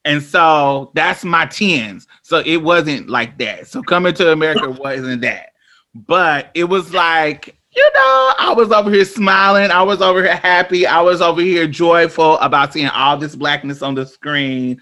[0.05, 2.07] And so that's my tens.
[2.21, 3.67] So it wasn't like that.
[3.67, 5.53] So coming to America wasn't that.
[5.93, 9.69] But it was like, you know, I was over here smiling.
[9.69, 10.87] I was over here happy.
[10.87, 14.81] I was over here joyful about seeing all this blackness on the screen.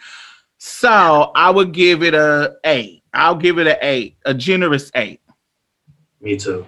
[0.60, 3.03] So I would give it a eight.
[3.14, 5.22] I'll give it an eight, a generous eight.
[6.22, 6.66] Me too.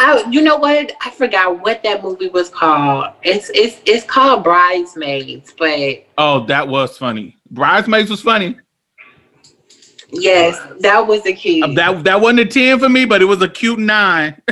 [0.00, 0.92] I, you know what?
[1.00, 3.12] I forgot what that movie was called.
[3.22, 7.36] It's it's it's called Bridesmaids, but Oh, that was funny.
[7.50, 8.56] Bridesmaids was funny.
[10.10, 11.62] yes, that was a key.
[11.62, 14.40] Uh, That that wasn't a 10 for me, but it was a cute nine.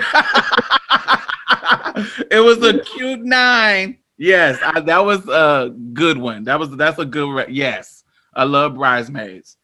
[2.31, 3.98] it was a cute nine.
[4.18, 6.43] Yes, I, that was a good one.
[6.43, 8.02] That was that's a good re- yes.
[8.35, 9.56] I love bridesmaids.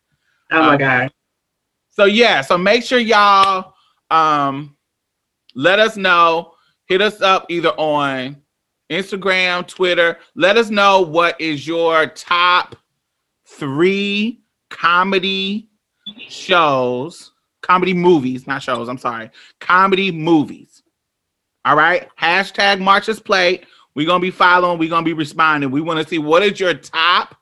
[0.52, 1.12] oh my uh, god.
[1.90, 3.74] So yeah, so make sure y'all
[4.12, 4.76] um
[5.54, 6.54] let us know.
[6.86, 8.36] Hit us up either on
[8.90, 10.18] Instagram, Twitter.
[10.34, 12.76] Let us know what is your top
[13.46, 15.68] three comedy
[16.28, 18.88] shows, comedy movies, not shows.
[18.88, 19.30] I'm sorry,
[19.60, 20.82] comedy movies.
[21.64, 22.08] All right.
[22.20, 23.66] Hashtag Marsha's Plate.
[23.94, 24.78] We're gonna be following.
[24.78, 25.70] We're gonna be responding.
[25.70, 27.36] We want to see what is your top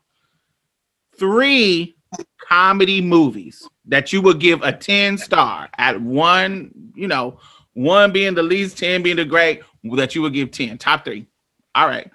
[1.19, 1.97] three
[2.39, 7.39] comedy movies that you would give a 10 star at one, you know,
[7.75, 10.79] one being the least, 10 being the great, that you would give 10.
[10.79, 11.27] Top three.
[11.75, 12.11] All right.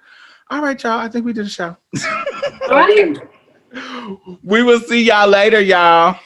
[0.50, 0.98] All right, y'all.
[0.98, 1.76] I think we did a show.
[2.70, 3.16] Right.
[4.42, 6.18] we will see y'all later, y'all.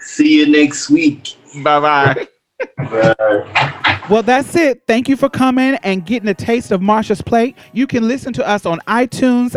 [0.00, 1.36] See you next week.
[1.62, 2.28] Bye bye.
[2.76, 4.00] Bye.
[4.08, 4.82] Well, that's it.
[4.86, 7.56] Thank you for coming and getting a taste of Marsha's plate.
[7.72, 9.56] You can listen to us on iTunes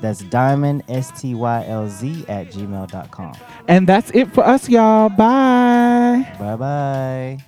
[0.00, 3.34] That's diamond, S T Y L Z, at gmail.com.
[3.68, 5.08] And that's it for us, y'all.
[5.08, 6.26] Bye.
[6.38, 7.38] Bye bye.